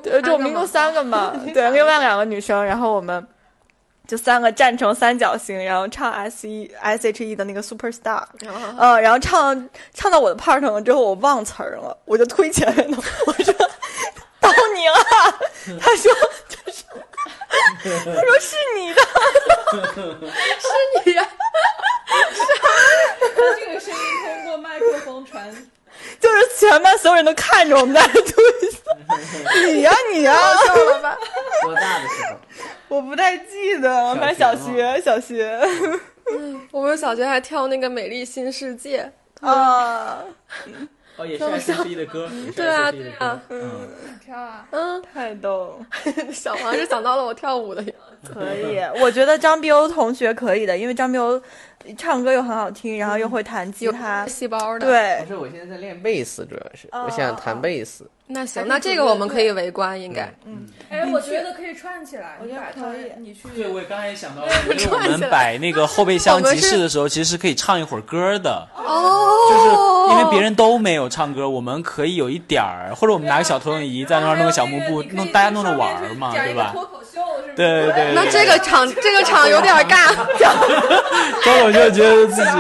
[0.02, 3.26] 对，就我们一共三个嘛， 对，另外两个女生，然后我们
[4.08, 8.30] 就三个站成三角形，然后唱 S E S H E 的那个 Superstar，啊
[8.78, 12.98] 嗯，然后唱唱到我的 part 了之后，我忘词儿了，我就推前面的，
[13.28, 13.54] 我说
[14.40, 14.96] 到你了，
[15.80, 16.12] 他说
[16.48, 16.84] 就是，
[17.84, 19.02] 他说是你的。
[20.60, 20.68] 是
[21.06, 21.28] 你呀，
[23.58, 25.54] 这个声音通过麦克风传，
[26.20, 30.34] 就是全班所有人都看着我们在那推搡，你呀你呀，
[30.66, 31.18] 笑了吧？
[31.64, 32.38] 多大的时候？
[32.90, 35.60] 我不太记得，反正小学小学。
[36.72, 39.12] 我们小学还跳那个《美丽新世界。
[39.42, 40.24] 啊，
[41.18, 43.90] 哦，也是 S H E 的歌，对啊 E 对啊，嗯，
[44.26, 45.80] 跳啊，嗯，太逗。
[45.80, 45.86] 了，
[46.34, 47.92] 小黄是想到了我跳舞的样
[48.24, 48.34] 子。
[48.34, 48.80] 可以。
[49.00, 51.40] 我觉得张碧欧同学可以的，因为张碧欧
[51.96, 58.10] 唱歌又很好听，然后又会弹吉他，细胞的。，对不，是，我现在在练贝斯，主要是哦我想弹贝斯。
[58.30, 60.30] 那行，那这个我们可以围观，应该。
[60.46, 76.72] 嗯哎，我觉得可以串起来，我觉得你可以你去对，我刚才也想到了， 因为我们摆那个后备箱集市的时候，其实是可以唱一会儿歌的，哦，就是因为别人都没有唱歌，我们可以有一点儿，或者我们拿个小投影仪在那儿弄个小幕布，弄大家弄着玩儿嘛，对吧？
[76.74, 77.56] 脱口秀是不是？
[77.56, 80.14] 对对对，那这个场这个场有点尬，
[81.44, 82.52] 脱口秀觉得自己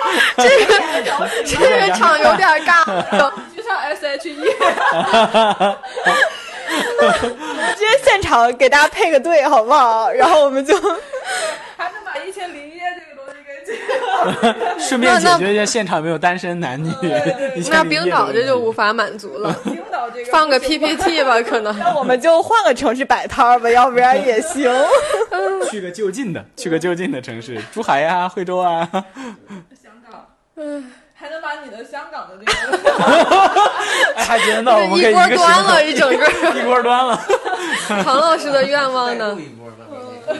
[0.38, 3.30] 这个这个场有点尬。
[3.74, 4.34] 去唱 S H E，
[7.74, 10.10] 直接现场给大家配个队好不好？
[10.12, 10.74] 然后我们就
[11.76, 13.78] 还能把一千零一夜这个东西给解
[14.88, 16.90] 顺便解那决一下现场没有单身男女。
[17.00, 21.76] 那理解冰岛这就无法满足了，冰岛这个放个 PPT 吧，可能。
[21.78, 24.70] 那我们就换个城市摆摊儿吧，要不然也行。
[25.70, 28.88] 去个就近的，去个就近的城市，珠海呀、惠州啊。
[28.92, 30.90] 香港，嗯，
[31.24, 32.76] 还能把你的香港的这个
[34.14, 36.26] 哎，还觉得呢，我们可以一锅端了，一整个。
[36.60, 37.18] 一锅端了。
[38.04, 39.38] 唐老师的愿望呢？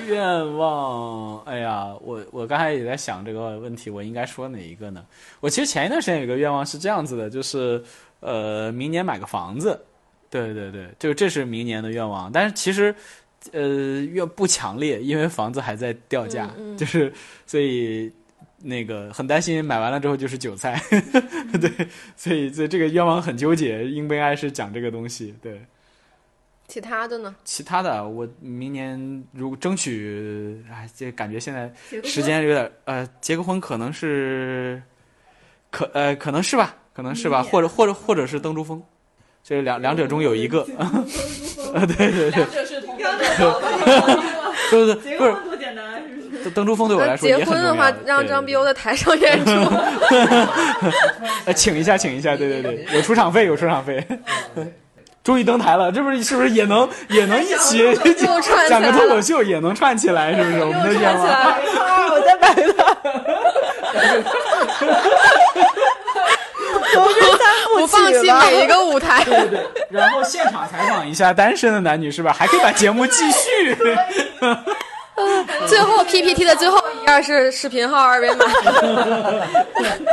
[0.07, 5.03] 愿望，哎呀，我我刚才也在想这个问题，我应该说哪一个呢？
[5.41, 7.83] 我其实前一段时间有个愿望是这样子的，就是
[8.21, 9.83] 呃，明年买个房子。
[10.29, 12.95] 对对对，就这是明年的愿望，但是其实
[13.53, 13.63] 呃
[14.03, 17.11] 愿不强烈，因为房子还在掉价，嗯嗯就是
[17.47, 18.13] 所以
[18.65, 20.81] 那个很担心买完了之后就是韭菜，
[21.61, 21.71] 对，
[22.17, 25.35] 所以所以这个冤枉很纠结，应不应该是讲这个东西？
[25.43, 25.61] 对。
[26.67, 27.37] 其他的呢？
[27.45, 31.71] 其他的，我明年如果争取，哎，这感觉现在
[32.03, 34.83] 时间有点，呃，结个婚可能是，
[35.71, 38.83] 可呃可能是吧，可能是吧，或者或者或者是登珠峰，
[39.43, 40.67] 这两两者中有一个，
[41.75, 45.54] 呃， 对对对，这是同对对对，不是
[46.51, 46.51] 多简单，是不是？
[46.51, 47.29] 登登珠峰对我来说。
[47.29, 49.51] 结婚的话，让张碧欧在台上演出。
[51.47, 54.05] 呃， 请一下，请一下，对对对，有出场费，有出场费。
[55.23, 57.79] 终于登台了，这不是是不是也能也能一起
[58.69, 59.19] 讲个脱口。
[59.23, 60.63] 秀，也能串起来，是不是？
[60.63, 61.27] 我们的愿望。
[61.27, 61.57] 啊，
[62.13, 62.65] 我在摆摊。
[67.81, 69.25] 我放弃每一个舞台。
[69.25, 72.31] 对对，然后现场采访一下单身的男女是吧？
[72.31, 73.75] 还可以把节目继续。
[75.69, 78.45] 最后 PPT 的最后一页是视频号二维码。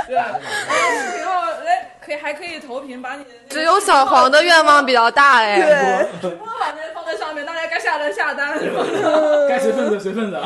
[0.07, 5.59] 对，然后哎，可以还可以投屏，把你只有小黄的愿望比较大哎。
[5.59, 8.83] 对，直播软件放在上面，大家该下单下单是吧？
[9.49, 10.37] 该随份子随份子，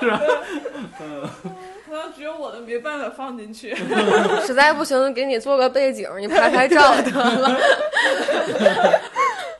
[0.00, 0.20] 是吧？
[1.88, 3.74] 可能只有我的没办法放进去。
[4.46, 7.58] 实在不行，给你做个背景，你拍拍照得了。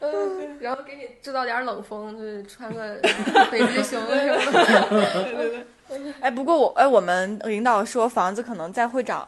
[0.00, 2.96] 嗯，然后给你制造点冷风，就是穿个
[3.50, 5.66] 北极熊什么的。
[6.20, 9.26] 哎，不过我哎，我们领导说房子可能再会涨，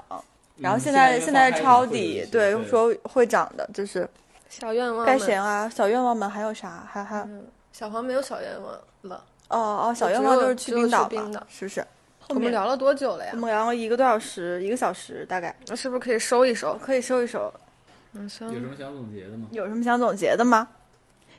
[0.59, 4.09] 然后嗯现在现在在抄底对，对说会涨的，就是
[4.49, 5.69] 小愿望该们谁啊？
[5.69, 6.87] 小愿望们还有啥？
[6.91, 8.73] 还还嗯，小黄没有小愿望
[9.11, 9.25] 了。
[9.49, 11.85] 哦哦，小愿望就是去冰岛吧，是不是？
[12.35, 13.39] 我们聊了多久了呀我？
[13.39, 16.78] 们聊了一个多小时，一个小时大概，那是不是可以收一收？
[16.78, 17.53] 可以收一收。
[18.12, 19.49] 嗯，有什么想总结的吗？
[19.53, 20.68] 有什么想总结的吗？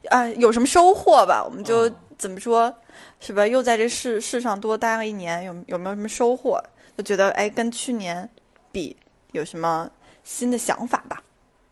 [0.10, 1.44] 啊，有什么收获吧？
[1.44, 2.72] 我们就、哦怎么说，
[3.20, 3.48] 是吧？
[3.48, 6.64] 又在这世世上多待了一年，有有没有什么收获？
[6.96, 8.30] 就觉得哎，跟去年
[8.72, 8.96] 比
[9.32, 9.90] 有什么
[10.24, 11.24] 新的想法吧？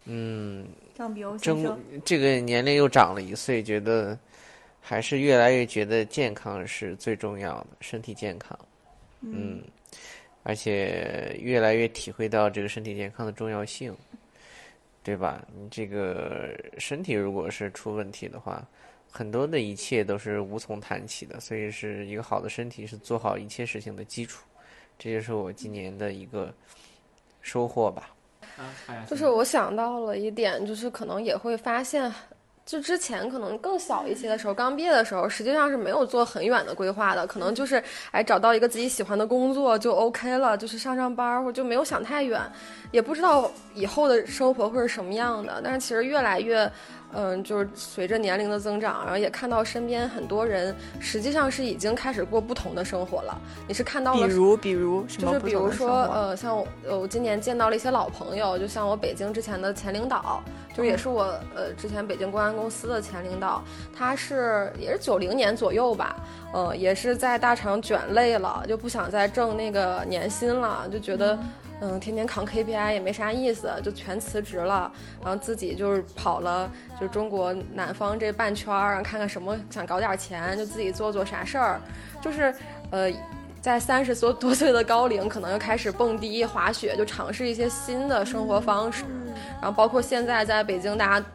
[0.05, 0.65] 嗯，
[0.95, 4.17] 张比欧先争生，这个年龄又长了一岁，觉得
[4.81, 8.57] 还是越来越觉得健康是最重要的，身体健康。
[9.21, 9.61] 嗯，
[10.43, 13.95] 而且越来越体会到这个身体健康的重要性，
[15.03, 15.45] 对吧？
[15.55, 18.65] 你这个身体如果是出问题的话，
[19.11, 21.39] 很多的一切都是无从谈起的。
[21.39, 24.45] 所以是一个好的身体是做好一切事情的基础，
[24.97, 26.53] 这就是我今年的一个
[27.41, 28.15] 收获吧。
[29.07, 32.11] 就是我想到了一点，就是可能也会发现，
[32.69, 42.39] 就之前可能更小一些的时候，刚毕业的时候，实际上是没有做很远的规划的，可能就是哎找到一个自己喜欢的工作就 OK 了，就是上上班儿，或就没有想太远，
[42.91, 45.59] 也不知道以后的生活会是什么样的。
[45.63, 46.71] 但是其实越来越。
[47.13, 53.35] 嗯，就是随着年龄的增长，然后也看到身边很多人实际上是已经开始过不同的生活了。
[53.67, 55.89] 你是看到了比如比如什么就是比如说？
[55.89, 60.43] 呃，像我，呃，我今年见到了一些老朋友，就像我北京之前的前领导，
[60.75, 61.23] 就是也是我，
[61.55, 63.63] 呃，之前北京公安公司的前领导，
[63.95, 66.15] 他是也是九零年左右吧，
[66.53, 71.33] 呃，也是在大厂卷累了，就不想再挣那个年薪了，就觉得。
[71.35, 71.49] 嗯，
[71.99, 74.91] 天天扛 KPI 也没啥意思，就全辞职了，
[75.23, 76.69] 然后自己就是跑了，
[76.99, 81.79] 就中国南方这半圈儿，看看什么想搞点钱，就自己做做啥事儿，
[82.21, 82.53] 就是
[82.91, 83.09] 呃，
[83.61, 89.05] 在三十多 多岁的高龄，可能又开始蹦迪、滑雪，就尝试一些新的生活方式。
[89.61, 91.25] 然后包括现在在北京，大家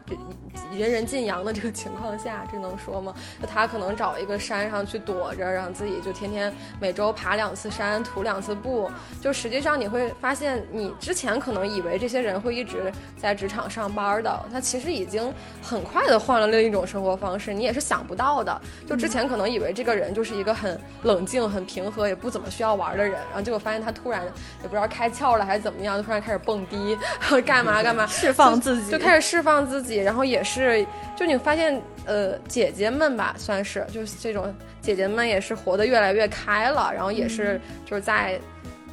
[0.73, 3.13] 人人尽阳的这个情况下，这能说吗？
[3.41, 8.89] 就他可能找一个山上去躲着，让自己就天天每周爬两次山，徒两次步。
[9.21, 18.61] 就实际上你会发现，你之前可能以为这些人会一直在职场上班的，他其实已经很快的换了另一种生活方式，你也是想不到的。
[18.87, 24.23] 就之前可能以为这个人就是一个很冷静、很平和，也不怎么需要玩的人，然后结果发现他突然
[24.61, 26.97] 也不知道开窍了还是怎么样，就突然开始蹦迪，
[27.45, 30.85] 干嘛干嘛，释放自己，就开始释放自己，然后也是，
[31.15, 38.39] 就你发现，呃，姐姐们吧，算是就是这种姐姐们也是活得越来越开了，然后也是就是在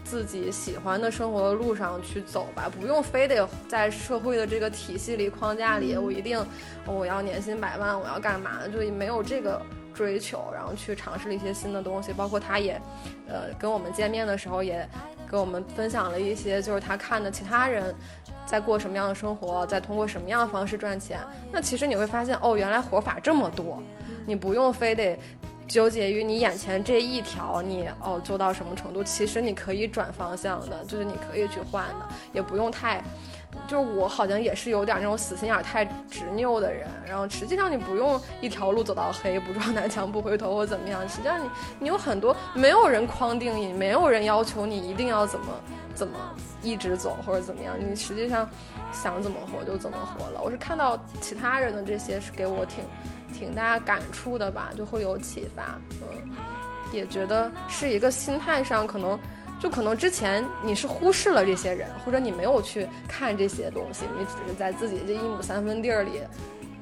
[0.02, 6.46] 自己喜欢的生活的路上去走吧，不用非得在社会的这个体系里框架里，我一定、哦
[6.86, 9.60] 我要年薪百万，我要干嘛，就没有这个。
[9.94, 12.80] 追求，然后去尝试了一些新的东西，包括他也，
[13.28, 14.88] 呃，跟我们见面的时候也
[15.30, 17.94] 跟我们分享了一些，就是他看的其他人
[18.44, 21.18] 在过什么样的生活，在通过什么样的方式赚钱。
[21.50, 23.82] 那其实你会发现，哦，原来活法这么多，
[24.26, 25.18] 你不用非得
[25.66, 33.02] 纠结于你眼前这一条，你哦做到什么程度，其实你可以转方向的，就是你可以去换的，也不用太。
[33.68, 45.46] 就是我好像也是有点那种死心眼、太执拗的人，然后实际上你不用一条路走到黑，不撞南墙不回头或怎么样，实际上你你有很多，没有人框定你，没有人要求你一定要怎么
[45.94, 46.18] 怎么
[46.62, 48.48] 一直走或者怎么样，你实际上
[48.92, 50.40] 想怎么活就怎么活了。
[50.42, 52.84] 我是看到其他人的这些是给我挺
[53.32, 56.30] 挺大感触的吧，就会有启发，嗯，
[56.92, 59.18] 也觉得是一个心态上可能。
[59.62, 66.20] 就可能之前你是忽视了这些人，或者你没有去看这些东西，你只是在自己这一亩三分地儿里，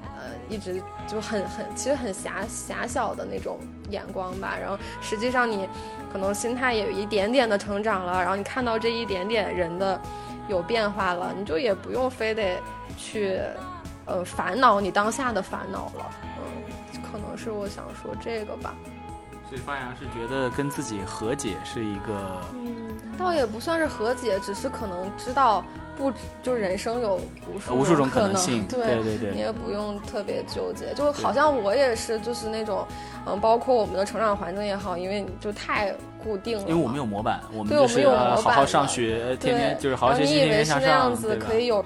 [0.02, 3.58] 呃，一直就很很其实很狭狭小的那种
[3.90, 4.56] 眼光吧。
[4.58, 5.68] 然后实际上你
[6.10, 10.00] 可能心态也有一点点的成长了，然后你看到这一点点人的
[10.48, 12.58] 有变化了，你就也不用非得
[12.96, 13.38] 去
[14.06, 16.10] 呃烦恼你当下的烦恼了。
[16.38, 18.74] 嗯，可能是我想说这个吧。
[19.50, 22.86] 所以发扬是觉得跟自己和解是一个，嗯，
[23.18, 25.64] 倒也不算是和解，只是可能知道
[25.98, 27.16] 不就人生有
[27.52, 29.30] 无数无数种可能性，对对对对。
[29.32, 32.86] 你也不用特别纠结，就好像我也是，就是那种，
[33.26, 35.92] 嗯，包括我们的成长环境也好，因为就太
[36.22, 41.82] 固定了，因为我们有模板，我们就是对我们有模呃好好上学，天天就是好好学习，然后你以天天向为是那样上，子可以有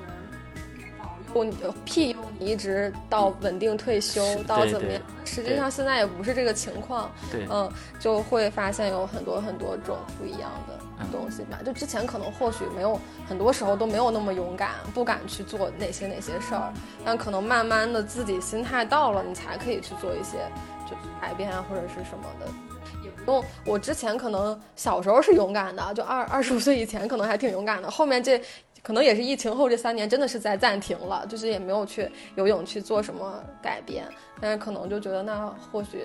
[0.99, 1.57] 保佑你
[1.87, 5.01] 庇佑你一直到稳定退休到怎么样？
[5.35, 11.59] 实际上现在也不是这个情况，对，嗯，就会发现有很多很多种不一样的嗯东西吧。
[11.65, 16.73] 就之前可能或许没有，很多时候都没有那么勇敢，不敢去做哪些哪些事儿，
[17.05, 20.39] 但可能慢慢的自己心态到了，你才可以去做一些
[20.89, 22.47] 就改变啊或者是什么的。
[23.03, 28.41] 也用我之前可能小时候是勇敢的，就二二十五岁以前可能还挺勇敢的，后面这
[28.83, 34.07] 可能也是疫情后这三年真的是在暂停了，就是也没有去游泳去做什么改变，
[34.41, 36.05] 但是可能就觉得那或许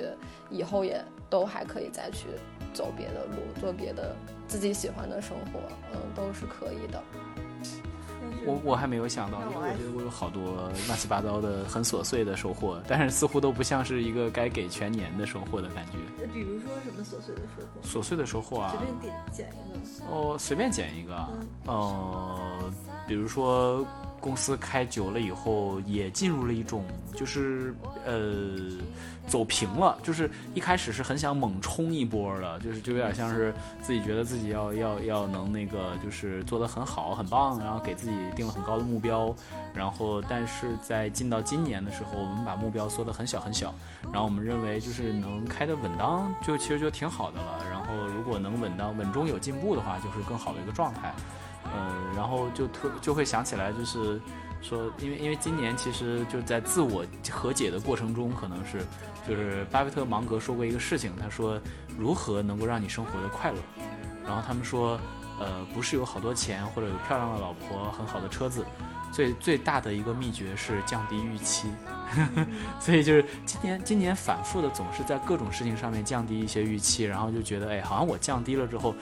[0.50, 2.28] 以后也都还可以再去
[2.74, 4.16] 走别的路，做别的
[4.48, 5.60] 自己喜欢的生活，
[5.94, 7.02] 嗯，都是可以的。
[8.46, 16.26] 我我还没有想到，因为我觉得我有好多乱七八糟的、很琐碎的收获，但是似乎都不像是一个该给全年的收获的感觉。
[16.28, 17.82] 比如说什么琐碎的收获？
[17.84, 20.06] 琐碎的收获啊，随便点捡一个。
[20.10, 21.28] 哦，随便捡一个。
[21.66, 22.72] 呃，
[23.08, 23.86] 比如说
[24.20, 27.74] 公司开久了以后，也进入了一种就是
[28.06, 28.78] 呃。
[29.30, 39.32] 走平了，就是一开始是很想猛冲一波的，就是就有点像是自己觉得自己要要要能那个，就是做得很好很棒，然后给自己定了很高的目标，
[39.72, 43.72] 然后但是在进到今年的时候，我们把目标缩得很小很小，
[44.12, 47.64] 然后我们认为就是能开得稳当，就其实就挺好的了。
[47.70, 51.14] 然后如果能稳当稳中有进步的话，就是更好的一个状态。
[51.64, 54.20] 呃，然后就特就会想起来就是。
[54.62, 58.86] 说，因为因为今年其实就在自我和解的过程中，可能是，
[59.26, 61.58] 就是巴菲特芒格说过一个事情，他说
[61.98, 63.58] 如何能够让你生活的快乐，
[64.26, 65.00] 然后他们说，
[65.40, 68.66] 呃，不是有好多钱或者有漂亮的老婆、很好的车子，
[69.14, 71.70] 最最大的一个秘诀是降低预期，
[72.82, 78.94] 所以就是今年今年反复的总是在各种事情上面降低一些预期，然后就觉得，哎，好像我降低了之后，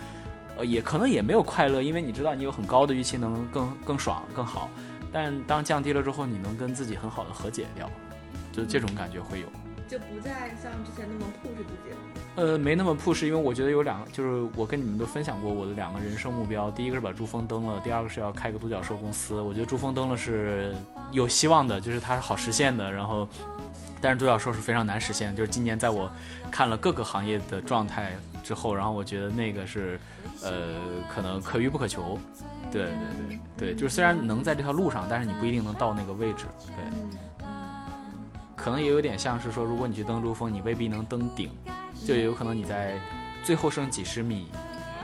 [0.58, 4.70] 呃，也可能也没有快乐，因为你知道你有很高的预期能更更爽更好。
[5.12, 7.90] 但当降低了之后，你能跟自己很好的和解掉，
[8.52, 9.48] 就这种感觉会有，
[9.88, 11.98] 就不再像之前那么 push 自己了。
[12.36, 19.40] 呃，没那么 push，因为我觉得有两个，就是我跟你们都分享过我的两个人生目标，第一个是把珠峰登了，第二个是要开个独角兽公司。
[19.40, 20.76] 我觉得珠峰登了是
[21.12, 22.92] 有希望的，就是它是好实现的。
[22.92, 23.28] 然后，
[24.02, 26.12] 但是独角兽是非常难实现，就是今年在我
[26.52, 28.12] 看了各个行业的状态
[28.48, 30.00] 之后，然后我觉得那个是，
[30.42, 30.80] 呃，
[31.14, 32.18] 可能可遇不可求。
[32.72, 32.92] 对对
[33.28, 36.46] 对对，就是虽然能在这条路上，但是你不一定能到那个位置。
[36.68, 37.46] 对，
[38.56, 41.52] 可能也有点像是说，如果你去登珠峰，你未必能登顶，
[42.06, 42.98] 就有可能你在
[43.44, 44.48] 最后剩几十米。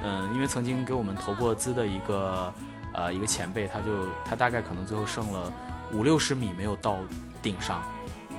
[0.05, 2.53] 嗯，因为曾经给我们投过资的一个
[2.93, 5.51] 呃一个前辈，他就他大概可能最后剩了
[5.91, 6.97] 五六十米没有到
[7.41, 7.83] 顶上，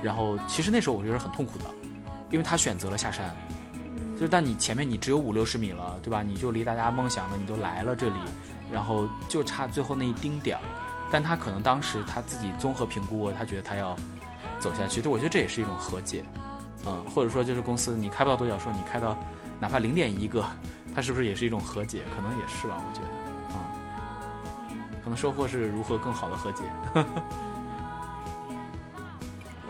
[0.01, 1.65] 然后其实那时候我觉得很痛苦的，
[2.31, 3.35] 因为他选择了下山，
[4.15, 6.23] 就是但你前面你只有五六十米了，对吧？
[6.23, 8.15] 你就离大家梦想的你都来了这里。
[8.71, 10.63] 然后就差最后那一丁点儿，
[11.11, 13.95] 但他可能当时他自己综合评估过，他觉得他要
[14.59, 15.03] 走下去。
[15.03, 16.25] 对，我觉得这也是一种和解，
[16.83, 19.15] 嗯，或者说就是公司你开不到独角兽，你开到
[19.59, 20.43] 哪怕零点一个，
[20.95, 22.01] 它是不是也是一种和解？
[22.15, 23.07] 可能也是吧，我觉得，
[24.71, 26.63] 嗯，可能收获是如何更好的和解。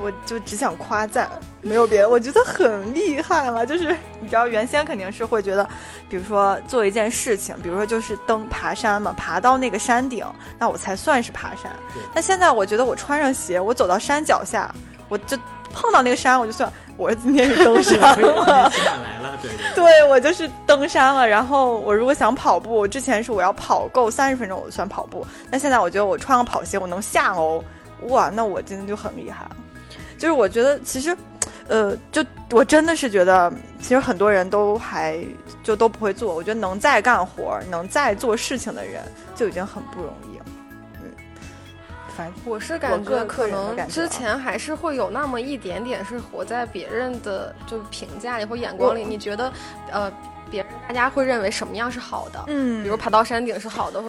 [0.06, 1.28] 我就只想夸赞，
[1.62, 3.66] 没有别的，我觉得很厉害了。
[3.66, 5.68] 就是你知道，原先肯定是会觉得，
[6.08, 10.24] 比如说做一件事情，比如说就是登爬山嘛，爬到那个山顶，
[10.60, 11.72] 那我才算是爬山。
[12.14, 14.72] 但现在我觉得，我穿上鞋，我走到山脚下，
[15.10, 15.36] 我就
[15.74, 18.46] 碰到那个山，我就算我今天是登山了。
[18.46, 19.74] 来了，对对。
[19.74, 21.28] 对 我就是登山了。
[21.28, 27.64] 然后我如果想跑步，之前是我要跑够三十分钟我算跑步，但现在我觉得我穿个跑鞋我能下楼，
[28.10, 29.56] 哇，那我真的就很厉害了。
[30.18, 31.16] 就是我觉得其实，
[31.68, 35.24] 呃，就我真的是觉得，其实很多人都还
[35.64, 36.34] 就都不会做。
[36.34, 39.04] 我觉得能再干活、能再做事情的人
[39.36, 40.46] 就已经很不容易了。
[41.04, 41.12] 嗯，
[42.16, 49.04] 反正我是感觉可能之前还是会有那么一点点是活在别人的就评价里或眼光里。
[49.04, 49.52] 你觉得，
[49.92, 50.12] 呃，
[50.50, 52.44] 别人大家会认为什么样是好的？
[52.48, 54.04] 嗯，比如爬到山顶是好的，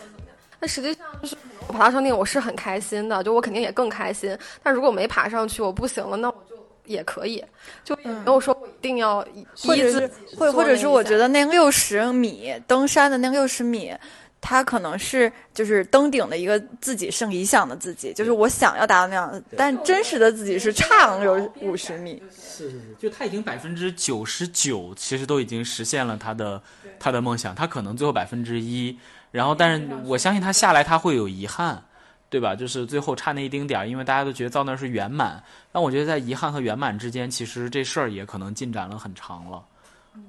[0.60, 1.36] 那实际上就是。
[1.76, 4.36] 我爬到山顶，我是很开心的，就我肯定也更开心。
[4.62, 6.56] 但如果没爬上去，我不行了，那我就
[6.86, 7.44] 也可以，
[7.84, 9.18] 就没有说我一定要
[9.58, 13.94] 或者是或或者是我觉得那六十米登山的那六十米，
[14.40, 22.22] 他可能是就是登顶的一个自己是理想的自己，就是我想要达到那样，但真实的自己是差有五十米。
[22.34, 26.62] 是是是，就他已经百分之九十九，其实都已经实现了他的
[26.98, 28.96] 他的梦想，他可能最后百分之一。
[29.30, 31.82] 然后，但是我相信他下来他会有遗憾，
[32.30, 32.54] 对吧？
[32.54, 35.42] 就是最后差那一丁点儿，因为大家都觉得到那是圆满。
[35.70, 39.62] 但我觉得在遗憾和圆满之间，其实这事儿也可能进展了很长了。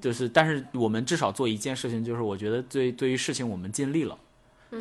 [0.02, 4.18] 就是，但是我们至少做一件事情，就是我觉得对对于事情我们尽力了。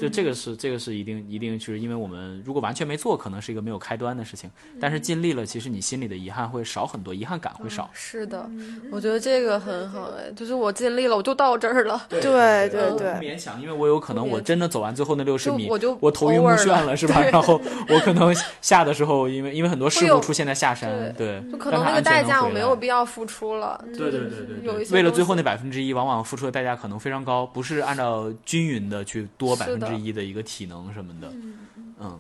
[0.00, 4.50] 就这个是这个是一定一定是因为我们如果完全没做，可能是一个没有开端的事情，
[4.80, 7.88] 但是尽力了，其实你心里的遗憾会少很多，遗憾感会少。
[7.92, 8.48] 是的，
[8.90, 12.02] 我觉得这个很好哎，就是我尽力了，我就到这儿了。
[12.10, 17.22] 对对对不勉强，因为我有可能我真的走完最后那六十米，我就我头晕目眩了， 是吧？
[17.22, 23.82] 然后我可能下的时候，因为因为很多事故出现在下山，对，就可能那个代价我没有必要付出了。
[23.96, 31.28] 对对对对，有一些为了最后那百分之一，往往付出的代价可能非常高，不是按照均匀的去多百分之一的一个体能什么的，
[31.98, 32.18] 嗯。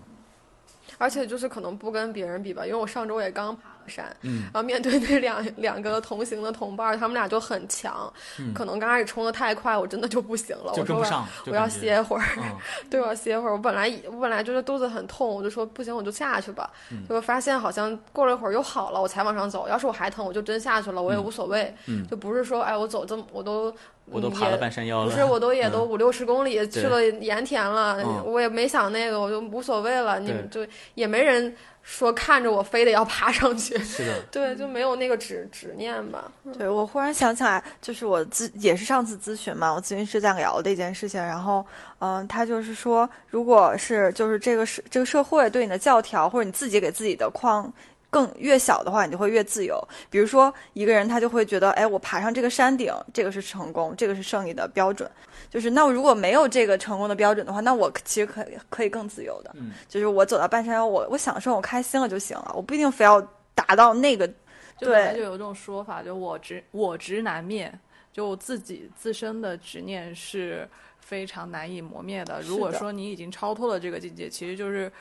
[0.98, 8.10] 而且就是可能不跟别人比吧，因为我上周也刚爬了山，嗯，然后面对那两两个同行的同伴，他们俩就很强，
[8.54, 11.04] 可能刚开始冲的太快，我真的就不行了，我说
[11.48, 12.24] 我要歇会儿，
[12.88, 13.52] 对，我要歇会儿。
[13.52, 16.70] 我本来我本来就是肚子很痛，我就说不行，我就下去吧。
[16.88, 19.68] 结果发现好像过了一会儿又好了，我才往上走。
[19.68, 21.74] 要是我还疼，我就真下去了，我也无所谓，
[22.10, 23.74] 就不是说哎，我走这么我都。
[24.10, 30.20] 我都爬了半山腰了，不是，我都 也都五六十公里去了盐田了，我也没想那个，我就无所谓了。
[30.20, 36.30] 你们就也没人说看着我非得要爬上去，是的，对，就没有那个执执念吧。
[36.56, 41.66] 对我忽然想起来，就是我咨也是上次咨询嘛，我咨询师在聊的一件事情，然后
[41.98, 47.72] 嗯，他就是说，如果是就是这个社这个社会对你的教条，或者你自己给自己的框。
[48.10, 49.76] 更越小的话，你就会越自由。
[50.08, 55.10] 比如说，一个人他就会觉得，哎，我爬上这个山顶，这个是成功，这个是胜利的标准。
[55.50, 59.50] 就是那如果没有这个成功的标准的话，那我其实可以可以更自由的。
[59.54, 63.20] 嗯，就是我走到半山腰，我我享受，我开心了就行了，我不一定非要
[63.54, 64.28] 达到那个。
[64.78, 67.72] 对，就有这种说法，就我执我执难灭，
[68.12, 70.68] 就自己自身的执念是
[71.00, 72.42] 非常难以磨灭的。
[72.42, 74.92] 如果说你已经超脱了这个境界，其实就是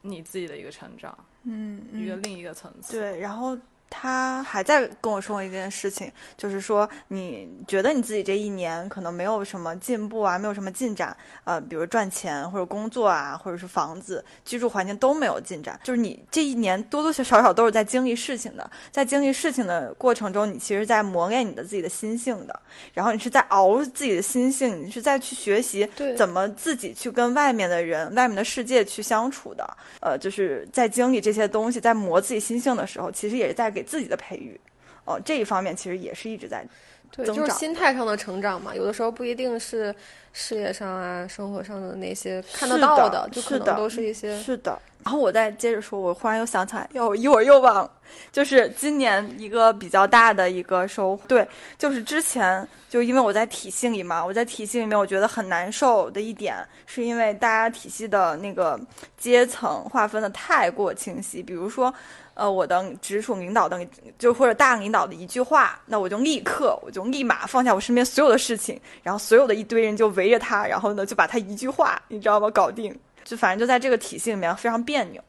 [0.00, 1.16] 你自己的一个成长。
[1.44, 2.98] 嗯，一个另一个层次。
[2.98, 3.56] 对，然后。
[3.96, 22.60] 他还在跟我说一件事情，就是说你觉得你自己这一年可能没有什么进步啊，没有什么进展，呃，比如赚钱或者工作啊，或者是房子、居住环境都没有进展，就是你这一年多多少少都是在经历事情的，在经历事情的过程中，你其实在磨练你的自己的心性的，
[22.92, 29.64] 然后你是在熬自己的心性，你是在去学习怎么自己去跟外面的人、外面的世界去相处的，
[30.00, 33.83] 呃，就是在经历这些东西，在磨自己心性的时候，其实也是在给。
[33.84, 34.58] 自己的培育，
[35.04, 36.66] 哦，这一方面其实也是一直在
[37.12, 38.74] 对，就是心态上的成长嘛。
[38.74, 39.94] 有的时候不一定是
[40.32, 44.76] 事业上啊、生活上的那些看得到的，就可能都是一些是的。
[45.04, 47.88] 然后我再接着说，我忽然又想起来，又一会儿又忘，
[48.32, 51.46] 就是今年一个比较大的一个收获，对，
[51.76, 56.56] 就是之前就因为我在体系里嘛，我在体系里面，我觉得很难受的一点，
[56.86, 58.80] 是因为大家体系的那个
[59.18, 61.94] 阶层划分的太过清晰，比如说。
[62.34, 63.86] 呃，我的直属领导的，
[64.18, 72.50] 就或者大领导的一句话，那我就立刻，我就立马放下我身边所有的事情，然后所有的一堆人就围着他，然后呢，就把他一句话，你知道吗？
[72.50, 75.22] 搞定，就反正就在这个体系里面非常别扭，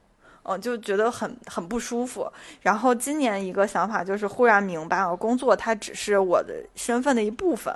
[0.44, 2.28] 嗯，就觉得很很不舒服。
[2.62, 7.72] 然后今年一个想法就是忽然明白了，工作它只是我的身份的一部分。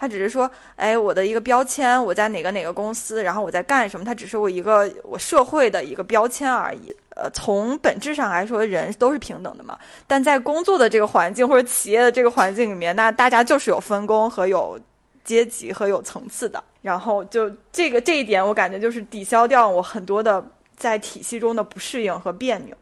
[0.00, 6.90] 他只是说，哎，我的一个标签，我在哪个哪个公司，然后我在干什么，他只是我一个我社会的一个标签而已。
[7.16, 9.78] 呃，从本质上来说，人都是平等的嘛。
[10.06, 14.80] 但在工作的这个环境或者企业的这个环境里面，那大家就是有分工和有
[15.22, 16.64] 阶级和有层次的。
[16.80, 20.42] 然后就这个这一点，我感觉就是抵消掉我很多的
[20.78, 22.74] 在体系中的不适应和别扭。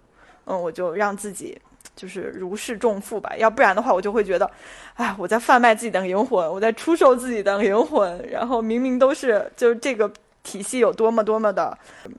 [0.44, 1.60] 嗯，我就让自己。
[1.98, 4.48] 就是如释重负吧，要不然的话，我就会觉得，
[4.94, 10.08] 哎，我在贩卖自己的灵魂，我在出售自己的灵魂，然后明明都是，就是这个
[10.44, 11.76] 体系有多么多么的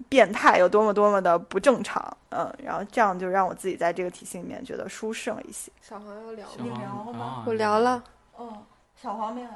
[0.10, 5.72] 变态，有多么多么的不正常，嗯，然后这样就让我自己在这个体系里面觉得舒适了一些。
[5.82, 7.44] 小黄要聊，你聊了吗？
[7.48, 8.04] 我聊了。
[8.38, 8.62] 嗯，
[9.02, 9.52] 小黄没聊，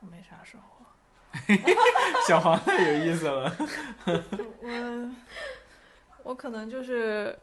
[0.00, 0.84] 我没啥收获。
[2.26, 3.56] 小黄太有意思了。
[4.60, 5.10] 我，
[6.24, 7.38] 我可能就是。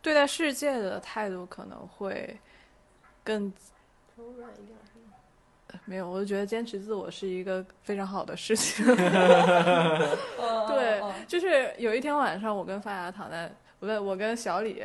[0.00, 2.38] 对待世界的态度可能会
[3.24, 3.52] 更
[4.16, 5.80] 柔软一点，是吗？
[5.84, 8.84] 没有，我就觉得坚持自我是一个非常好的事情。
[10.68, 14.82] 对，就是有一天晚上，我跟发芽躺在，不对，我跟小李，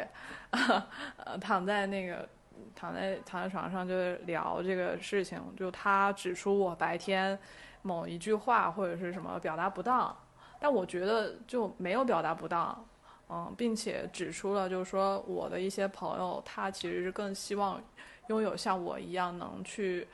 [0.51, 2.27] 呃，躺在那个
[2.75, 5.39] 躺在躺在床上，就是聊这个事情。
[5.55, 7.37] 就他指出我白天
[7.81, 10.15] 某一句话或者是什么表达不当，
[10.59, 12.85] 但我觉得就没有表达不当。
[13.29, 17.81] 嗯，并且指出了，就是说我的一些朋友，他其实是更希望
[18.27, 20.07] 拥有像我一样能去，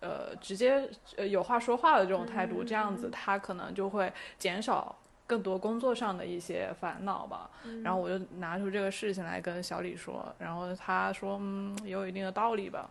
[0.00, 7.50] 呃，直接呃有话说话的这种态度，这样子他可能就会减少更多工作上的一些烦恼吧。
[7.82, 12.88] 然后我就拿出这个事情来跟小李说，然后他说，嗯，也有一定的道理吧。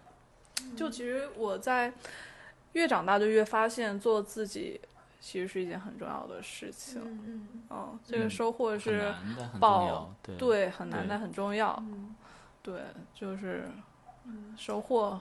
[0.77, 1.91] 就其实我在
[2.73, 4.80] 越长大就越发现做自己
[5.26, 7.02] 其实是一件很重要的事情。
[7.26, 10.16] 嗯嗯，这个收获是难的，很报重要。
[10.22, 11.82] 对对很难对但很重要。
[11.88, 12.14] 嗯
[12.62, 12.82] 对，
[13.14, 13.70] 就是
[14.58, 15.18] 收获。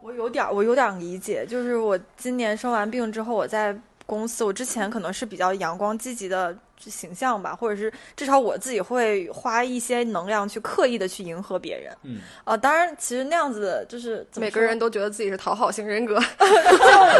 [0.00, 11.92] 我有点儿，我有点儿理解，就是我今年生完病之后，我在公司，我之前可能是比较阳光积极的形象吧，或者是至少我自己会花一些能量去刻意的去迎合别人。
[12.02, 16.18] 嗯，啊，当然，其实那样子就是每个人都觉得自己是讨好型人格，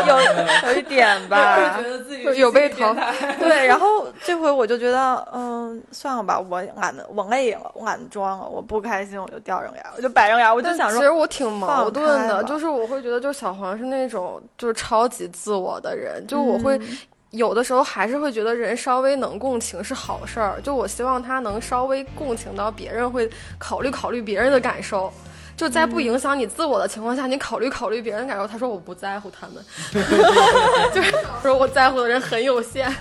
[0.07, 2.95] 就有有一点吧， 得自己有有被淘
[3.41, 16.99] 对，然后这回我就觉得，嗯，算了吧，我懒得，我累了，我懒得装了，我不开心我就掉人牙，我就摆人牙，我就想说，其实我挺矛盾的，就是我会觉得，就是小黄是那种就是超级自我的人，就我会、嗯
[17.35, 23.29] 有的时候还是会觉得人稍微能共情是好事儿，就我希望他能稍微共情到别人，会
[23.59, 25.13] 考虑考虑别人的感受。
[25.57, 28.47] 就在不影响你自我的情况下，你考虑考虑别人的感受。
[28.47, 29.65] 他说我不在乎他们，
[30.93, 32.93] 就是说我在乎的人很有限，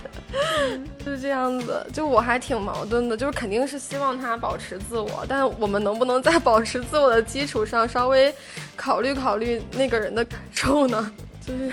[1.03, 1.83] 就是这样子。
[1.91, 8.31] 就我还挺矛盾的，就是肯定是希望他保持自我，但我们能不能在保持自我的基础上，稍微
[8.75, 11.11] 考虑考虑那个人的感受呢？
[11.45, 11.71] 就是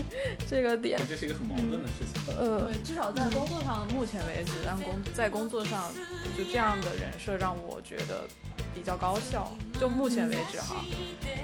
[0.48, 2.34] 这个点，这是一个很矛盾的事情。
[2.38, 2.60] 呃。
[2.62, 5.92] 对，至少在工作上，目前为止，让工在工作上
[6.36, 8.26] 就这样的人设让我觉得
[8.74, 9.52] 比较高效。
[9.78, 10.76] 就目前为止哈，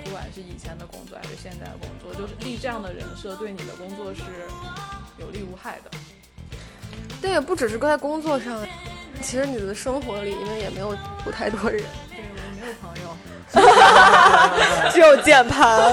[0.04, 4.22] 不管是以前的工作还是现在的工作，就是立这样的人设对你的工作是
[5.18, 5.90] 有利无害的。
[7.22, 8.66] 但也不只是在工作上，
[9.22, 13.16] 其实你的生活里，因为也没有不太多人，对我没有朋友，
[14.92, 15.92] 只有键盘。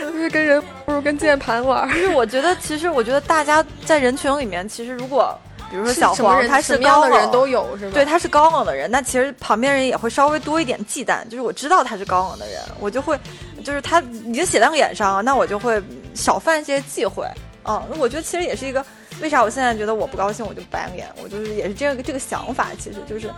[0.00, 1.88] 就是跟人不如跟键盘玩儿。
[1.94, 5.38] 就是我觉得，其实我觉得大家在人群里面，其实如果
[5.70, 7.92] 比如说小黄，什么人他是什么样高冷的人都有是吧？
[7.94, 11.26] 对，他是高冷的人，那其实旁边人也会稍微多一点忌惮。
[11.28, 13.18] 就是我知道他是高冷的人，我就会，
[13.64, 15.82] 就是他已经写在脸上，那我就会
[16.14, 17.26] 少犯一些忌讳。
[17.64, 18.84] 嗯，我觉得其实也是一个，
[19.20, 23.30] 为啥我现在觉得我不高兴我就白脸，我就是也是这个这个想法，其实就是，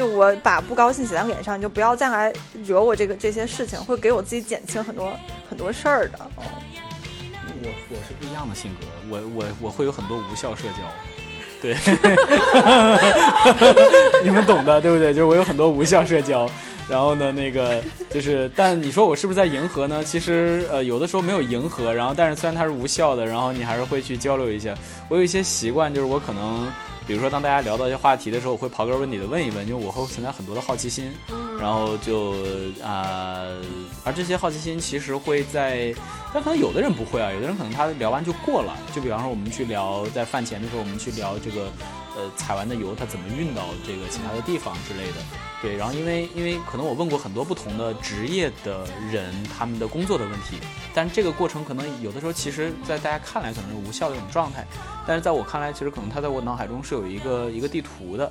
[0.00, 2.32] 就我把不高兴写在脸上，你就不要再来
[2.64, 5.12] 惹我这个这些事情，会给我自己减轻很多
[5.46, 6.18] 很多事儿的。
[6.36, 6.42] 哦
[7.62, 10.80] 我我是不一样的性格，我我我会有很多无效社交，
[11.60, 11.76] 对
[14.24, 15.12] 你们懂的，对不对？
[15.12, 16.50] 就是我有很多无效社交，
[16.88, 20.02] 然后呢，那个就是，但你说我是不是在迎合呢？
[20.02, 24.74] 其实呃，有的时候没有迎合，然后但是虽然它是无效的，然后你还是会去交流一下。
[25.10, 26.66] 我有一些习惯，就是我可能。
[27.10, 31.10] 比如说，当大家聊到一些话题的时候，我会刨根问底的问一问，因为我会存在很多的好奇心，
[31.58, 32.34] 然后就
[32.84, 33.48] 啊、
[34.04, 35.92] 而这些好奇心其实会在，
[36.32, 38.78] 但可能有的人不会啊，有的人可能他聊完就过了。
[38.94, 41.66] 就比方说，我们去聊在饭前的时候，我们去聊这个，
[42.20, 45.16] 呃，采完的油它怎么运到这个其他的地方之类的。
[45.62, 50.56] 对，然后因为因为可能我问过很多不同的职业的人他们的工作的问题，
[50.94, 54.66] 但这个过程可能有的时候其实，在大家看来可能是无效的一种状态，
[55.06, 58.30] 但是在我看来，其实可能它在我脑海中是有一个一个地图的，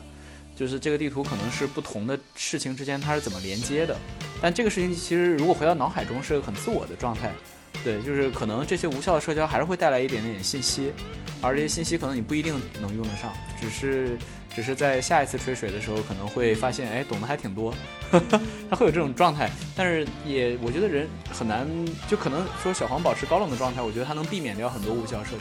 [0.55, 3.95] 就是这个地图可能是不同的事情之间它是怎么连接的，
[4.41, 7.31] 但这个事情其实如果回到脑海中是个很自我的状态，
[7.83, 10.91] 对，就是可能这些无效的社交还是会带来一点点信息，
[11.41, 14.17] 而这些信息可能你不一定能用得上，只是
[14.53, 17.73] 只是在下一次吹水的时候可能会发现，哎，懂得还挺多，
[18.69, 21.65] 他会有这种状态，但是也我觉得人很难，
[22.09, 25.31] 就可能说小黄保持高冷的状态，我觉得他能避免掉很多无效社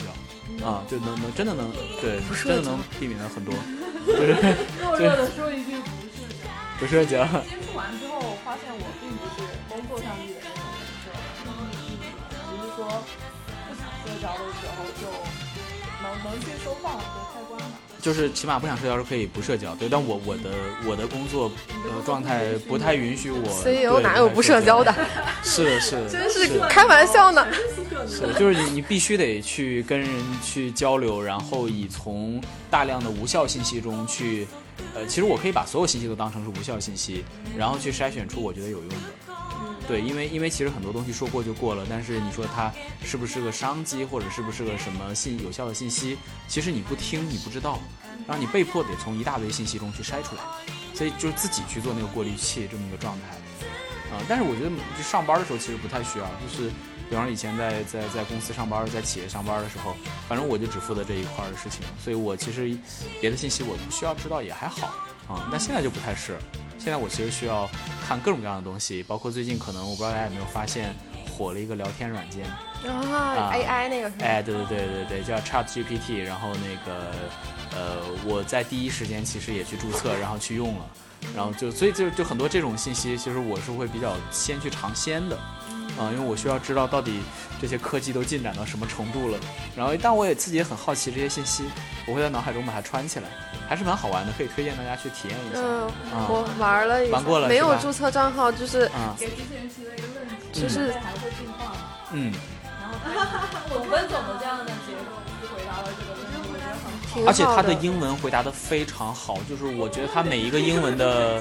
[0.60, 3.52] 交，啊，就能能真的能对，真的能避免掉很多，
[4.06, 4.36] 就是
[4.80, 6.22] 弱 弱的说一句不是。
[6.78, 7.24] 不社交。
[7.26, 10.40] 接触完之后，发现我并不是工作上立的
[12.88, 13.02] 说
[13.68, 15.06] 不想社交的时候就
[16.02, 17.04] 能能去收放和
[17.34, 17.66] 开关嘛。
[18.00, 20.50] 就是起码不想社交是可以不社交，对，但我我的
[20.86, 21.50] 我的工作
[21.84, 23.42] 呃状态不太允许我。
[23.64, 24.94] CEO 对哪有不社交的？？
[25.42, 27.46] 是的是的， 真是开玩笑呢。
[28.08, 30.08] 是，就是你你必须得去跟人
[30.42, 32.40] 去交流，然后以从
[32.70, 34.46] 大量的无效信息中去，
[34.94, 37.24] 呃，其实我可以把所有信息都当成是无效信息，
[37.56, 38.96] 然后去筛选出我觉得有用的。
[39.88, 42.70] 对，因为因为其实很多东西说过就过了，但是你说它
[43.02, 47.80] 是不是个商机，或者是不是个什么信有效的信息，其实你不听你不知道，
[48.26, 50.42] 然后你被迫得从一大堆信息中去筛出来，
[50.94, 53.36] 所以就是自己去做那个过滤器这么一个状态。
[54.14, 56.70] 啊、但是我觉得就上班的时候其实不太需要，就是
[57.08, 59.96] 比方说以前在在在公司上班，在企业上班的时候，
[60.28, 62.76] 反正我就只负责这一块的事情，所以我其实
[63.20, 64.90] 别的信息我不需要知道也还好
[65.28, 65.48] 啊。
[65.52, 66.36] 那现在就不太是，
[66.78, 67.68] 现在我其实需要
[68.06, 70.94] 看各种各样的东西，包括最近可能我不知道大家有没有发现
[71.30, 72.44] 火了一个聊天软件，
[72.90, 74.10] 啊，AI 那个？
[74.24, 77.12] 哎，对对对对对，叫 Chat GPT，然后那个
[77.70, 80.86] 呃，我在第一时间其实也去注册，然后去用了，
[81.36, 85.38] 然后就所以就就很多这种信息，其实我是会比较先去尝鲜的，
[85.98, 87.20] 啊、因为我需要知道到底
[87.60, 89.38] 这些科技都进展到什么程度了。
[89.76, 91.64] 然后，但我也自己也很好奇这些信息，
[92.06, 93.28] 我会在脑海中把它串起来，
[93.68, 95.60] 还是蛮好玩的，可以推荐大家去体验一下。
[95.60, 101.80] 嗯，啊我玩了一下，玩过了没有注册账号，就是啊，给机器人提了一个问题，就是还会进化吗？
[102.12, 102.32] 嗯，
[102.80, 105.17] 然后他总分总的这样的结构
[107.26, 111.40] 而且他的英文回答的非常好，就是我觉得他每一个英文的。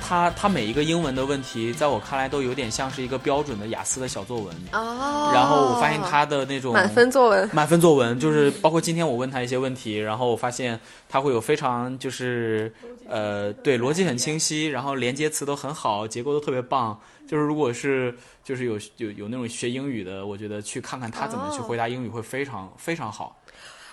[0.00, 4.56] 他他每一个英文的问题，在我看来都有点像是一个标准的雅思的小作文。
[4.72, 10.80] 哦，然后我发现他的那种满分作文， 满分作文，就是包括今天我问他一些问题，然后我发现
[11.10, 12.72] 他会有非常就是
[13.06, 16.98] 呃对逻辑很清晰，然后连接词都很好，结构都特别棒。
[17.26, 23.37] 就是如果是就是有有有那种学英语的，我觉得去看看他怎么去哦回答英语会非常非常好。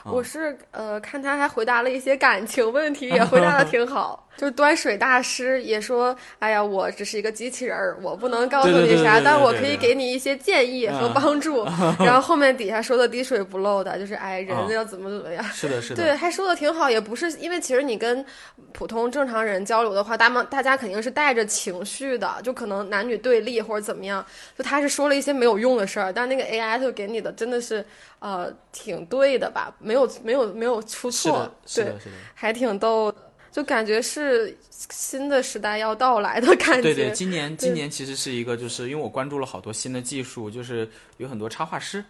[0.06, 4.25] 嗯我是呃看他还回答了一些感情问题，也回答的 挺好。
[4.38, 11.66] 就是端水大师也说，哎呀，我只是一个机器人儿，我不能告诉你啥，但我可以给你一些建议和嗯帮助。
[12.00, 15.44] 然后后面底下说的滴水不漏的，就是哎，人嗯要怎么怎么样。
[15.46, 16.04] 是的，是的。
[16.04, 18.26] 对，还说的挺好，也不是因为其实你跟
[18.74, 24.26] 普通正常人交流的话，大们大家肯定是带着情绪的，就可能男女对立或者怎么样，
[24.58, 27.86] 就他是说了一些没有用的事儿，但那个 AI 就给你的真的是
[28.20, 31.94] 呃挺对的吧，没有没有没有出错对。
[32.34, 33.18] 还挺逗的，
[33.56, 36.82] 就感觉是新的时代要到来的感觉。
[36.82, 42.04] 对对，今年今年其实是一个，就是因为我关注了好多新的技术，就是有很多插画师，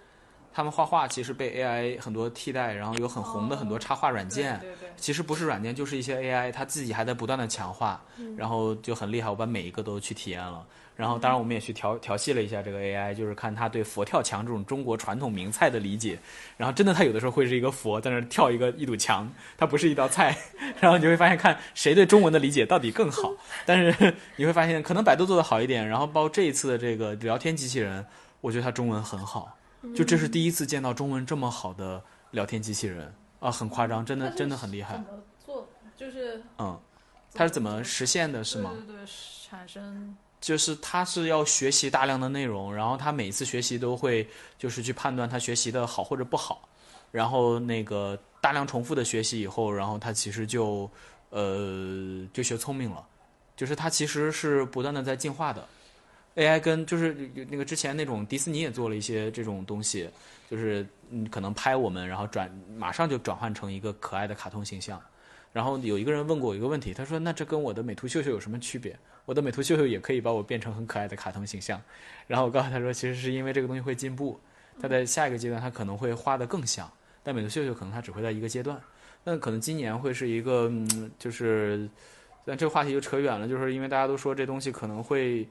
[0.51, 4.89] 他们画画其实被 AI 很多替代，然后有很红的很多插画软件，对对。
[4.97, 8.03] 其实不是软件就是一些 AI，它自己还在不断的强化，
[8.35, 9.30] 然后就很厉害。
[9.30, 10.65] 我把每一个都去体验了，
[10.95, 16.17] 然后当然我们也去调调戏了一下这个 AI，就是看他对佛跳墙这种中国传统名菜的理解。
[16.57, 20.38] 然后真的，他有的时候会是一个佛在那跳一个一堵墙，它不是一道菜。
[20.80, 23.34] 然后你会发现，看谁对中文的理解到底更好。
[23.65, 28.05] 但是你会发现，可能百度做的好一点，然后包括这一次的这个聊天机器人，
[28.41, 29.57] 我觉得它中文很好。
[29.93, 32.01] 就这是第一次见到中文这么好的
[32.31, 35.01] 聊天机器人啊，很夸张，真的真的很厉害怎。
[35.01, 35.07] 么
[35.45, 35.69] 做？
[35.95, 36.80] 就是嗯，
[37.34, 38.72] 它是怎么实现的，是吗？
[38.73, 39.05] 对对对，
[39.47, 46.69] 产生就是它是要学习大量的内容，然后它每次学习都会就是去判断它学习的好或者不好，
[47.11, 50.88] 然后那个大量重复的学习以后，然后它其实就
[51.31, 53.03] 呃就学聪明了，
[53.57, 55.67] 就是它其实是不断的在进化的。
[56.35, 57.15] AI 跟就是
[57.49, 60.07] 那个之前那种迪士尼也做了一些这种东西，
[60.47, 65.01] 就是嗯可能拍我们，然后转马上就转换成一个可爱的卡通形象。
[65.51, 68.95] 然后有一个人问过我一个问题，他说：“那这跟我的美图秀秀有什么区别？
[69.26, 71.81] 我的美图秀秀也可以把我变成很可爱的卡通形象。”
[72.27, 74.39] 然后我告诉他说：“其实是因为这个东西会进步，
[74.81, 76.91] 他在下一个阶段他可能会画得更像，
[77.23, 78.80] 但美图秀秀可能它只会在一个阶段。
[79.23, 81.89] 那可能今年会是一个，嗯，就是，
[82.45, 85.47] 但这个话题就扯远了，就是因为大家都说这东西可能会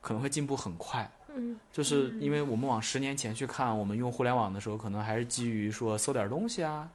[0.00, 1.10] 可能会进步很快。
[1.34, 6.88] 嗯，就是因为我们往十年前去看，我们用互联网的时候，可能还是基于说搜点东西啊，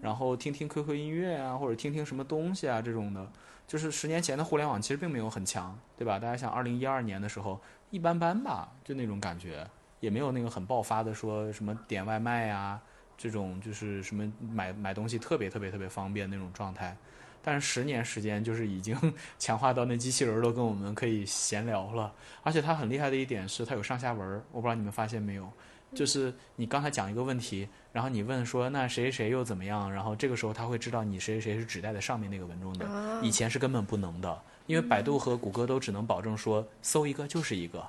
[0.00, 3.26] 然后听听 QQ 音乐啊，或者听听什么东西啊这种的。
[3.66, 6.18] 就是十年前的互联网其实并没有很强，对吧？
[6.18, 7.60] 大家想，二零一二年的时候
[7.90, 9.66] 一般般吧，就那种感觉，
[10.00, 12.80] 也没有那个很爆发的说什么点外卖啊
[13.16, 16.96] 这种，就是什么买买东西特别特别特别方便那种状态。
[17.42, 18.96] 但是十年时间就是已经
[19.38, 22.12] 强化到那机器人儿都跟我们可以闲聊了，
[22.42, 25.48] 而且它很厉害的一点是它有上下文，我不知道你们发现没有，
[25.96, 37.84] 就是你刚才讲一个问题，然后你问说那谁谁谁又怎么样，然后这个时候他会知道你谁谁谁是指代的上面那个文中的，啊以前是根本不能的，因为百度和谷歌都只能保证说搜一个就是一个，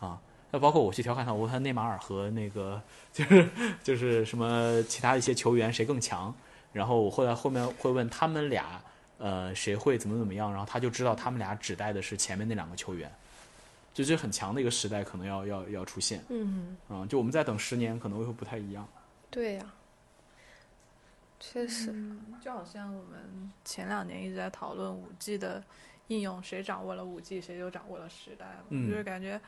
[0.00, 0.20] 啊。
[0.50, 2.80] 那包括我去调侃他，我问他内马尔和那个
[3.12, 3.48] 就是
[3.82, 6.32] 就是什么其他一些球员谁更强，
[6.72, 8.80] 然后我后来后面会问他们俩，
[9.18, 13.10] 呃，谁会怎么怎么样，然后他就知道他们俩指代的是前面那两个球员，
[13.94, 18.86] 就是很强的一个时代可能要要要出现，嗯，啊、就我们再等十年可能会不太一样。
[19.30, 19.72] 对呀、
[21.40, 25.62] 确实，嗯，就好像我们前两年一直在讨论五 G 的
[26.08, 28.64] 应用，谁掌握了五 G，谁就掌握了时代嘛。
[28.70, 29.40] 嗯就是感觉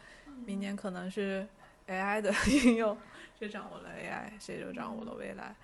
[0.44, 1.46] 明年可能是
[1.88, 2.32] AI 的
[2.64, 2.96] 应用，
[3.38, 5.54] 谁掌握了 AI，谁就掌握了未来。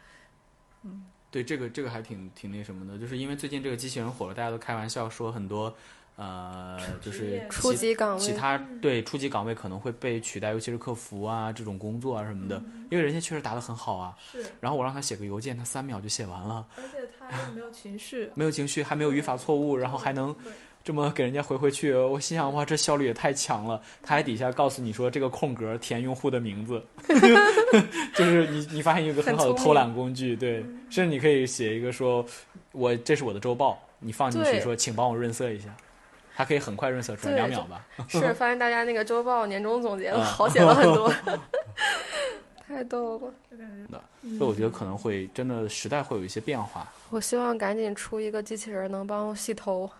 [0.82, 5.74] 嗯对，这个这个还挺挺那什么的，就是因为最近这个机器人火了，大家都开玩笑说很多，
[6.16, 14.14] 呃，就是初级岗位，其他对初级岗位可能会被取代，尤其是客服啊这种工作啊什么的，因为人家确实答得很好啊。
[14.30, 18.30] 是，然后我让他写个邮件，他三秒就写完了，而且他没有情绪。
[18.34, 20.36] 没有情绪，还没有语法错误，然后还能
[20.84, 21.94] 这么给人家回回去。
[21.94, 23.80] 我心想，哇，这效率也太强了。
[24.02, 26.84] 他还底下告诉你说这个空格填用户的名字，
[28.14, 30.60] 就是你你发现一个很好的偷懒工具，对，
[30.90, 32.24] 甚至你可以写一个说，
[32.72, 35.74] 我这是我的周报，你放进去说，请帮我润色一下。
[36.36, 37.84] 它可以很快润色出来，两秒吧。
[38.08, 41.12] 是发现大家那个周报年终总结嗯好写了很多，
[42.68, 43.32] 太逗了。
[44.38, 49.90] 所以我觉得可能会真的时代会有一些变化我希望赶紧出一个机器人能帮我洗头，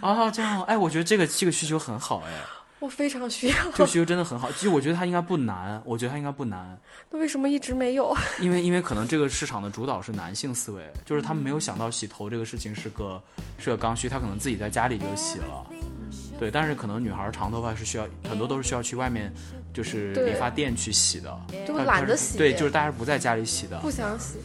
[0.00, 0.30] 啊。
[0.30, 2.32] 这样，哎，我觉得这个这个需求很好，哎，
[2.82, 3.54] 我非常需要。
[3.70, 4.50] 这个需求真的很好。
[4.50, 6.76] 其实我觉得它应该不难，我觉得它应该不难。
[7.08, 8.12] 那为什么一直没有？
[8.40, 13.22] 因为因为可能这个市场的主导是男性思维，就是他们没有想到洗头这个事情是个
[13.56, 15.64] 是个刚需，他可能自己在家里就洗了，
[16.40, 16.50] 对。
[16.50, 19.32] 但是可能女孩长头发是需要很多都是需要去外面
[19.72, 23.78] 就是理发店去洗的，就它它是懒得洗对，就是大家不在家里洗的。
[23.78, 24.38] 不想洗。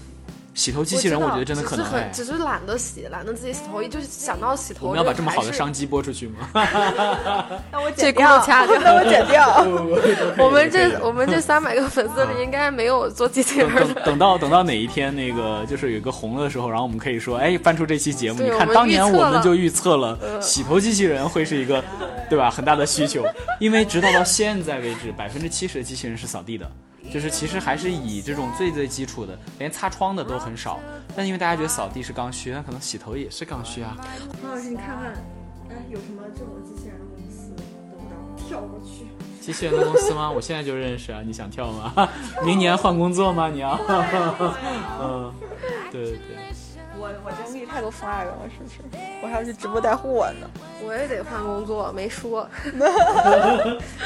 [0.58, 4.88] 洗头机器人，我觉得真的可能哎只是很，只是懒得洗，懒得自己洗头，就是想到洗头。
[4.88, 5.54] 我们要把这么好的。
[5.54, 6.50] 商机播出去吗？
[7.72, 10.44] 那我剪掉辘，掐掉那我剪掉。
[10.44, 14.02] 我们这我们这三百个粉丝里应该没有做机器人等等的。
[14.06, 21.84] 等到等到哪一天那个就是有一个红了的时候，然后我们可以说，哎，翻出这期节目，你看当年我们就预测了嗯洗头机器人会是一个，
[22.30, 22.50] 对吧？
[22.50, 23.24] 很大的需求，
[23.60, 26.68] 因为直到到现在为止，百分之七十的机器人是扫地的。
[27.18, 30.80] 就是其实还是以这种最最基础的，连擦窗的都很少。
[31.16, 33.98] 但因为大家觉得扫地是刚需，那可能洗头也是刚需啊。
[34.40, 35.14] 黄老师，你看看，
[35.72, 39.08] 哎，有什么这种机器人的公司，等不着跳过去。
[39.42, 40.30] 机器人的公司吗？
[40.30, 42.08] 我现在就认识啊，你想跳吗？
[42.46, 43.50] 明年换工作吗？
[43.50, 43.72] 你要？
[45.02, 45.34] 嗯，
[45.92, 46.38] 对对对。
[47.00, 49.02] 我我经历太多 flag 了，是不是？
[49.22, 50.48] 我还要去直播带货呢。
[50.86, 52.48] 我也得换工作，没说。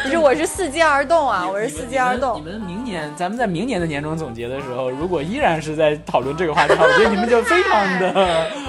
[0.03, 2.41] 不是，我是伺机而动啊，我是伺机而动你。
[2.41, 8.13] 们明年，咱们在明年的年终总结的时候，如果依然是在讨论这个话题的话，我觉得你们就非常的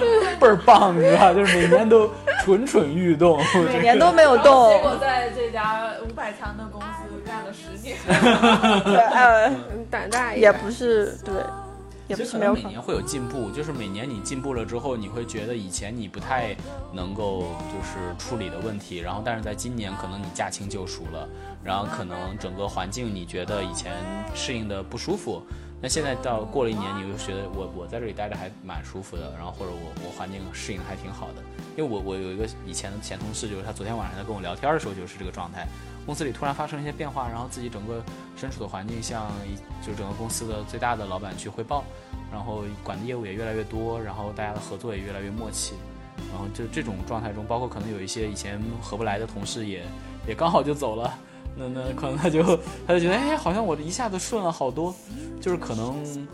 [0.41, 2.11] 倍儿棒，你知道，就是每年都
[2.45, 3.41] 蠢蠢欲动。
[3.73, 6.87] 每年都没有结动果，在这家五百强的公司
[7.27, 7.97] 干了十年。
[8.85, 10.53] 对，呃，嗯胆大一也。
[10.53, 11.35] 不是对，
[12.13, 12.55] 也其实可能。
[12.55, 16.55] 能每年会有进步，就是每年你进步了之后，你会觉得以前你不太
[16.93, 21.29] 能够就是处理的问题，然后但是在今年可能你驾轻就熟了，
[21.65, 23.93] 然后可能整个环境你觉得以前
[24.35, 25.43] 适应的不舒服，
[25.81, 31.43] 那现在到过了一年，你又觉得我我在这里待着还蛮舒服的，然后或者我我环境适应的还挺好的，
[31.77, 35.67] 因为我我有一个以前的前同事，就是他昨天晚上在跟我聊天的时候就是这个状态，
[36.05, 38.03] 公司里突然发生一些变化，然后自己整个
[38.37, 41.85] 身处的环境向一就是整个公司的最大的老板去汇报，
[42.31, 45.75] 然后管的业务也越来越多，然后大家的合作也越来越默契，
[46.31, 49.85] 然后就这种状态中，包括可能有一些以前合不来的同事也
[50.27, 51.19] 也刚好就走了。
[51.57, 52.43] 那那可能他就
[52.87, 54.95] 他就觉得哎，好像我一下子顺了好多，
[55.41, 56.29] 就是可能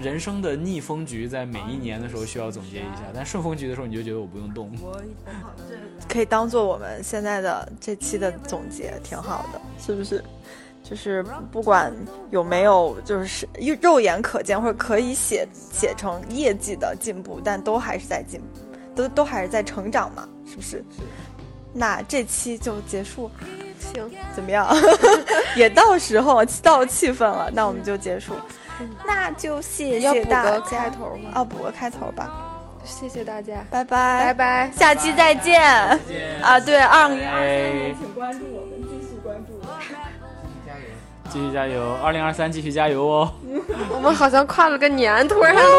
[0.00, 4.70] 人生的逆风局在每一年的时候需要总结一下，但顺风局的时候你就觉得我不用动。
[6.08, 10.22] 可以当做我们现在的这期的总结，挺好的，是不是？
[10.82, 11.94] 就是不管
[12.30, 13.46] 有没有，就是
[13.80, 18.46] 肉眼可见或者可以写写成业绩的进步，但都还是在进步，
[18.96, 20.82] 都都还是在成长嘛，是不是？
[21.72, 23.30] 那这期就结束，
[23.80, 24.68] 行，怎么样？
[25.56, 28.34] 也到时候到气氛了，那我们就结束。
[29.06, 30.50] 那就谢要补谢大家。
[30.52, 31.30] 个开头吗？
[31.34, 32.30] 啊，补个开头吧，
[32.84, 34.70] 谢谢大家，拜拜，拜拜。
[34.74, 35.60] 下期再见。
[36.42, 39.74] 啊，对，二零二三年，请关注我们，继续关注我们。
[41.32, 41.94] 继续加油！
[42.02, 43.32] 二零二三继续加油哦！
[43.94, 45.60] 我们好像跨了个年，突然录。